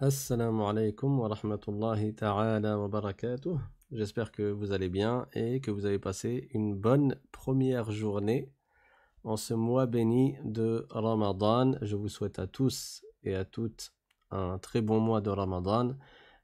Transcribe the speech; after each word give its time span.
Assalamu 0.00 0.62
alaikum 0.62 1.18
wa 1.18 1.26
rahmatullahi 1.26 2.14
ta'ala 2.14 2.78
wa 2.78 2.86
barakatuh. 2.86 3.58
J'espère 3.90 4.30
que 4.30 4.48
vous 4.48 4.70
allez 4.70 4.88
bien 4.88 5.26
et 5.32 5.58
que 5.58 5.72
vous 5.72 5.86
avez 5.86 5.98
passé 5.98 6.48
une 6.54 6.76
bonne 6.76 7.16
première 7.32 7.90
journée 7.90 8.52
en 9.24 9.36
ce 9.36 9.54
mois 9.54 9.86
béni 9.86 10.36
de 10.44 10.86
Ramadan. 10.90 11.72
Je 11.82 11.96
vous 11.96 12.08
souhaite 12.08 12.38
à 12.38 12.46
tous 12.46 13.04
et 13.24 13.34
à 13.34 13.44
toutes 13.44 13.92
un 14.30 14.58
très 14.58 14.82
bon 14.82 15.00
mois 15.00 15.20
de 15.20 15.30
Ramadan 15.30 15.96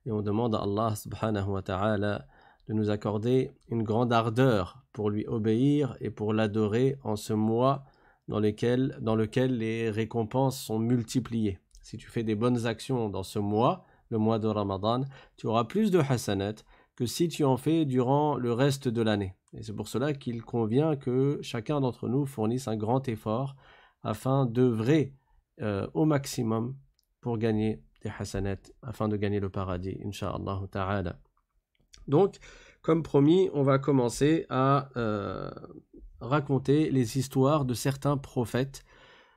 et 0.04 0.10
on 0.10 0.20
demande 0.20 0.56
à 0.56 0.62
Allah 0.62 0.96
subhanahu 0.96 1.50
wa 1.50 1.62
ta'ala 1.62 2.26
de 2.66 2.72
nous 2.74 2.90
accorder 2.90 3.52
une 3.68 3.84
grande 3.84 4.12
ardeur 4.12 4.82
pour 4.92 5.10
lui 5.10 5.28
obéir 5.28 5.96
et 6.00 6.10
pour 6.10 6.32
l'adorer 6.32 6.96
en 7.04 7.14
ce 7.14 7.32
mois 7.32 7.84
dans 8.26 8.40
lequel, 8.40 8.98
dans 9.00 9.14
lequel 9.14 9.58
les 9.58 9.90
récompenses 9.90 10.58
sont 10.60 10.80
multipliées 10.80 11.60
si 11.84 11.98
tu 11.98 12.08
fais 12.08 12.22
des 12.22 12.34
bonnes 12.34 12.66
actions 12.66 13.10
dans 13.10 13.22
ce 13.22 13.38
mois, 13.38 13.84
le 14.08 14.16
mois 14.18 14.38
de 14.38 14.48
Ramadan, 14.48 15.02
tu 15.36 15.46
auras 15.46 15.64
plus 15.64 15.90
de 15.90 15.98
hasanat 15.98 16.54
que 16.96 17.04
si 17.04 17.28
tu 17.28 17.44
en 17.44 17.58
fais 17.58 17.84
durant 17.84 18.36
le 18.36 18.52
reste 18.52 18.88
de 18.88 19.02
l'année. 19.02 19.34
Et 19.52 19.62
c'est 19.62 19.74
pour 19.74 19.88
cela 19.88 20.14
qu'il 20.14 20.42
convient 20.42 20.96
que 20.96 21.38
chacun 21.42 21.80
d'entre 21.80 22.08
nous 22.08 22.24
fournisse 22.24 22.68
un 22.68 22.76
grand 22.76 23.06
effort 23.08 23.54
afin 24.02 24.46
d'œuvrer 24.46 25.14
euh, 25.60 25.86
au 25.92 26.06
maximum 26.06 26.74
pour 27.20 27.36
gagner 27.36 27.82
des 28.02 28.10
hasanat, 28.18 28.56
afin 28.82 29.08
de 29.08 29.16
gagner 29.16 29.40
le 29.40 29.50
paradis, 29.50 29.98
inshallah 30.04 30.62
ta'ala. 30.70 31.18
Donc, 32.08 32.36
comme 32.80 33.02
promis, 33.02 33.50
on 33.52 33.62
va 33.62 33.78
commencer 33.78 34.46
à 34.48 34.88
euh, 34.96 35.50
raconter 36.20 36.90
les 36.90 37.18
histoires 37.18 37.66
de 37.66 37.74
certains 37.74 38.16
prophètes, 38.16 38.84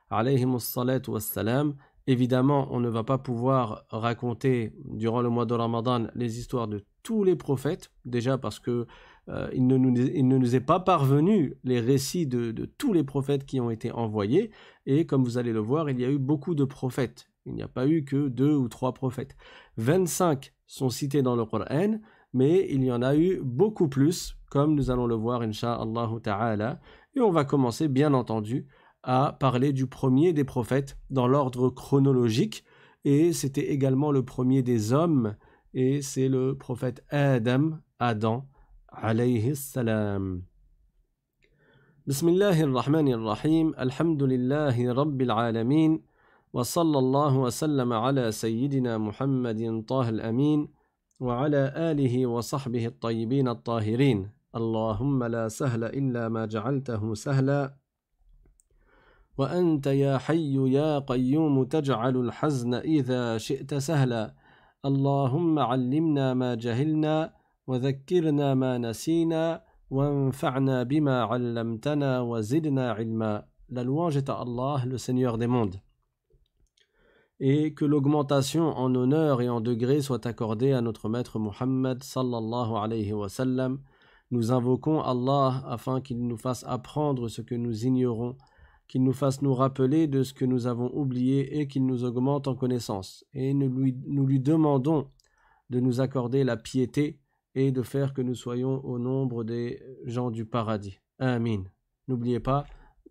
alayhimus 0.10 0.60
salatu 0.62 1.12
wassalam, 1.12 1.76
Évidemment, 2.08 2.70
on 2.72 2.80
ne 2.80 2.88
va 2.88 3.04
pas 3.04 3.18
pouvoir 3.18 3.84
raconter 3.90 4.72
durant 4.86 5.22
le 5.22 5.30
mois 5.30 5.46
de 5.46 5.54
Ramadan 5.54 6.08
les 6.16 6.40
histoires 6.40 6.70
de 6.70 6.86
tous 7.04 7.26
les 7.26 7.36
prophètes, 7.36 7.92
déjà 8.06 8.38
parce 8.38 8.60
que 8.60 8.88
euh, 9.30 9.50
il, 9.54 9.68
ne 9.68 9.76
nous, 9.78 10.56
est 10.56 10.62
pas 10.62 10.80
parvenu 10.80 11.58
les 11.66 11.82
récits 11.82 12.26
de, 12.26 12.54
tous 12.78 12.94
les 12.94 13.04
prophètes 13.04 13.46
qui 13.46 13.60
ont 13.60 13.70
été 13.70 13.92
envoyés, 13.92 14.52
et 14.86 15.06
comme 15.06 15.26
vous 15.26 15.38
allez 15.38 15.52
le 15.52 15.60
voir, 15.60 15.90
il 15.90 16.00
y 16.00 16.06
a 16.06 16.10
eu 16.10 16.18
beaucoup 16.18 16.56
de 16.56 16.64
prophètes. 16.64 17.30
Il 17.46 17.54
n'y 17.54 17.62
a 17.62 17.68
pas 17.68 17.88
eu 17.88 18.06
que 18.06 18.30
deux 18.30 18.56
ou 18.56 18.70
trois 18.70 18.94
prophètes. 18.94 19.36
25 19.76 20.54
sont 20.66 20.90
cités 20.90 21.22
dans 21.22 21.36
le 21.36 21.46
Coran, 21.46 22.00
mais 22.34 22.68
il 22.70 22.86
y 22.86 22.92
en 22.92 23.02
a 23.02 23.18
eu 23.18 23.42
beaucoup 23.44 23.90
plus, 23.90 24.38
comme 24.50 24.76
nous 24.76 24.92
allons 24.92 25.08
le 25.08 25.16
voir, 25.16 25.42
Inch'Allah 25.42 26.10
ta'ala. 26.24 26.80
Et 27.16 27.20
on 27.20 27.32
va 27.32 27.44
commencer, 27.44 27.90
bien 27.90 28.14
entendu, 28.14 28.68
a 29.08 29.32
parlé 29.40 29.72
du 29.72 29.88
premier 29.88 30.34
des 30.34 30.44
prophètes 30.44 30.98
dans 31.10 31.28
l'ordre 31.28 31.70
chronologique 31.70 32.66
et 33.06 33.32
c'était 33.32 33.72
également 33.72 34.12
le 34.12 34.24
premier 34.24 34.62
des 34.62 34.92
hommes 34.92 35.36
et 35.74 36.02
c'est 36.02 36.28
le 36.28 36.58
prophète 36.58 37.06
Adam, 37.10 37.80
Adam 38.00 38.46
alayhi 38.90 39.56
salam. 39.56 40.44
بسم 42.08 42.30
الله 42.30 42.64
الرحمن 42.64 43.08
الرحيم 43.08 43.74
الحمد 43.80 44.24
لله 44.24 44.94
رب 44.94 45.22
العالمين 45.22 46.02
وصلى 46.54 47.00
الله 47.00 47.38
وسلم 47.38 47.94
على 47.94 48.32
سيدنا 48.32 48.98
محمد 48.98 49.84
طه 49.88 50.10
الأمين 50.10 50.68
وعلى 51.20 51.74
آله 51.76 52.26
وصحبه 52.26 52.86
الطيبين 52.86 53.48
الطاهرين 53.48 54.30
اللهم 54.56 55.24
لا 55.24 55.48
سهل 55.48 55.84
إلا 55.84 56.30
ما 56.30 56.46
جعلته 56.46 57.14
سهلا 57.14 57.87
وأنت 59.38 59.88
يا 59.88 60.18
حي 60.18 60.56
يا 60.72 61.00
قيوم 61.00 61.64
تجعل 61.64 62.18
الحزن 62.18 62.74
إذا 62.74 63.38
شئت 63.38 63.74
سهلا 63.74 64.34
اللهم 64.86 65.60
علمنا 65.60 66.34
ما 66.34 66.56
جهلنا 66.56 67.34
وذكرنا 67.68 68.54
ما 68.54 68.78
نسينا 68.78 69.64
وانفعنا 69.90 70.84
بما 70.84 71.24
علمتنا 71.24 72.22
وزدنا 72.22 72.92
علما 72.92 73.46
La 73.70 73.84
louange 73.84 74.16
est 74.16 74.30
à 74.30 74.36
Allah, 74.36 74.84
le 74.86 74.98
Seigneur 74.98 75.38
des 75.38 75.48
mondes. 75.48 75.82
Et 77.42 77.74
que 77.74 77.84
l'augmentation 77.84 78.64
en 78.64 78.96
honneur 78.96 79.42
et 79.42 79.50
en 79.50 79.60
degré 79.60 80.02
soit 80.02 80.26
accordée 80.26 80.72
à 80.72 80.80
notre 80.80 81.10
maître 81.10 81.38
Muhammad 81.38 82.02
sallallahu 82.02 82.78
alayhi 82.78 83.12
wa 83.12 83.28
sallam. 83.28 83.82
Nous 84.32 84.54
invoquons 84.54 85.02
Allah 85.02 85.66
afin 85.68 86.00
qu'il 86.00 86.26
nous 86.26 86.38
fasse 86.38 86.64
apprendre 86.66 87.28
ce 87.28 87.42
que 87.42 87.56
nous 87.56 87.86
ignorons 87.86 88.38
qu'il 88.88 89.04
nous 89.04 89.14
fasse 89.14 89.42
nous 89.42 89.54
rappeler 89.54 90.08
de 90.08 90.24
ce 90.24 90.34
que 90.34 90.46
nous 90.46 90.68
avons 90.68 90.90
oublié 90.94 91.60
et 91.60 91.68
qu'il 91.68 91.86
nous 91.86 92.04
augmente 92.04 92.48
en 92.48 92.56
connaissance. 92.56 93.26
Et 93.34 93.54
nous 93.54 93.70
lui, 93.70 94.40
demandons 94.40 95.10
de 95.70 95.80
nous 95.80 96.00
accorder 96.00 96.44
la 96.44 96.58
piété 96.58 97.20
et 97.56 97.72
de 97.72 97.82
faire 97.82 98.14
que 98.14 98.22
nous 98.22 98.36
soyons 98.36 98.84
au 98.86 99.00
nombre 99.00 99.44
des 99.44 99.82
gens 100.06 100.32
du 100.32 100.46
paradis. 100.46 101.00
Amin. 101.20 101.64
N'oubliez 102.08 102.40
pas 102.40 102.66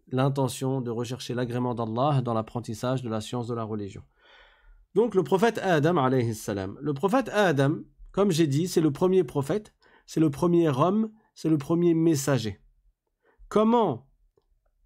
l'intention 0.08 0.80
de 0.80 0.90
rechercher 0.90 1.34
l'agrément 1.34 1.74
d'Allah 1.74 2.22
dans 2.22 2.32
l'apprentissage 2.32 3.02
de 3.02 3.10
la 3.10 3.20
science 3.20 3.48
de 3.48 3.54
la 3.54 3.64
religion. 3.64 4.02
Donc 4.94 5.14
le 5.14 5.24
prophète 5.24 5.58
Adam, 5.58 6.08
salam. 6.32 6.78
Le 6.80 6.94
prophète 6.94 7.28
Adam, 7.30 7.80
comme 8.12 8.30
j'ai 8.30 8.46
dit, 8.46 8.66
c'est 8.68 8.80
le 8.80 8.92
premier 8.92 9.24
prophète, 9.24 9.74
c'est 10.06 10.20
le 10.20 10.30
premier 10.30 10.68
homme, 10.68 11.10
c'est 11.34 11.50
le 11.50 11.58
premier 11.58 11.92
messager. 11.92 12.60
Comment 13.48 14.05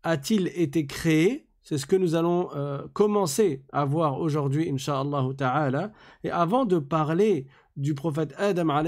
a-t-il 0.02 0.48
été 0.48 0.86
créé? 0.86 1.46
C'est 1.62 1.78
ce 1.78 1.86
que 1.86 1.96
nous 1.96 2.14
allons 2.14 2.48
euh, 2.54 2.86
commencer 2.92 3.64
à 3.72 3.84
voir 3.84 4.18
aujourd'hui, 4.18 4.70
Inch'Allah 4.70 5.28
ta'ala. 5.36 5.92
Et 6.24 6.30
avant 6.30 6.64
de 6.64 6.78
parler 6.78 7.46
du 7.76 7.94
prophète 7.94 8.34
Adam 8.36 8.82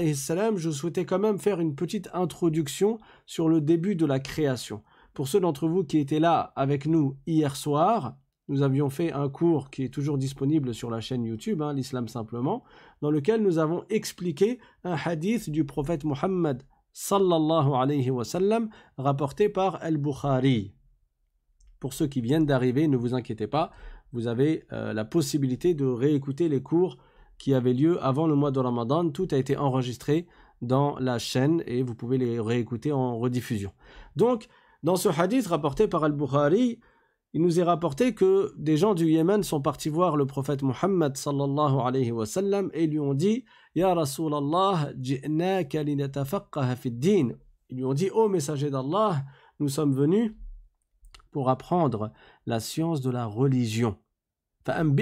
je 0.57 0.69
souhaitais 0.69 1.05
quand 1.05 1.19
même 1.19 1.39
faire 1.39 1.59
une 1.59 1.75
petite 1.75 2.09
introduction 2.13 2.99
sur 3.25 3.47
le 3.49 3.61
début 3.61 3.95
de 3.95 4.05
la 4.05 4.19
création. 4.19 4.83
Pour 5.13 5.27
ceux 5.27 5.39
d'entre 5.39 5.67
vous 5.67 5.83
qui 5.83 5.97
étaient 5.97 6.19
là 6.19 6.51
avec 6.55 6.85
nous 6.85 7.15
hier 7.25 7.55
soir, 7.55 8.15
nous 8.49 8.61
avions 8.61 8.89
fait 8.89 9.13
un 9.13 9.29
cours 9.29 9.69
qui 9.69 9.83
est 9.83 9.93
toujours 9.93 10.17
disponible 10.17 10.73
sur 10.73 10.89
la 10.89 10.99
chaîne 10.99 11.23
YouTube, 11.23 11.61
hein, 11.61 11.73
l'Islam 11.73 12.07
simplement, 12.07 12.63
dans 13.01 13.09
lequel 13.09 13.41
nous 13.41 13.57
avons 13.57 13.83
expliqué 13.89 14.59
un 14.83 14.95
hadith 14.95 15.49
du 15.49 15.63
prophète 15.63 16.03
Muhammad 16.03 16.63
sallallahu 16.91 17.73
alayhi 17.73 18.11
wa 18.11 18.25
sallam 18.25 18.69
rapporté 18.97 19.49
par 19.49 19.81
Al-Bukhari. 19.81 20.73
Pour 21.83 21.91
ceux 21.91 22.07
qui 22.07 22.21
viennent 22.21 22.45
d'arriver, 22.45 22.87
ne 22.87 22.95
vous 22.95 23.13
inquiétez 23.13 23.45
pas, 23.45 23.69
vous 24.13 24.27
avez 24.27 24.63
euh, 24.71 24.93
la 24.93 25.03
possibilité 25.03 25.73
de 25.73 25.83
réécouter 25.83 26.47
les 26.47 26.63
cours 26.63 26.95
qui 27.37 27.53
avaient 27.53 27.73
lieu 27.73 28.01
avant 28.01 28.25
le 28.25 28.35
mois 28.35 28.51
de 28.51 28.59
Ramadan. 28.61 29.09
Tout 29.09 29.27
a 29.31 29.35
été 29.35 29.57
enregistré 29.57 30.25
dans 30.61 30.97
la 30.99 31.19
chaîne 31.19 31.61
et 31.67 31.83
vous 31.83 31.93
pouvez 31.93 32.17
les 32.17 32.39
réécouter 32.39 32.93
en 32.93 33.17
rediffusion. 33.19 33.73
Donc, 34.15 34.47
dans 34.81 34.95
ce 34.95 35.09
hadith 35.09 35.47
rapporté 35.47 35.89
par 35.89 36.05
Al-Bukhari, 36.05 36.79
il 37.33 37.41
nous 37.41 37.59
est 37.59 37.63
rapporté 37.63 38.15
que 38.15 38.53
des 38.57 38.77
gens 38.77 38.93
du 38.93 39.07
Yémen 39.07 39.43
sont 39.43 39.59
partis 39.59 39.89
voir 39.89 40.15
le 40.15 40.25
prophète 40.25 40.63
Muhammad 40.63 41.17
sallallahu 41.17 41.81
alayhi 41.83 42.13
wa 42.13 42.25
sallam 42.25 42.69
et 42.73 42.87
lui 42.87 43.01
ont 43.01 43.13
dit 43.13 43.43
Ya 43.75 43.93
Rasulallah, 43.93 44.91
ji'naka 44.97 45.83
linatafaqaha 45.83 46.77
fi 46.77 46.91
din. 46.91 47.31
Ils 47.69 47.75
lui 47.75 47.83
ont 47.83 47.93
dit 47.93 48.09
Ô 48.09 48.29
messager 48.29 48.69
d'Allah, 48.69 49.25
nous 49.59 49.67
sommes 49.67 49.93
venus 49.93 50.33
pour 51.33 51.49
apprendre 51.49 52.13
la 52.45 52.61
science 52.61 53.01
de 53.01 53.09
la 53.09 53.25
religion. 53.25 53.97
Ils 54.65 55.01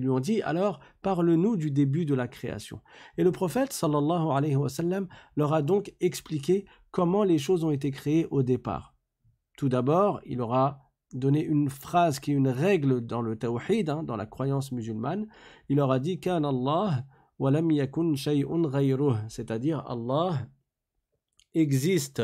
lui 0.00 0.08
ont 0.08 0.20
dit 0.20 0.42
alors 0.42 0.80
parle-nous 1.02 1.56
du 1.56 1.70
début 1.70 2.04
de 2.04 2.14
la 2.14 2.26
création. 2.26 2.80
Et 3.16 3.22
le 3.22 3.30
prophète 3.30 3.72
sallallahu 3.72 4.30
alayhi 4.32 4.56
wa 4.56 4.68
sallam 4.68 5.06
leur 5.36 5.54
a 5.54 5.62
donc 5.62 5.94
expliqué 6.00 6.64
comment 6.90 7.22
les 7.22 7.38
choses 7.38 7.62
ont 7.62 7.70
été 7.70 7.92
créées 7.92 8.26
au 8.32 8.42
départ. 8.42 8.96
Tout 9.56 9.68
d'abord, 9.68 10.20
il 10.26 10.40
aura 10.40 10.90
donné 11.12 11.44
une 11.44 11.68
phrase 11.68 12.18
qui 12.18 12.32
est 12.32 12.34
une 12.34 12.48
règle 12.48 13.00
dans 13.06 13.22
le 13.22 13.36
tawhid, 13.36 13.88
hein, 13.90 14.02
dans 14.02 14.16
la 14.16 14.26
croyance 14.26 14.72
musulmane. 14.72 15.28
Il 15.68 15.76
leur 15.76 15.92
a 15.92 16.00
dit 16.00 16.18
Kan 16.18 16.42
Allah 16.42 17.04
wa 17.38 17.50
lam 17.50 17.70
yakun 17.70 18.16
shay'un 18.16 18.62
c'est-à-dire 19.28 19.84
Allah 19.86 20.48
existe 21.54 22.22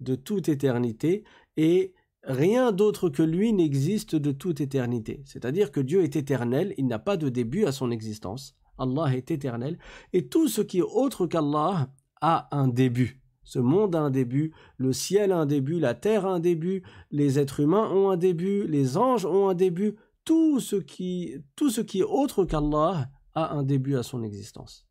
de 0.00 0.14
toute 0.14 0.48
éternité 0.48 1.24
et 1.56 1.94
rien 2.22 2.72
d'autre 2.72 3.08
que 3.08 3.22
lui 3.22 3.52
n'existe 3.52 4.16
de 4.16 4.32
toute 4.32 4.60
éternité. 4.60 5.22
C'est-à-dire 5.24 5.72
que 5.72 5.80
Dieu 5.80 6.02
est 6.02 6.16
éternel, 6.16 6.74
il 6.76 6.86
n'a 6.86 6.98
pas 6.98 7.16
de 7.16 7.28
début 7.28 7.64
à 7.64 7.72
son 7.72 7.90
existence. 7.90 8.56
Allah 8.78 9.16
est 9.16 9.30
éternel 9.30 9.78
et 10.12 10.28
tout 10.28 10.48
ce 10.48 10.60
qui 10.60 10.78
est 10.78 10.82
autre 10.82 11.26
qu'Allah 11.26 11.92
a 12.20 12.48
un 12.56 12.68
début. 12.68 13.20
Ce 13.42 13.58
monde 13.58 13.96
a 13.96 14.00
un 14.00 14.10
début, 14.10 14.52
le 14.76 14.92
ciel 14.92 15.32
a 15.32 15.38
un 15.38 15.46
début, 15.46 15.80
la 15.80 15.94
terre 15.94 16.26
a 16.26 16.34
un 16.34 16.40
début, 16.40 16.82
les 17.10 17.38
êtres 17.38 17.60
humains 17.60 17.90
ont 17.90 18.10
un 18.10 18.18
début, 18.18 18.66
les 18.66 18.98
anges 18.98 19.24
ont 19.24 19.48
un 19.48 19.54
début, 19.54 19.96
tout 20.24 20.60
ce 20.60 20.76
qui, 20.76 21.34
tout 21.56 21.70
ce 21.70 21.80
qui 21.80 22.00
est 22.00 22.04
autre 22.04 22.44
qu'Allah 22.44 23.08
a 23.34 23.54
un 23.54 23.62
début 23.62 23.96
à 23.96 24.02
son 24.02 24.22
existence. 24.22 24.86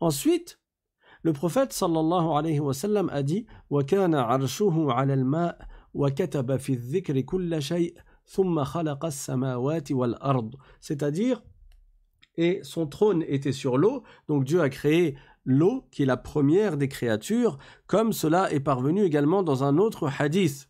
Ensuite, 0.00 0.58
le 1.23 1.33
prophète 1.33 1.71
sallallahu 1.73 2.37
alayhi 2.37 2.59
wa 2.59 2.73
sallam 2.73 3.09
a 3.09 3.23
dit 3.23 3.45
وَكَانَ 3.69 4.13
عَرْشُهُ 4.15 4.91
عَلَى 4.91 5.13
الْمَاءِ 5.13 5.57
وَكَتَبَ 5.93 6.57
فِي 6.57 6.73
الذِّكْرِ 6.73 7.21
كُلَّ 7.21 7.61
شَيْءٍ 7.61 7.95
C'est-à-dire, 10.81 11.43
et 12.37 12.59
son 12.63 12.87
trône 12.87 13.23
était 13.27 13.51
sur 13.51 13.77
l'eau, 13.77 14.03
donc 14.27 14.45
Dieu 14.45 14.61
a 14.61 14.69
créé 14.69 15.17
l'eau, 15.45 15.85
qui 15.91 16.03
est 16.03 16.05
la 16.05 16.17
première 16.17 16.77
des 16.77 16.87
créatures, 16.87 17.57
comme 17.85 18.13
cela 18.13 18.51
est 18.51 18.61
parvenu 18.61 19.03
également 19.03 19.43
dans 19.43 19.63
un 19.63 19.77
autre 19.77 20.09
hadith 20.19 20.69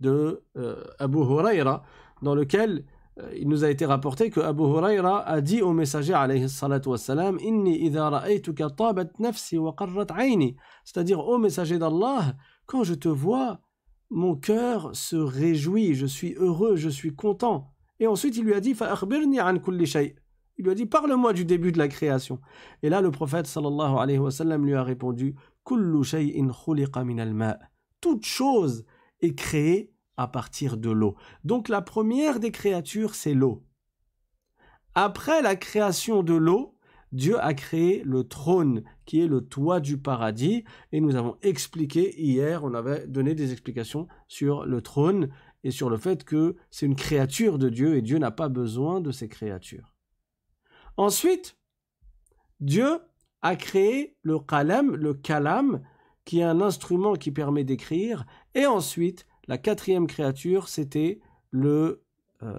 de 0.00 0.44
euh, 0.56 0.84
Abu 0.98 1.18
Huraira, 1.18 1.82
dans 2.22 2.34
lequel 2.34 2.70
euh, 2.78 2.89
il 3.35 3.47
nous 3.49 3.63
a 3.63 3.69
été 3.69 3.85
rapporté 3.85 4.29
que 4.29 4.39
Abu 4.39 4.63
Huraira 4.63 5.27
a 5.27 5.41
dit 5.41 5.61
au 5.61 5.73
messager 5.73 6.13
alayhi 6.13 6.47
salatu 6.49 6.89
wassalam 6.89 7.37
Inni 7.39 7.85
idha 7.85 8.09
ra'aytuka 8.09 8.69
tabat 8.69 9.09
nafsi 9.19 9.57
wa 9.57 9.73
qarrat 9.77 10.07
ayni 10.17 10.55
C'est-à-dire, 10.85 11.19
au 11.19 11.37
messager 11.37 11.77
d'Allah, 11.77 12.35
quand 12.65 12.83
je 12.83 12.93
te 12.93 13.09
vois, 13.09 13.59
mon 14.09 14.35
cœur 14.35 14.95
se 14.95 15.17
réjouit, 15.17 15.93
je 15.93 16.05
suis 16.05 16.35
heureux, 16.35 16.75
je 16.77 16.89
suis 16.89 17.13
content. 17.13 17.73
Et 17.99 18.07
ensuite, 18.07 18.37
il 18.37 18.45
lui 18.45 18.53
a 18.53 18.59
dit 18.59 18.75
an 18.81 19.57
kulli 19.59 19.85
shay. 19.85 20.15
Il 20.57 20.65
lui 20.65 20.71
a 20.71 20.75
dit 20.75 20.85
Parle-moi 20.85 21.33
du 21.33 21.43
début 21.43 21.71
de 21.71 21.77
la 21.77 21.87
création. 21.87 22.39
Et 22.81 22.89
là, 22.89 23.01
le 23.01 23.11
prophète 23.11 23.47
sallallahu 23.47 23.97
alayhi 23.97 24.19
wa 24.19 24.31
sallam 24.31 24.65
lui 24.65 24.73
a 24.73 24.83
répondu 24.83 25.35
Kullu 25.65 26.03
shay'in 26.03 26.49
khuliqa 26.49 27.03
min 27.03 27.19
al 27.19 27.59
Toute 27.99 28.25
chose 28.25 28.85
est 29.21 29.35
créée 29.35 29.93
à 30.17 30.27
partir 30.27 30.77
de 30.77 30.89
l'eau. 30.89 31.15
Donc 31.43 31.69
la 31.69 31.81
première 31.81 32.39
des 32.39 32.51
créatures, 32.51 33.15
c'est 33.15 33.33
l'eau. 33.33 33.63
Après 34.93 35.41
la 35.41 35.55
création 35.55 36.23
de 36.23 36.33
l'eau, 36.33 36.77
Dieu 37.11 37.39
a 37.39 37.53
créé 37.53 38.03
le 38.05 38.23
trône 38.23 38.83
qui 39.05 39.21
est 39.21 39.27
le 39.27 39.41
toit 39.41 39.79
du 39.79 39.97
paradis 39.97 40.63
et 40.91 41.01
nous 41.01 41.15
avons 41.15 41.37
expliqué 41.41 42.19
hier, 42.21 42.63
on 42.63 42.73
avait 42.73 43.05
donné 43.07 43.35
des 43.35 43.51
explications 43.51 44.07
sur 44.27 44.65
le 44.65 44.81
trône 44.81 45.29
et 45.63 45.71
sur 45.71 45.89
le 45.89 45.97
fait 45.97 46.23
que 46.23 46.55
c'est 46.69 46.85
une 46.85 46.95
créature 46.95 47.57
de 47.57 47.69
Dieu 47.69 47.95
et 47.95 48.01
Dieu 48.01 48.17
n'a 48.17 48.31
pas 48.31 48.49
besoin 48.49 49.01
de 49.01 49.11
ces 49.11 49.27
créatures. 49.27 49.93
Ensuite, 50.97 51.57
Dieu 52.59 52.99
a 53.41 53.55
créé 53.55 54.17
le 54.21 54.39
kalam, 54.39 54.95
le 54.95 55.13
kalam, 55.13 55.81
qui 56.25 56.39
est 56.39 56.43
un 56.43 56.61
instrument 56.61 57.13
qui 57.13 57.31
permet 57.31 57.63
d'écrire, 57.63 58.25
et 58.53 58.65
ensuite, 58.65 59.25
la 59.51 59.57
quatrième 59.57 60.07
créature, 60.07 60.69
c'était 60.69 61.19
le 61.49 62.05
euh, 62.41 62.57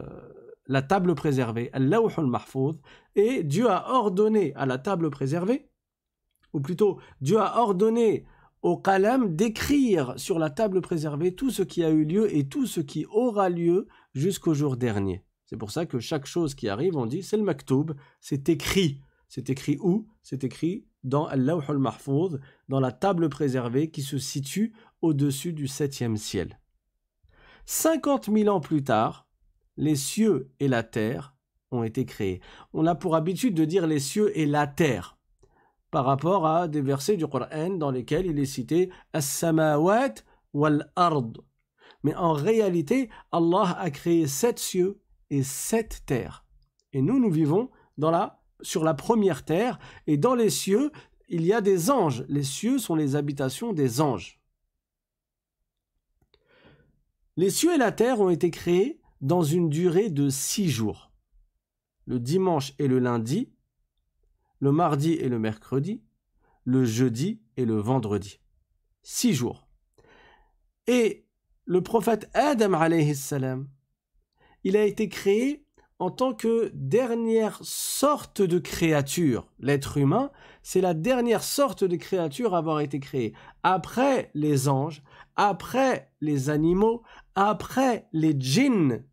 la 0.66 0.82
table 0.82 1.14
préservée, 1.14 1.70
al 1.72 1.88
mahfouz, 2.18 2.76
et 3.16 3.44
Dieu 3.44 3.70
a 3.70 3.94
ordonné 3.94 4.52
à 4.56 4.66
la 4.66 4.76
table 4.76 5.08
préservée, 5.08 5.70
ou 6.52 6.60
plutôt 6.60 6.98
Dieu 7.22 7.38
a 7.38 7.56
ordonné 7.56 8.26
au 8.60 8.76
qalam 8.76 9.34
d'écrire 9.34 10.12
sur 10.18 10.38
la 10.38 10.50
table 10.50 10.82
préservée 10.82 11.34
tout 11.34 11.50
ce 11.50 11.62
qui 11.62 11.82
a 11.82 11.88
eu 11.88 12.04
lieu 12.04 12.36
et 12.36 12.46
tout 12.46 12.66
ce 12.66 12.82
qui 12.82 13.06
aura 13.06 13.48
lieu 13.48 13.88
jusqu'au 14.12 14.52
jour 14.52 14.76
dernier. 14.76 15.24
C'est 15.46 15.56
pour 15.56 15.70
ça 15.70 15.86
que 15.86 15.98
chaque 15.98 16.26
chose 16.26 16.54
qui 16.54 16.68
arrive, 16.68 16.98
on 16.98 17.06
dit 17.06 17.22
c'est 17.22 17.38
le 17.38 17.42
maktoub, 17.42 17.94
c'est 18.20 18.50
écrit. 18.50 19.00
C'est 19.28 19.48
écrit 19.48 19.78
où? 19.80 20.06
C'est 20.22 20.44
écrit 20.44 20.84
dans 21.04 21.24
al 21.24 21.50
dans 22.68 22.80
la 22.80 22.92
table 22.92 23.30
préservée 23.30 23.90
qui 23.90 24.02
se 24.02 24.18
situe 24.18 24.74
au-dessus 25.00 25.54
du 25.54 25.68
septième 25.68 26.18
ciel. 26.18 26.58
50 27.66 28.30
000 28.30 28.54
ans 28.54 28.60
plus 28.60 28.82
tard, 28.84 29.26
les 29.76 29.96
cieux 29.96 30.50
et 30.60 30.68
la 30.68 30.82
terre 30.82 31.34
ont 31.70 31.82
été 31.82 32.04
créés. 32.04 32.40
On 32.72 32.86
a 32.86 32.94
pour 32.94 33.16
habitude 33.16 33.54
de 33.54 33.64
dire 33.64 33.86
les 33.86 34.00
cieux 34.00 34.36
et 34.38 34.46
la 34.46 34.66
terre 34.66 35.18
par 35.90 36.04
rapport 36.04 36.46
à 36.46 36.68
des 36.68 36.80
versets 36.80 37.16
du 37.16 37.26
Coran 37.26 37.70
dans 37.70 37.90
lesquels 37.90 38.26
il 38.26 38.38
est 38.38 38.46
cité 38.46 38.90
as-samawat 39.12 40.14
wal-ard. 40.54 41.32
Mais 42.02 42.14
en 42.14 42.32
réalité, 42.32 43.10
Allah 43.30 43.76
a 43.78 43.90
créé 43.90 44.26
sept 44.26 44.58
cieux 44.58 45.00
et 45.30 45.42
sept 45.42 46.02
terres. 46.06 46.44
Et 46.92 47.02
nous, 47.02 47.20
nous 47.20 47.30
vivons 47.30 47.70
sur 48.62 48.84
la 48.84 48.94
première 48.94 49.44
terre, 49.44 49.78
et 50.06 50.16
dans 50.16 50.34
les 50.34 50.50
cieux, 50.50 50.90
il 51.28 51.44
y 51.44 51.52
a 51.52 51.60
des 51.60 51.90
anges. 51.90 52.24
Les 52.28 52.42
cieux 52.42 52.78
sont 52.78 52.94
les 52.94 53.16
habitations 53.16 53.72
des 53.72 54.00
anges. 54.00 54.41
Les 57.36 57.48
cieux 57.48 57.74
et 57.74 57.78
la 57.78 57.92
terre 57.92 58.20
ont 58.20 58.28
été 58.28 58.50
créés 58.50 59.00
dans 59.22 59.42
une 59.42 59.70
durée 59.70 60.10
de 60.10 60.28
six 60.28 60.68
jours. 60.68 61.12
Le 62.04 62.20
dimanche 62.20 62.74
et 62.78 62.88
le 62.88 62.98
lundi, 62.98 63.50
le 64.60 64.70
mardi 64.70 65.12
et 65.14 65.28
le 65.28 65.38
mercredi, 65.38 66.02
le 66.64 66.84
jeudi 66.84 67.40
et 67.56 67.64
le 67.64 67.76
vendredi. 67.76 68.38
Six 69.02 69.32
jours. 69.32 69.66
Et 70.86 71.26
le 71.64 71.82
prophète 71.82 72.28
Adam 72.34 72.74
alayhi 72.74 73.14
salam, 73.14 73.68
il 74.64 74.76
a 74.76 74.84
été 74.84 75.08
créé 75.08 75.64
en 75.98 76.10
tant 76.10 76.34
que 76.34 76.70
dernière 76.74 77.60
sorte 77.62 78.42
de 78.42 78.58
créature. 78.58 79.46
L'être 79.60 79.98
humain, 79.98 80.32
c'est 80.64 80.80
la 80.80 80.94
dernière 80.94 81.44
sorte 81.44 81.84
de 81.84 81.94
créature 81.94 82.54
à 82.54 82.58
avoir 82.58 82.80
été 82.80 82.98
créée. 82.98 83.34
Après 83.62 84.30
les 84.34 84.68
anges, 84.68 85.02
après 85.36 86.10
les 86.20 86.50
animaux, 86.50 87.02
après 87.34 88.08
les 88.12 88.34
djinns, 88.38 89.04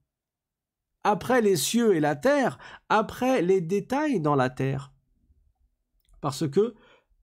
après 1.03 1.41
les 1.41 1.55
cieux 1.55 1.95
et 1.95 1.99
la 1.99 2.15
terre, 2.15 2.57
après 2.89 3.41
les 3.41 3.61
détails 3.61 4.19
dans 4.19 4.35
la 4.35 4.49
terre. 4.49 4.93
Parce 6.21 6.47
que 6.47 6.75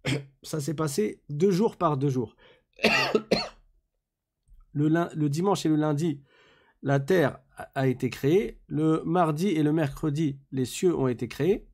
ça 0.43 0.60
s'est 0.60 0.75
passé 0.75 1.22
deux 1.28 1.50
jours 1.50 1.76
par 1.76 1.96
deux 1.96 2.08
jours. 2.08 2.37
le, 4.72 5.28
dimanche 5.28 5.66
et 5.66 5.69
le 5.69 5.76
lundi, 5.76 6.22
la 6.82 7.00
terre 7.00 7.38
a 7.75 7.87
été 7.87 8.10
créée. 8.10 8.60
Le 8.66 9.02
mardi 9.04 9.48
et 9.48 9.62
le 9.62 9.72
mercredi, 9.72 10.38
les 10.52 10.64
cieux 10.64 10.96
ont 10.96 11.08
été 11.08 11.28
créés. 11.28 11.66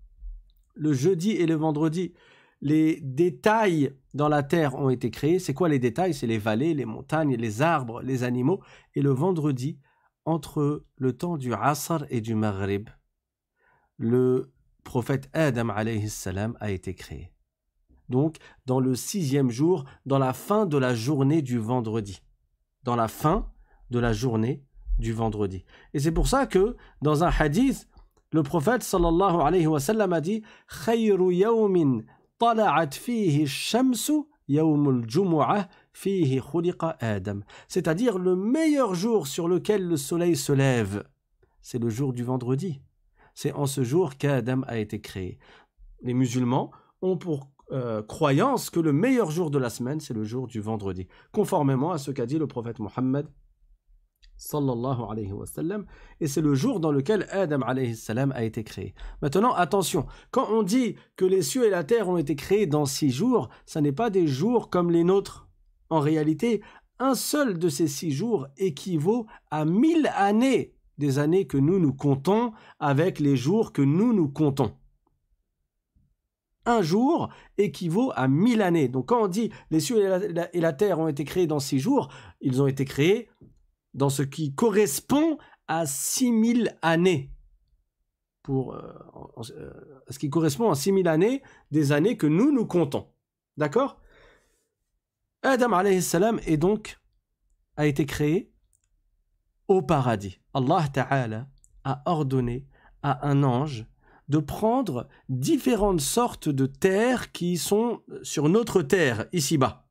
Le 0.75 0.93
jeudi 0.93 1.33
et 1.33 1.47
le 1.47 1.55
vendredi, 1.55 2.15
les 2.63 3.01
détails 3.03 3.93
dans 4.15 4.29
la 4.29 4.45
terre 4.45 4.77
ont 4.77 4.89
été 4.89 5.11
créés. 5.11 5.41
C'est 5.41 5.53
quoi 5.53 5.69
les 5.69 5.81
détails? 5.81 6.15
C'est 6.15 6.29
les 6.29 6.39
vallées, 6.39 6.75
les 6.75 6.85
montagnes, 6.85 7.35
les 7.35 7.61
arbres, 7.61 8.01
les 8.03 8.23
animaux. 8.23 8.63
Et 8.95 9.03
le 9.03 9.11
vendredi, 9.11 9.81
entre 10.25 10.85
le 10.97 11.13
temps 11.13 11.37
du 11.37 11.53
Asr 11.53 12.07
et 12.09 12.21
du 12.21 12.37
Maghrib, 12.37 12.89
le 13.99 14.53
prophète 14.85 15.29
Adam 15.33 15.71
a 15.71 16.71
été 16.71 16.95
créé. 16.95 17.33
Donc, 18.09 18.37
dans 18.65 18.79
le 18.79 18.95
sixième 18.95 19.51
jour, 19.51 19.85
dans 20.07 20.19
la 20.19 20.33
fin 20.33 20.65
de 20.65 20.79
la 20.79 20.95
journée 20.95 21.43
du 21.43 21.59
vendredi. 21.59 22.23
Dans 22.85 22.97
la 22.97 23.09
fin 23.09 23.51
de 23.91 23.99
la 23.99 24.13
journée 24.13 24.65
du 25.01 25.13
vendredi. 25.13 25.65
Et 25.95 25.99
c'est 25.99 26.13
pour 26.13 26.29
ça 26.29 26.47
que, 26.47 26.77
dans 27.01 27.25
un 27.25 27.31
hadith, 27.37 27.89
le 28.31 28.45
prophète 28.45 28.85
sallallahu 28.85 29.41
alayhi 29.41 29.67
wa 29.67 29.81
sallam 29.81 30.13
a 30.13 30.21
dit 30.21 30.43
c'est-à-dire 37.69 38.19
le 38.19 38.35
meilleur 38.35 38.97
jour 38.97 39.29
sur 39.29 39.47
lequel 39.47 39.87
le 39.87 39.97
soleil 39.97 40.35
se 40.35 40.53
lève, 40.53 41.05
c'est 41.61 41.79
le 41.79 41.89
jour 41.89 42.13
du 42.13 42.25
vendredi. 42.25 42.81
C'est 43.35 43.53
en 43.53 43.67
ce 43.67 43.85
jour 43.85 44.17
qu'Adam 44.17 44.63
a 44.67 44.79
été 44.79 45.01
créé. 45.01 45.39
Les 46.03 46.15
musulmans 46.15 46.73
ont 47.01 47.17
pour 47.17 47.49
euh, 47.71 48.03
croyance 48.03 48.71
que 48.71 48.81
le 48.81 48.93
meilleur 48.93 49.31
jour 49.31 49.51
de 49.53 49.59
la 49.59 49.71
semaine, 49.71 50.01
c'est 50.01 50.13
le 50.13 50.25
jour 50.25 50.49
du 50.49 50.61
vendredi, 50.61 51.07
conformément 51.31 51.93
à 51.93 51.99
ce 51.99 52.11
qu'a 52.11 52.27
dit 52.27 52.39
le 52.39 52.49
prophète 52.49 52.81
Mohammed 52.81 53.29
sallallahu 54.43 55.03
alayhi 55.11 55.33
wa 55.33 55.47
sallam, 55.47 55.85
et 56.21 56.27
c'est 56.27 56.41
le 56.41 56.55
jour 56.55 56.81
dans 56.81 56.91
lequel 56.91 57.27
Adam 57.31 57.61
salam 57.95 58.33
a 58.33 58.43
été 58.43 58.65
créé. 58.65 58.95
Maintenant, 59.23 59.55
attention, 59.55 60.07
quand 60.33 60.49
on 60.51 60.63
dit 60.63 60.97
que 61.17 61.25
les 61.25 61.43
cieux 61.43 61.67
et 61.67 61.71
la 61.71 61.85
terre 61.85 62.09
ont 62.09 62.19
été 62.19 62.35
créés 62.35 62.67
dans 62.67 62.85
six 62.85 63.11
jours, 63.11 63.49
ça 63.67 63.81
n'est 63.81 63.93
pas 63.93 64.11
des 64.11 64.27
jours 64.27 64.69
comme 64.69 64.91
les 64.91 65.05
nôtres. 65.05 65.49
En 65.91 66.01
réalité, 66.01 66.61
un 66.99 67.15
seul 67.15 67.59
de 67.59 67.69
ces 67.69 67.87
six 67.87 68.11
jours 68.11 68.49
équivaut 68.57 69.27
à 69.51 69.65
mille 69.65 70.11
années 70.17 70.75
des 70.99 71.19
années 71.19 71.47
que 71.47 71.59
nous 71.59 71.79
nous 71.79 71.95
comptons 71.95 72.53
avec 72.81 73.21
les 73.21 73.37
jours 73.37 73.73
que 73.73 73.83
nous 73.83 74.13
nous 74.13 74.29
comptons. 74.29 74.73
Un 76.65 76.83
jour 76.83 77.29
équivaut 77.59 78.13
à 78.15 78.29
mille 78.29 78.63
années. 78.63 78.89
Donc 78.89 79.07
quand 79.07 79.23
on 79.25 79.29
dit 79.29 79.51
les 79.71 79.81
cieux 79.81 79.99
et 79.99 80.61
la, 80.61 80.73
terre 80.73 81.01
ont 81.01 81.09
été 81.09 81.25
créés 81.25 81.49
dans 81.49 81.59
six 81.59 81.81
jours, 81.81 82.09
ils 82.41 82.63
ont 82.63 82.69
été 82.69 82.85
créés 82.85 83.29
dans 83.95 84.11
ce 84.11 84.23
qui 84.23 84.55
correspond 84.55 85.39
à 85.69 85.87
six 85.87 86.33
mille 86.33 86.77
années. 86.83 87.33
Pour 88.43 88.75
euh, 88.75 88.93
euh, 89.57 89.73
ce 90.09 90.19
qui 90.19 90.29
correspond 90.29 90.71
à 90.71 90.75
six 90.75 90.93
mille 90.93 91.09
années 91.09 91.43
des 91.71 91.93
années 91.93 92.17
que 92.17 92.27
nous 92.27 92.51
nous 92.51 92.67
comptons. 92.67 93.09
D'accord? 93.57 94.01
Adam 95.43 95.73
alayhi 95.73 96.03
salam 96.03 96.41
est 96.47 96.57
donc 96.57 96.99
a 97.77 97.87
été 97.87 98.07
créé 98.07 98.53
au 99.69 99.83
paradis. 99.83 100.41
Allah 100.55 100.87
Ta'ala 100.93 101.49
a 101.85 102.03
ordonné 102.07 102.67
à 103.03 103.27
un 103.29 103.43
ange 103.43 103.87
de 104.29 104.39
prendre 104.39 105.09
différentes 105.29 106.01
sortes 106.01 106.49
de 106.49 106.67
terres 106.67 107.33
qui 107.33 107.57
sont 107.59 108.03
sur 108.23 108.49
notre 108.49 108.83
terre 108.83 109.27
ici-bas. 109.33 109.87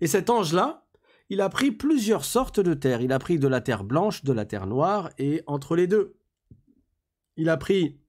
Et 0.00 0.06
cet 0.06 0.30
ange-là, 0.30 0.86
il 1.30 1.40
a 1.40 1.48
pris 1.48 1.70
plusieurs 1.70 2.24
sortes 2.24 2.60
de 2.60 2.74
terre. 2.74 3.00
Il 3.00 3.12
a 3.12 3.18
pris 3.20 3.38
de 3.38 3.46
la 3.46 3.60
terre 3.60 3.84
blanche, 3.84 4.24
de 4.24 4.32
la 4.32 4.44
terre 4.44 4.66
noire, 4.66 5.10
et 5.16 5.42
entre 5.46 5.76
les 5.76 5.86
deux. 5.86 6.16
Il 7.36 7.48
a 7.48 7.56
pris 7.56 8.00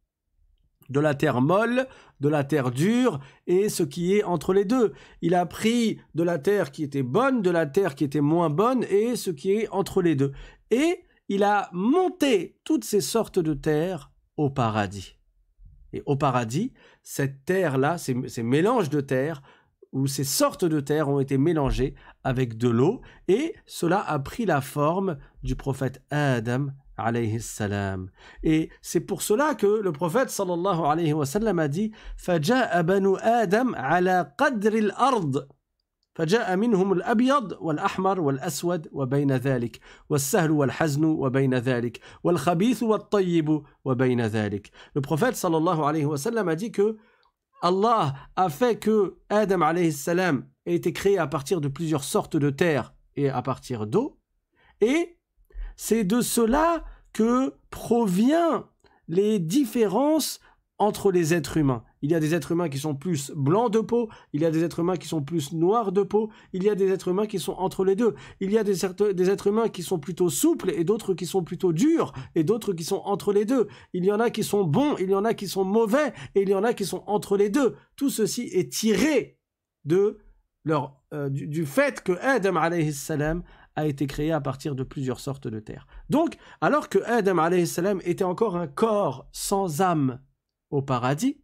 de 0.90 1.00
la 1.00 1.14
terre 1.14 1.40
molle, 1.40 1.88
de 2.20 2.28
la 2.28 2.44
terre 2.44 2.72
dure, 2.72 3.20
et 3.46 3.70
ce 3.70 3.84
qui 3.84 4.16
est 4.16 4.24
entre 4.24 4.54
les 4.54 4.66
deux. 4.66 4.94
Il 5.22 5.36
a 5.36 5.46
pris 5.46 6.02
de 6.16 6.24
la 6.24 6.40
terre 6.40 6.72
qui 6.72 6.84
était 6.84 7.04
bonne, 7.04 7.44
de 7.44 7.52
la 7.52 7.68
terre 7.68 7.94
qui 7.94 8.04
était 8.04 8.22
moins 8.22 8.50
bonne, 8.50 8.84
et 8.90 9.16
ce 9.16 9.30
qui 9.30 9.52
est 9.52 9.70
entre 9.70 10.02
les 10.02 10.16
deux. 10.16 10.34
Et 10.72 11.04
il 11.30 11.44
a 11.44 11.70
monté 11.72 12.60
toutes 12.64 12.84
ces 12.84 13.02
sortes 13.02 13.40
de 13.40 13.54
terres 13.54 14.12
au 14.36 14.50
paradis. 14.50 15.16
Et 15.94 16.02
au 16.08 16.16
paradis, 16.16 16.74
cette 17.04 17.46
terre-là, 17.46 18.00
ces, 18.00 18.16
ces 18.28 18.44
mélanges 18.44 18.90
de 18.90 19.02
terre, 19.02 19.44
ou 19.93 20.07
ces 20.07 20.25
sortes 20.25 20.65
de 20.65 20.81
terre 20.81 21.09
ont 21.09 21.21
été 21.21 21.39
mélangées 21.39 21.95
avec 22.25 22.59
de 22.59 22.69
l'eau, 22.69 23.01
et 23.29 23.55
cela 23.67 24.01
a 24.01 24.19
pris 24.19 24.45
la 24.45 24.61
forme 24.61 25.17
du 25.43 25.57
prophète 25.57 26.03
Adam 26.11 26.69
alayhi 26.97 27.41
salam. 27.41 28.11
Et 28.43 28.71
c'est 28.83 29.01
pour 29.01 29.23
cela 29.23 29.55
que 29.55 29.67
le 29.67 29.93
prophète 29.93 30.31
sallallahu 30.31 30.81
alayhi 30.85 31.13
wa 31.13 31.27
sallam 31.27 31.59
a 31.59 31.69
dit 31.69 31.93
فَجَاءَ 32.17 32.83
بَنُو 32.83 33.17
آدَمْ 33.17 33.75
عَلَى 33.75 34.33
قَدْرِ 34.39 34.75
الْأَرْضِ 34.75 35.47
فجاء 36.17 36.57
منهم 36.57 36.93
الأبيض 36.93 37.57
والأحمر 37.61 38.21
والأسود 38.21 38.89
وبين 38.93 39.33
ذلك 39.33 39.81
والسهل 40.09 40.51
والحزن 40.51 41.05
وبين 41.05 41.55
ذلك 41.55 42.01
والخبيث 42.25 42.83
والطيب 42.83 43.63
وبين 43.85 44.21
ذلك 44.21 44.71
Le 44.95 45.01
prophète 45.03 45.37
sallallahu 45.37 45.83
alayhi 45.83 46.07
wa 46.07 46.17
sallam 46.17 46.49
a 46.49 46.57
dit 46.57 46.73
que 46.73 46.97
Allah 47.62 48.14
a 48.36 48.50
fait 48.50 48.78
que 48.78 49.18
Adam 49.30 49.62
alayhi 49.62 49.96
ait 50.66 50.76
été 50.76 50.94
créé 50.94 51.18
à 51.18 51.28
partir 51.28 51.62
de 51.62 51.68
plusieurs 51.68 52.04
sortes 52.04 52.38
de 52.38 52.50
terre 52.50 52.94
et 53.16 53.30
à 53.30 53.42
partir 53.42 53.88
d'eau 53.88 54.20
et 54.82 55.18
c'est 55.76 56.04
de 56.04 56.22
cela 56.22 56.84
que 57.14 57.54
provient 57.70 58.68
les 59.08 59.40
différences 59.40 60.40
entre 60.78 61.12
les 61.12 61.34
êtres 61.34 61.58
humains. 61.58 61.84
Il 62.02 62.12
y 62.12 62.16
a 62.16 62.20
des 62.20 62.34
êtres 62.34 62.52
humains 62.52 62.70
qui 62.70 62.78
sont 62.78 62.96
plus 62.96 63.32
blancs 63.36 63.72
de 63.72 63.80
peau, 63.80 64.10
il 64.34 64.42
y 64.42 64.46
a 64.46 64.52
des 64.52 64.64
êtres 64.64 64.80
humains 64.80 64.98
qui 64.98 65.08
sont 65.08 65.22
plus 65.22 65.54
noirs 65.54 65.92
de 65.92 66.04
peau, 66.04 66.30
il 66.54 66.64
y 66.64 66.70
a 66.70 66.76
des 66.76 66.90
êtres 66.90 67.10
humains 67.10 67.28
qui 67.28 67.40
sont 67.40 67.54
entre 67.54 67.86
les 67.86 67.96
deux. 67.96 68.16
Il 68.40 68.52
y 68.52 68.58
a 68.58 68.64
des, 68.64 68.86
êtres 68.86 69.48
humains 69.48 69.70
qui 69.70 69.84
sont 69.84 70.00
plutôt 70.00 70.30
souples 70.30 70.72
et 70.72 70.84
d'autres 70.84 71.14
qui 71.14 71.26
sont 71.26 71.44
plutôt 71.44 71.74
durs 71.74 72.14
et 72.36 72.44
d'autres 72.44 72.74
qui 72.74 72.84
sont 72.84 73.02
entre 73.06 73.34
les 73.34 73.46
deux. 73.46 73.68
Il 73.94 74.06
y 74.06 74.12
en 74.12 74.20
a 74.20 74.30
qui 74.30 74.44
sont 74.44 74.64
bons, 74.64 74.96
il 75.00 75.10
y 75.10 75.16
en 75.16 75.26
a 75.26 75.34
qui 75.34 75.48
sont 75.48 75.64
mauvais 75.64 76.14
et 76.36 76.42
il 76.42 76.50
y 76.50 76.56
en 76.56 76.64
a 76.64 76.74
qui 76.74 76.86
sont 76.86 77.04
entre 77.08 77.38
les 77.38 77.50
deux. 77.50 77.76
Tout 77.96 78.10
ceci 78.10 78.50
est 78.54 78.72
tiré 78.72 79.38
euh, 81.14 81.30
du, 81.30 81.66
fait 81.66 82.04
que 82.04 82.14
Adam 82.22 82.56
alayhi 82.56 82.94
salam 82.94 83.44
a 83.76 83.88
été 83.88 84.06
créé 84.06 84.32
à 84.32 84.42
partir 84.42 84.76
de 84.76 84.84
plusieurs 84.84 85.20
sortes 85.20 85.48
de 85.48 85.60
terre. 85.60 85.88
Donc, 86.10 86.38
alors 86.62 86.90
que 86.90 87.00
Adam 87.06 87.66
salam 87.66 88.00
était 88.04 88.24
encore 88.24 88.58
un 88.58 88.68
corps 88.68 89.28
sans 89.32 89.82
âme 89.82 90.22
au 90.70 90.82
paradis, 90.82 91.41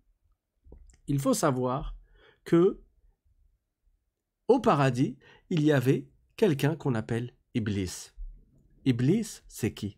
il 1.08 1.20
faut 1.20 1.34
savoir 1.34 1.96
que 2.44 2.82
au 4.48 4.60
paradis, 4.60 5.18
il 5.50 5.64
y 5.64 5.72
avait 5.72 6.08
quelqu'un 6.38 6.76
qu'on 6.76 6.96
appelle 6.96 7.34
Iblis. 7.54 8.12
Iblis, 8.86 9.42
c'est 9.48 9.74
qui? 9.74 9.98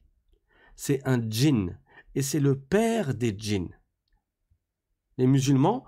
C'est 0.75 1.07
un 1.07 1.21
djinn, 1.21 1.77
et 2.15 2.21
c'est 2.21 2.39
le 2.39 2.59
père 2.59 3.13
des 3.13 3.35
djinns. 3.37 3.77
Les 5.17 5.27
musulmans 5.27 5.85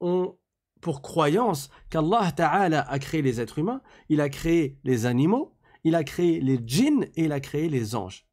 ont 0.00 0.38
pour 0.80 1.02
croyance 1.02 1.70
qu'Allah 1.90 2.32
Ta'ala 2.32 2.80
a 2.80 2.98
créé 2.98 3.20
les 3.20 3.40
êtres 3.40 3.58
humains, 3.58 3.82
il 4.08 4.20
a 4.20 4.28
créé 4.28 4.78
les 4.84 5.06
animaux, 5.06 5.56
il 5.84 5.94
a 5.94 6.04
créé 6.04 6.40
les 6.40 6.60
djinns 6.64 7.04
et 7.16 7.24
il 7.24 7.32
a 7.32 7.40
créé 7.40 7.68
les 7.68 7.94
anges. 7.94 8.26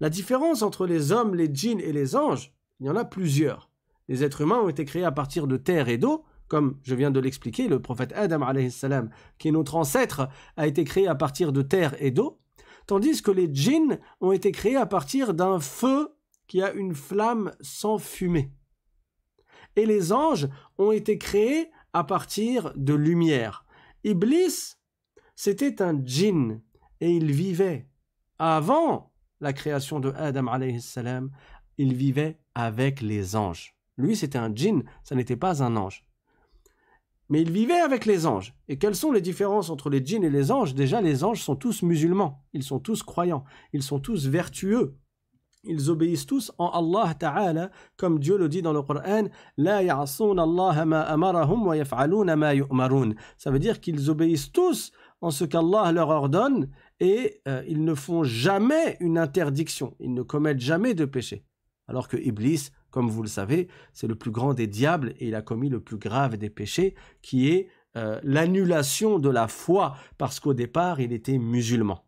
La 0.00 0.10
différence 0.10 0.62
entre 0.62 0.86
les 0.86 1.10
hommes, 1.10 1.34
les 1.34 1.52
djinns 1.52 1.80
et 1.80 1.92
les 1.92 2.14
anges, 2.14 2.54
il 2.80 2.86
y 2.86 2.90
en 2.90 2.96
a 2.96 3.04
plusieurs. 3.04 3.67
Les 4.08 4.24
êtres 4.24 4.40
humains 4.40 4.60
ont 4.60 4.68
été 4.68 4.84
créés 4.84 5.04
à 5.04 5.12
partir 5.12 5.46
de 5.46 5.56
terre 5.56 5.88
et 5.88 5.98
d'eau, 5.98 6.24
comme 6.48 6.78
je 6.82 6.94
viens 6.94 7.10
de 7.10 7.20
l'expliquer, 7.20 7.68
le 7.68 7.80
prophète 7.80 8.12
Adam, 8.14 8.70
salam, 8.70 9.10
qui 9.38 9.48
est 9.48 9.52
notre 9.52 9.76
ancêtre, 9.76 10.28
a 10.56 10.66
été 10.66 10.84
créé 10.84 11.06
à 11.06 11.14
partir 11.14 11.52
de 11.52 11.62
terre 11.62 11.94
et 12.02 12.10
d'eau, 12.10 12.40
tandis 12.86 13.22
que 13.22 13.30
les 13.30 13.52
djinns 13.52 13.98
ont 14.20 14.32
été 14.32 14.50
créés 14.50 14.76
à 14.76 14.86
partir 14.86 15.34
d'un 15.34 15.60
feu 15.60 16.08
qui 16.46 16.62
a 16.62 16.72
une 16.72 16.94
flamme 16.94 17.52
sans 17.60 17.98
fumée. 17.98 18.50
Et 19.76 19.84
les 19.84 20.12
anges 20.12 20.48
ont 20.78 20.90
été 20.90 21.18
créés 21.18 21.70
à 21.92 22.02
partir 22.02 22.72
de 22.76 22.94
lumière. 22.94 23.66
Iblis, 24.04 24.76
c'était 25.36 25.82
un 25.82 26.00
djinn 26.02 26.62
et 27.00 27.10
il 27.12 27.30
vivait 27.30 27.88
avant 28.38 29.12
la 29.40 29.52
création 29.52 30.00
de 30.00 30.12
Adam 30.16 30.46
salam, 30.80 31.30
il 31.76 31.94
vivait 31.94 32.40
avec 32.54 33.00
les 33.00 33.36
anges. 33.36 33.77
Lui, 33.98 34.16
c'était 34.16 34.38
un 34.38 34.54
djinn, 34.54 34.84
ça 35.02 35.14
n'était 35.14 35.36
pas 35.36 35.62
un 35.62 35.76
ange. 35.76 36.06
Mais 37.28 37.42
il 37.42 37.50
vivait 37.50 37.80
avec 37.80 38.06
les 38.06 38.26
anges. 38.26 38.54
Et 38.68 38.78
quelles 38.78 38.94
sont 38.94 39.12
les 39.12 39.20
différences 39.20 39.68
entre 39.68 39.90
les 39.90 40.04
djinns 40.04 40.24
et 40.24 40.30
les 40.30 40.50
anges? 40.50 40.74
Déjà, 40.74 41.02
les 41.02 41.24
anges 41.24 41.42
sont 41.42 41.56
tous 41.56 41.82
musulmans, 41.82 42.42
ils 42.54 42.62
sont 42.62 42.78
tous 42.78 43.02
croyants, 43.02 43.44
ils 43.72 43.82
sont 43.82 44.00
tous 44.00 44.26
vertueux. 44.26 44.96
Ils 45.64 45.90
obéissent 45.90 46.24
tous 46.24 46.52
en 46.56 46.70
Allah 46.70 47.14
Ta'ala, 47.14 47.70
comme 47.96 48.20
Dieu 48.20 48.38
le 48.38 48.48
dit 48.48 48.62
dans 48.62 48.72
le 48.72 48.80
Coran, 48.80 49.24
La 49.56 49.78
Allah 49.78 50.84
ma 50.86 52.54
Ça 53.36 53.50
veut 53.50 53.58
dire 53.58 53.80
qu'ils 53.80 54.08
obéissent 54.08 54.52
tous 54.52 54.92
en 55.20 55.30
ce 55.30 55.44
qu'Allah 55.44 55.90
leur 55.90 56.08
ordonne 56.10 56.70
et 57.00 57.42
euh, 57.48 57.64
ils 57.66 57.84
ne 57.84 57.94
font 57.94 58.22
jamais 58.22 58.96
une 59.00 59.18
interdiction, 59.18 59.96
ils 59.98 60.14
ne 60.14 60.22
commettent 60.22 60.60
jamais 60.60 60.94
de 60.94 61.04
péché. 61.04 61.44
Alors 61.88 62.06
que 62.06 62.16
Iblis, 62.16 62.70
comme 62.90 63.08
vous 63.08 63.22
le 63.22 63.28
savez, 63.28 63.68
c'est 63.92 64.06
le 64.06 64.14
plus 64.14 64.30
grand 64.30 64.54
des 64.54 64.66
diables 64.66 65.14
et 65.18 65.28
il 65.28 65.34
a 65.34 65.42
commis 65.42 65.68
le 65.68 65.80
plus 65.80 65.98
grave 65.98 66.36
des 66.36 66.50
péchés, 66.50 66.94
qui 67.22 67.48
est 67.48 67.68
euh, 67.96 68.20
l'annulation 68.22 69.18
de 69.18 69.28
la 69.28 69.48
foi, 69.48 69.96
parce 70.18 70.40
qu'au 70.40 70.54
départ, 70.54 71.00
il 71.00 71.12
était 71.12 71.38
musulman. 71.38 72.04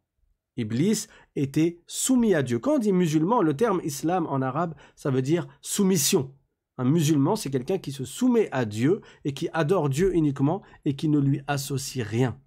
Iblis 0.57 1.07
était 1.37 1.81
soumis 1.87 2.35
à 2.35 2.43
Dieu. 2.43 2.59
Quand 2.59 2.77
on 2.77 2.79
dit 2.79 2.93
musulman, 2.93 3.43
le 3.43 3.57
terme 3.57 3.81
islam 3.85 4.27
en 4.27 4.43
arabe, 4.43 4.75
ça 4.95 5.11
veut 5.11 5.23
dire 5.23 5.49
soumission. 5.61 6.35
Un 6.77 6.85
musulman, 6.85 7.37
c'est 7.37 7.51
quelqu'un 7.51 7.79
qui 7.79 7.93
se 7.93 8.05
soumet 8.05 8.49
à 8.53 8.65
Dieu 8.65 9.01
et 9.25 9.35
qui 9.35 9.49
adore 9.53 9.89
Dieu 9.89 10.15
uniquement 10.15 10.63
et 10.85 10.97
qui 10.97 11.09
ne 11.09 11.19
lui 11.19 11.43
associe 11.47 12.07
rien. 12.07 12.39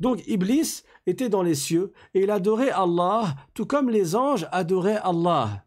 Donc 0.00 0.26
Iblis 0.26 0.82
était 1.06 1.28
dans 1.28 1.42
les 1.42 1.54
cieux 1.54 1.92
et 2.14 2.22
il 2.22 2.30
adorait 2.30 2.70
Allah 2.70 3.34
tout 3.52 3.66
comme 3.66 3.90
les 3.90 4.16
anges 4.16 4.48
adoraient 4.50 5.00
Allah. 5.02 5.63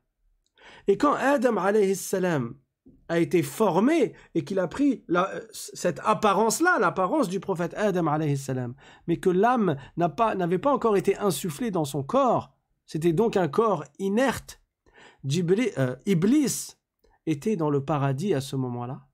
Et 0.87 0.97
quand 0.97 1.13
Adam 1.13 1.57
a 3.09 3.19
été 3.19 3.43
formé 3.43 4.13
et 4.35 4.43
qu'il 4.43 4.59
a 4.59 4.67
pris 4.67 5.03
cette 5.51 5.99
apparence-là, 6.03 6.77
l'apparence 6.79 7.29
du 7.29 7.39
prophète 7.39 7.73
Adam 7.75 8.17
mais 9.07 9.17
que 9.17 9.29
l'âme 9.29 9.77
n'avait 9.97 10.57
pas, 10.57 10.73
encore 10.73 10.97
été 10.97 11.17
insufflée 11.17 11.71
dans 11.71 11.85
son 11.85 12.03
corps, 12.03 12.55
c'était 12.85 13.13
donc 13.13 13.37
un 13.37 13.47
corps 13.47 13.83
inerte. 13.99 14.61
Euh, 15.25 15.95
Iblis 16.05 16.75
était 17.25 17.57
dans 17.57 17.69
le 17.69 17.83
paradis 17.83 18.33
à 18.33 18.39
ce 18.39 18.55
moment-là 18.55 19.07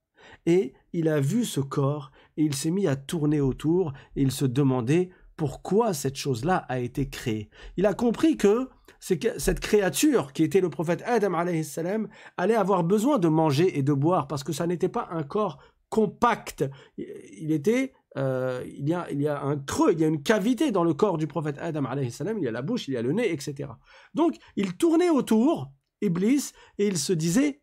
et 0.46 0.74
il 0.94 1.08
a 1.08 1.20
vu 1.20 1.44
ce 1.44 1.60
corps 1.60 2.12
et 2.38 2.44
il 2.44 2.53
s'est 2.53 2.72
mis 2.72 2.88
à 2.88 2.96
tourner 2.96 3.42
autour 3.42 3.94
et 4.15 4.22
il 4.22 4.32
se 4.32 4.46
demandait 4.46 5.10
pourquoi 5.36 5.94
cette 5.94 6.15
chose-là 6.15 6.58
a 6.70 6.80
été 6.80 7.10
créée. 7.10 7.50
Il 7.77 7.86
a 7.86 7.94
compris 7.94 8.38
que 8.38 8.70
cette 9.03 9.60
créature 9.60 10.31
qui 10.31 10.43
était 10.43 10.62
le 10.62 10.69
prophète 10.69 11.03
Adam 11.05 11.33
allait 11.33 12.55
avoir 12.55 12.83
besoin 12.86 13.19
de 13.19 13.27
manger 13.27 13.77
et 13.77 13.83
de 13.83 13.91
boire 13.91 14.27
parce 14.27 14.45
que 14.45 14.53
ça 14.53 14.65
n'était 14.65 14.88
pas 14.88 15.10
un 15.12 15.24
corps 15.24 15.57
compact. 15.89 16.63
Il 16.98 17.51
était 17.51 17.93
euh, 18.15 18.63
il, 18.65 18.88
y 18.88 18.93
a, 18.93 19.12
il 19.12 19.22
y 19.22 19.27
a 19.27 19.41
un 19.41 19.57
creux, 19.57 19.91
il 19.91 20.00
y 20.00 20.05
a 20.05 20.07
une 20.07 20.24
cavité 20.24 20.72
dans 20.72 20.86
le 20.86 20.93
corps 20.93 21.17
du 21.17 21.27
prophète 21.27 21.57
Adam 21.60 21.83
salam, 22.10 22.38
il 22.38 22.45
y 22.45 22.48
a 22.48 22.51
la 22.51 22.62
bouche, 22.62 22.88
il 22.88 22.93
y 22.93 22.98
a 22.98 23.01
le 23.01 23.12
nez, 23.12 23.31
etc. 23.31 23.72
Donc 24.13 24.38
il 24.55 24.77
tournait 24.77 25.10
autour, 25.10 25.72
Iblis, 26.01 26.51
et 26.77 26.88
il 26.88 26.98
se 26.98 27.12
disait 27.12 27.62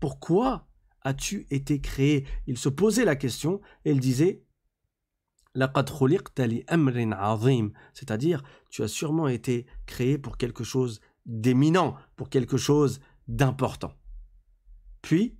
pourquoi 0.00 0.66
as-tu 1.02 1.46
été 1.50 1.80
créé? 1.80 2.26
Il 2.46 2.58
se 2.58 2.68
posait 2.68 3.04
la 3.04 3.16
question 3.16 3.60
et 3.84 3.92
il 3.92 4.00
disait 4.00 4.42
c'est-à-dire, 7.94 8.42
tu 8.70 8.82
as 8.82 8.88
sûrement 8.88 9.28
été 9.28 9.66
créé 9.86 10.18
pour 10.18 10.36
quelque 10.36 10.64
chose 10.64 11.00
d'éminent, 11.24 11.96
pour 12.16 12.28
quelque 12.28 12.56
chose 12.56 13.00
d'important. 13.26 13.92
Puis, 15.02 15.38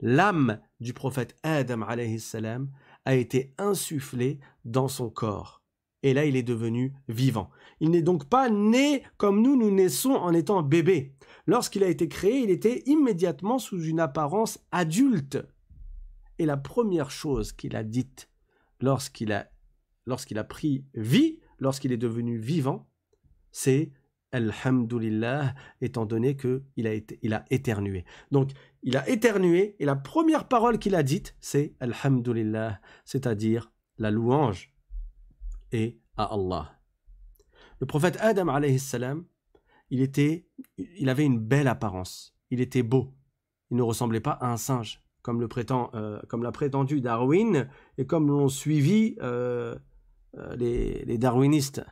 l'âme 0.00 0.60
du 0.80 0.92
prophète 0.92 1.36
Adam 1.42 1.86
salam 2.18 2.70
a 3.04 3.14
été 3.14 3.54
insufflée 3.58 4.40
dans 4.64 4.88
son 4.88 5.10
corps. 5.10 5.62
Et 6.02 6.14
là, 6.14 6.24
il 6.24 6.36
est 6.36 6.42
devenu 6.42 6.94
vivant. 7.08 7.50
Il 7.80 7.90
n'est 7.90 8.02
donc 8.02 8.28
pas 8.28 8.48
né 8.48 9.02
comme 9.16 9.42
nous, 9.42 9.56
nous 9.56 9.70
naissons 9.70 10.12
en 10.12 10.32
étant 10.32 10.62
bébé. 10.62 11.14
Lorsqu'il 11.46 11.82
a 11.82 11.88
été 11.88 12.08
créé, 12.08 12.38
il 12.40 12.50
était 12.50 12.82
immédiatement 12.86 13.58
sous 13.58 13.82
une 13.82 14.00
apparence 14.00 14.60
adulte. 14.70 15.38
Et 16.38 16.46
la 16.46 16.56
première 16.56 17.10
chose 17.10 17.52
qu'il 17.52 17.74
a 17.74 17.82
dite 17.82 18.28
lorsqu'il 18.80 19.32
a, 19.32 19.48
lorsqu'il 20.08 20.38
a 20.38 20.44
pris 20.44 20.84
vie 20.94 21.38
lorsqu'il 21.58 21.92
est 21.92 21.98
devenu 21.98 22.38
vivant, 22.38 22.88
c'est 23.52 23.92
Alhamdulillah, 24.32 25.54
étant 25.80 26.04
donné 26.04 26.36
qu'il 26.36 26.86
a, 26.86 27.36
a 27.36 27.44
éternué. 27.50 28.04
Donc, 28.30 28.50
il 28.82 28.96
a 28.96 29.08
éternué, 29.08 29.76
et 29.78 29.84
la 29.84 29.96
première 29.96 30.48
parole 30.48 30.78
qu'il 30.78 30.94
a 30.94 31.02
dite, 31.02 31.34
c'est 31.40 31.74
Alhamdulillah, 31.80 32.80
c'est-à-dire 33.04 33.72
la 33.96 34.10
louange 34.10 34.74
et 35.72 36.00
à 36.16 36.24
Allah. 36.34 36.78
Le 37.80 37.86
prophète 37.86 38.18
Adam, 38.20 38.54
il, 39.90 40.00
était, 40.02 40.46
il 40.76 41.08
avait 41.08 41.24
une 41.24 41.38
belle 41.38 41.68
apparence, 41.68 42.36
il 42.50 42.60
était 42.60 42.82
beau, 42.82 43.14
il 43.70 43.76
ne 43.76 43.82
ressemblait 43.82 44.20
pas 44.20 44.32
à 44.32 44.52
un 44.52 44.56
singe, 44.56 45.02
comme, 45.22 45.40
le 45.40 45.48
euh, 45.94 46.20
l'a 46.42 46.52
prétendu 46.52 47.00
Darwin, 47.00 47.68
et 47.96 48.06
comme 48.06 48.28
l'ont 48.28 48.48
suivi 48.48 49.16
euh, 49.20 49.76
les, 50.55 51.05
les 51.05 51.17
darwinistes. 51.17 51.83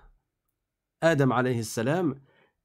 Adam 1.01 1.31
alayhi 1.31 1.63
salam, 1.63 2.15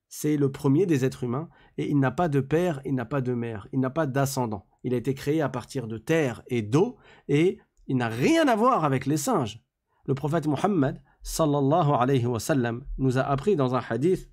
c'est 0.08 0.36
le 0.36 0.52
premier 0.52 0.86
des 0.86 1.04
êtres 1.04 1.24
humains, 1.24 1.48
et 1.78 1.88
il 1.90 1.98
n'a 1.98 2.10
pas 2.10 2.28
de 2.28 2.40
père, 2.40 2.80
il 2.84 2.94
n'a 2.94 3.04
pas 3.04 3.20
de 3.20 3.34
mère, 3.34 3.66
il 3.72 3.80
n'a 3.80 3.90
pas 3.90 4.06
d'ascendant. 4.06 4.66
Il 4.84 4.94
a 4.94 4.96
été 4.96 5.14
créé 5.14 5.40
à 5.42 5.48
partir 5.48 5.86
de 5.86 5.98
terre 5.98 6.42
et 6.48 6.62
d'eau, 6.62 6.96
et 7.28 7.58
il 7.86 7.96
n'a 7.96 8.08
rien 8.08 8.46
à 8.48 8.56
voir 8.56 8.84
avec 8.84 9.06
les 9.06 9.16
singes. 9.16 9.62
Le 10.06 10.14
prophète 10.14 10.46
Muhammad, 10.46 11.02
sallallahu 11.22 11.90
alayhi 11.98 12.26
wa 12.26 12.40
sallam, 12.40 12.84
nous 12.98 13.18
a 13.18 13.22
appris 13.22 13.56
dans 13.56 13.74
un 13.74 13.80
hadith 13.80 14.30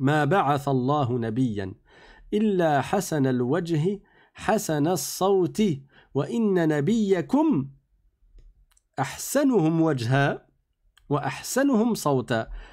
ما 0.00 0.24
بعث 0.24 0.68
الله 0.68 1.18
نبيا 1.18 1.74
إلا 2.32 2.80
حسن 2.80 3.26
الوجه 3.26 4.00
حسن 4.34 4.86
الصوت 4.86 5.62
وإن 6.14 6.68
نبيكم 6.68 7.68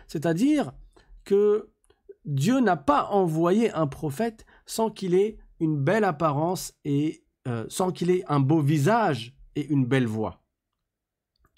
c'est-à-dire 0.06 0.72
que 1.24 1.70
Dieu 2.24 2.60
n'a 2.60 2.76
pas 2.76 3.06
envoyé 3.06 3.72
un 3.72 3.86
prophète 3.86 4.44
sans 4.66 4.90
qu'il 4.90 5.14
ait 5.14 5.38
une 5.60 5.82
belle 5.82 6.04
apparence 6.04 6.74
et 6.84 7.24
euh, 7.46 7.64
sans 7.68 7.92
qu'il 7.92 8.10
ait 8.10 8.24
un 8.28 8.40
beau 8.40 8.60
visage 8.60 9.36
et 9.54 9.66
une 9.68 9.86
belle 9.86 10.06
voix. 10.06 10.42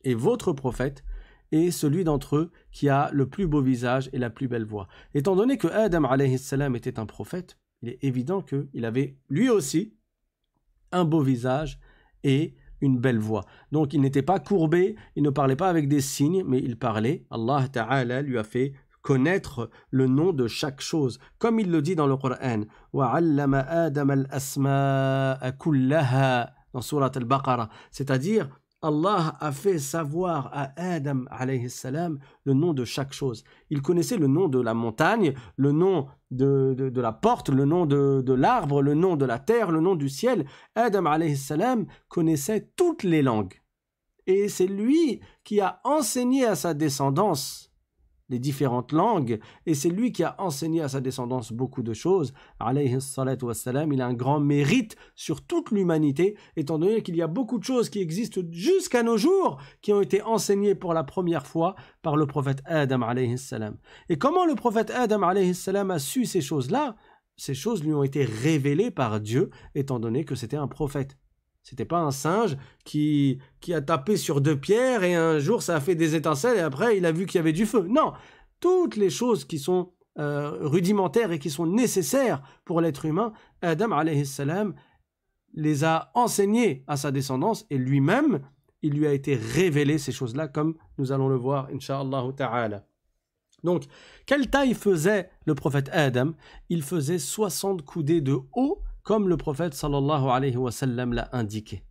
Et 0.04 0.14
votre 0.14 0.52
prophète 0.52 1.02
est 1.50 1.70
celui 1.70 2.04
d'entre 2.04 2.36
eux 2.36 2.52
qui 2.70 2.88
a 2.88 3.10
le 3.12 3.28
plus 3.28 3.46
beau 3.46 3.62
visage 3.62 4.10
et 4.12 4.18
la 4.18 4.30
plus 4.30 4.48
belle 4.48 4.64
voix. 4.64 4.86
Étant 5.14 5.34
donné 5.34 5.56
que 5.56 5.68
Adam 5.68 6.06
salam 6.36 6.76
était 6.76 6.98
un 6.98 7.06
prophète, 7.06 7.58
il 7.82 7.88
est 7.88 8.04
évident 8.04 8.42
qu'il 8.42 8.84
avait 8.84 9.16
lui 9.30 9.48
aussi 9.48 9.96
un 10.92 11.04
beau 11.04 11.22
visage 11.22 11.80
et 12.22 12.54
une 12.80 12.98
belle 12.98 13.18
voix. 13.18 13.44
Donc 13.72 13.94
il 13.94 14.00
n'était 14.00 14.22
pas 14.22 14.38
courbé, 14.38 14.96
il 15.16 15.22
ne 15.22 15.30
parlait 15.30 15.56
pas 15.56 15.68
avec 15.68 15.88
des 15.88 16.00
signes, 16.00 16.44
mais 16.46 16.58
il 16.58 16.78
parlait. 16.78 17.24
Allah 17.30 17.66
Ta'ala 17.70 18.22
lui 18.22 18.38
a 18.38 18.44
fait 18.44 18.72
connaître 19.02 19.70
le 19.90 20.06
nom 20.06 20.32
de 20.32 20.46
chaque 20.46 20.80
chose. 20.80 21.18
Comme 21.38 21.60
il 21.60 21.70
le 21.70 21.80
dit 21.82 21.96
dans 21.96 22.06
le 22.06 22.16
Coran, 22.16 22.62
dans 26.74 26.80
Surat 26.82 27.10
al-Baqarah, 27.14 27.70
c'est-à-dire 27.90 28.48
Allah 28.80 29.36
a 29.40 29.50
fait 29.50 29.78
savoir 29.78 30.50
à 30.52 30.70
Adam 30.76 31.24
salam 31.68 32.18
le 32.44 32.54
nom 32.54 32.72
de 32.72 32.84
chaque 32.84 33.12
chose. 33.12 33.42
Il 33.70 33.82
connaissait 33.82 34.16
le 34.16 34.28
nom 34.28 34.48
de 34.48 34.60
la 34.60 34.74
montagne, 34.74 35.34
le 35.56 35.72
nom 35.72 36.06
de, 36.30 36.74
de, 36.78 37.00
la 37.00 37.12
porte, 37.12 37.48
le 37.48 37.64
nom 37.64 37.86
de, 37.86 38.22
de 38.24 38.32
l'arbre, 38.32 38.82
le 38.82 38.94
nom 38.94 39.16
de 39.16 39.24
la 39.24 39.38
terre, 39.38 39.72
le 39.72 39.80
nom 39.80 39.96
du 39.96 40.08
ciel. 40.08 40.46
Adam 40.76 41.04
salam 41.34 41.86
connaissait 42.08 42.70
toutes 42.76 43.02
les 43.02 43.22
langues. 43.22 43.60
Et 44.26 44.48
c'est 44.48 44.66
lui 44.66 45.20
qui 45.42 45.60
a 45.60 45.80
enseigné 45.84 46.44
à 46.44 46.54
sa 46.54 46.74
descendance 46.74 47.67
les 48.28 48.38
différentes 48.38 48.92
langues, 48.92 49.38
et 49.66 49.74
c'est 49.74 49.88
lui 49.88 50.12
qui 50.12 50.22
a 50.22 50.34
enseigné 50.38 50.80
à 50.82 50.88
sa 50.88 51.00
descendance 51.00 51.52
beaucoup 51.52 51.82
de 51.82 51.94
choses. 51.94 52.32
Wassalam, 52.60 53.92
il 53.92 54.00
a 54.00 54.06
un 54.06 54.14
grand 54.14 54.40
mérite 54.40 54.96
sur 55.14 55.42
toute 55.42 55.70
l'humanité, 55.70 56.36
étant 56.56 56.78
donné 56.78 57.02
qu'il 57.02 57.16
y 57.16 57.22
a 57.22 57.26
beaucoup 57.26 57.58
de 57.58 57.64
choses 57.64 57.88
qui 57.88 58.00
existent 58.00 58.40
jusqu'à 58.50 59.02
nos 59.02 59.16
jours, 59.16 59.58
qui 59.80 59.92
ont 59.92 60.00
été 60.00 60.22
enseignées 60.22 60.74
pour 60.74 60.94
la 60.94 61.04
première 61.04 61.46
fois 61.46 61.74
par 62.02 62.16
le 62.16 62.26
prophète 62.26 62.62
Adam 62.64 63.00
salam. 63.36 63.76
Et 64.08 64.18
comment 64.18 64.44
le 64.44 64.54
prophète 64.54 64.90
Adam 64.90 65.32
salam 65.54 65.90
a 65.90 65.98
su 65.98 66.24
ces 66.24 66.40
choses-là? 66.40 66.96
Ces 67.36 67.54
choses 67.54 67.84
lui 67.84 67.94
ont 67.94 68.02
été 68.02 68.24
révélées 68.24 68.90
par 68.90 69.20
Dieu, 69.20 69.50
étant 69.74 70.00
donné 70.00 70.24
que 70.24 70.34
c'était 70.34 70.56
un 70.56 70.66
prophète. 70.66 71.16
C'était 71.68 71.84
pas 71.84 71.98
un 71.98 72.12
singe 72.12 72.56
qui, 72.86 73.40
qui 73.60 73.74
a 73.74 73.82
tapé 73.82 74.16
sur 74.16 74.40
deux 74.40 74.58
pierres 74.58 75.04
et 75.04 75.14
un 75.14 75.38
jour 75.38 75.62
ça 75.62 75.76
a 75.76 75.80
fait 75.80 75.94
des 75.94 76.14
étincelles 76.14 76.56
et 76.56 76.62
après 76.62 76.96
il 76.96 77.04
a 77.04 77.12
vu 77.12 77.26
qu'il 77.26 77.36
y 77.36 77.40
avait 77.40 77.52
du 77.52 77.66
feu. 77.66 77.86
Non, 77.90 78.14
toutes 78.58 78.96
les 78.96 79.10
choses 79.10 79.44
qui 79.44 79.58
sont 79.58 79.92
euh, 80.18 80.56
rudimentaires 80.62 81.30
et 81.30 81.38
qui 81.38 81.50
sont 81.50 81.66
nécessaires 81.66 82.42
pour 82.64 82.80
l'être 82.80 83.04
humain, 83.04 83.34
Adam 83.60 83.90
salam 84.24 84.74
les 85.52 85.84
a 85.84 86.10
enseignées 86.14 86.84
à 86.86 86.96
sa 86.96 87.10
descendance 87.10 87.66
et 87.68 87.76
lui-même, 87.76 88.40
il 88.80 88.94
lui 88.94 89.06
a 89.06 89.12
été 89.12 89.34
révélé 89.34 89.98
ces 89.98 90.12
choses-là 90.12 90.48
comme 90.48 90.74
nous 90.96 91.12
allons 91.12 91.28
le 91.28 91.36
voir, 91.36 91.68
inshallah 91.70 92.24
ta'ala. 92.34 92.86
Donc, 93.62 93.84
quelle 94.24 94.48
taille 94.48 94.72
faisait 94.72 95.28
le 95.44 95.54
prophète 95.54 95.90
Adam? 95.92 96.32
Il 96.70 96.82
faisait 96.82 97.18
60 97.18 97.82
coudées 97.82 98.22
de 98.22 98.38
haut 98.54 98.82
comme 99.08 99.26
le 99.26 99.38
prophète 99.38 99.72
sallallahu 99.72 100.28
alayhi 100.28 100.58
wa 100.58 100.70
sallam 100.70 101.14
l'a 101.14 101.30
indiqué. 101.32 101.82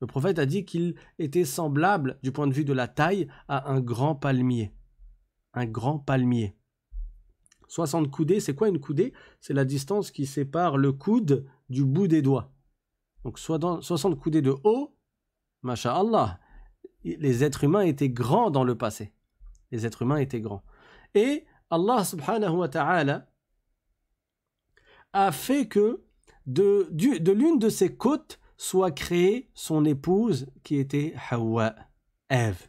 Le 0.00 0.08
prophète 0.08 0.40
a 0.40 0.46
dit 0.46 0.64
qu'il 0.64 0.96
était 1.20 1.44
semblable 1.44 2.18
du 2.24 2.32
point 2.32 2.48
de 2.48 2.52
vue 2.52 2.64
de 2.64 2.72
la 2.72 2.88
taille 2.88 3.28
à 3.46 3.70
un 3.70 3.80
grand 3.80 4.16
palmier. 4.16 4.74
Un 5.54 5.66
grand 5.66 6.00
palmier. 6.00 6.56
60 7.68 8.10
coudées, 8.10 8.40
c'est 8.40 8.56
quoi 8.56 8.68
une 8.68 8.80
coudée? 8.80 9.12
C'est 9.40 9.54
la 9.54 9.64
distance 9.64 10.10
qui 10.10 10.26
sépare 10.26 10.76
le 10.76 10.90
coude 10.90 11.46
du 11.68 11.84
bout 11.84 12.08
des 12.08 12.20
doigts. 12.20 12.52
Donc 13.22 13.38
60 13.38 14.18
coudées 14.18 14.42
de 14.42 14.56
haut, 14.64 14.96
masha'Allah, 15.62 16.40
les 17.04 17.44
êtres 17.44 17.62
humains 17.62 17.82
étaient 17.82 18.10
grands 18.10 18.50
dans 18.50 18.64
le 18.64 18.76
passé. 18.76 19.12
Les 19.70 19.86
êtres 19.86 20.02
humains 20.02 20.16
étaient 20.16 20.40
grands. 20.40 20.64
Et 21.14 21.46
Allah 21.70 22.04
subhanahu 22.04 22.56
wa 22.56 22.68
ta'ala 22.68 23.30
a 25.12 25.30
fait 25.30 25.68
que 25.68 26.02
de, 26.46 26.88
l'une 27.32 27.58
de 27.58 27.68
ses 27.68 27.96
côtes 27.96 28.40
soit 28.56 28.92
créée 28.92 29.50
son 29.54 29.84
épouse 29.84 30.46
qui 30.62 30.76
était 30.76 31.14
Hawa, 31.30 31.74
Ève. 32.28 32.68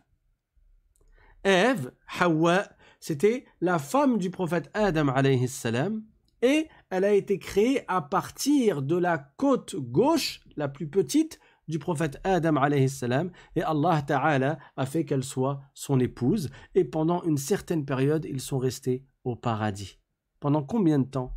Ève, 1.43 1.91
Hawa, 2.19 2.67
c'était 2.99 3.45
la 3.61 3.79
femme 3.79 4.17
du 4.17 4.29
prophète 4.29 4.69
Adam 4.73 5.07
alayhi 5.09 5.47
salam, 5.47 6.03
et 6.41 6.67
elle 6.89 7.05
a 7.05 7.13
été 7.13 7.39
créée 7.39 7.83
à 7.87 8.01
partir 8.01 8.81
de 8.81 8.95
la 8.95 9.17
côte 9.17 9.75
gauche, 9.75 10.41
la 10.55 10.67
plus 10.67 10.87
petite, 10.87 11.39
du 11.67 11.79
prophète 11.79 12.19
Adam 12.23 12.57
alayhi 12.57 12.89
salam, 12.89 13.31
et 13.55 13.61
Allah 13.61 14.01
Ta'ala 14.05 14.57
a 14.75 14.85
fait 14.85 15.05
qu'elle 15.05 15.23
soit 15.23 15.61
son 15.73 15.99
épouse, 15.99 16.49
et 16.75 16.83
pendant 16.83 17.23
une 17.23 17.37
certaine 17.37 17.85
période, 17.85 18.25
ils 18.25 18.41
sont 18.41 18.57
restés 18.57 19.05
au 19.23 19.35
paradis. 19.35 19.99
Pendant 20.39 20.63
combien 20.63 20.99
de 20.99 21.07
temps 21.07 21.33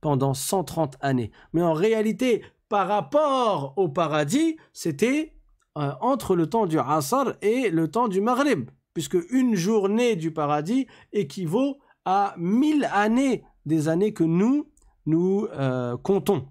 pendant 0.00 0.34
130 0.34 0.96
années. 1.00 1.30
Mais 1.52 1.62
en 1.62 1.72
réalité, 1.72 2.44
par 2.68 2.88
rapport 2.88 3.74
au 3.76 3.88
paradis, 3.88 4.56
c'était 4.72 5.34
euh, 5.78 5.92
entre 6.00 6.34
le 6.36 6.48
temps 6.48 6.66
du 6.66 6.78
Asr 6.78 7.34
et 7.42 7.70
le 7.70 7.88
temps 7.88 8.08
du 8.08 8.20
Maghrib, 8.20 8.70
puisque 8.94 9.18
une 9.30 9.54
journée 9.54 10.16
du 10.16 10.30
paradis 10.32 10.86
équivaut 11.12 11.78
à 12.04 12.34
mille 12.38 12.88
années 12.92 13.44
des 13.66 13.88
années 13.88 14.12
que 14.12 14.24
nous, 14.24 14.70
nous 15.06 15.46
euh, 15.52 15.96
comptons. 15.98 16.48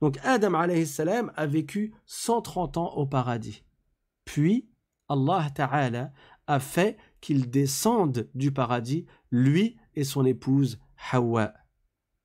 Donc 0.00 0.18
Adam 0.22 0.66
salam 0.84 1.32
a 1.34 1.46
vécu 1.46 1.94
130 2.06 2.76
ans 2.76 2.92
au 2.94 3.06
paradis. 3.06 3.64
Puis 4.24 4.68
Allah 5.08 5.48
a 6.46 6.60
fait 6.60 6.98
qu'il 7.20 7.50
descende 7.50 8.28
du 8.34 8.52
paradis, 8.52 9.06
lui 9.30 9.76
et 9.94 10.04
son 10.04 10.24
épouse 10.24 10.78
Hawa. 11.10 11.54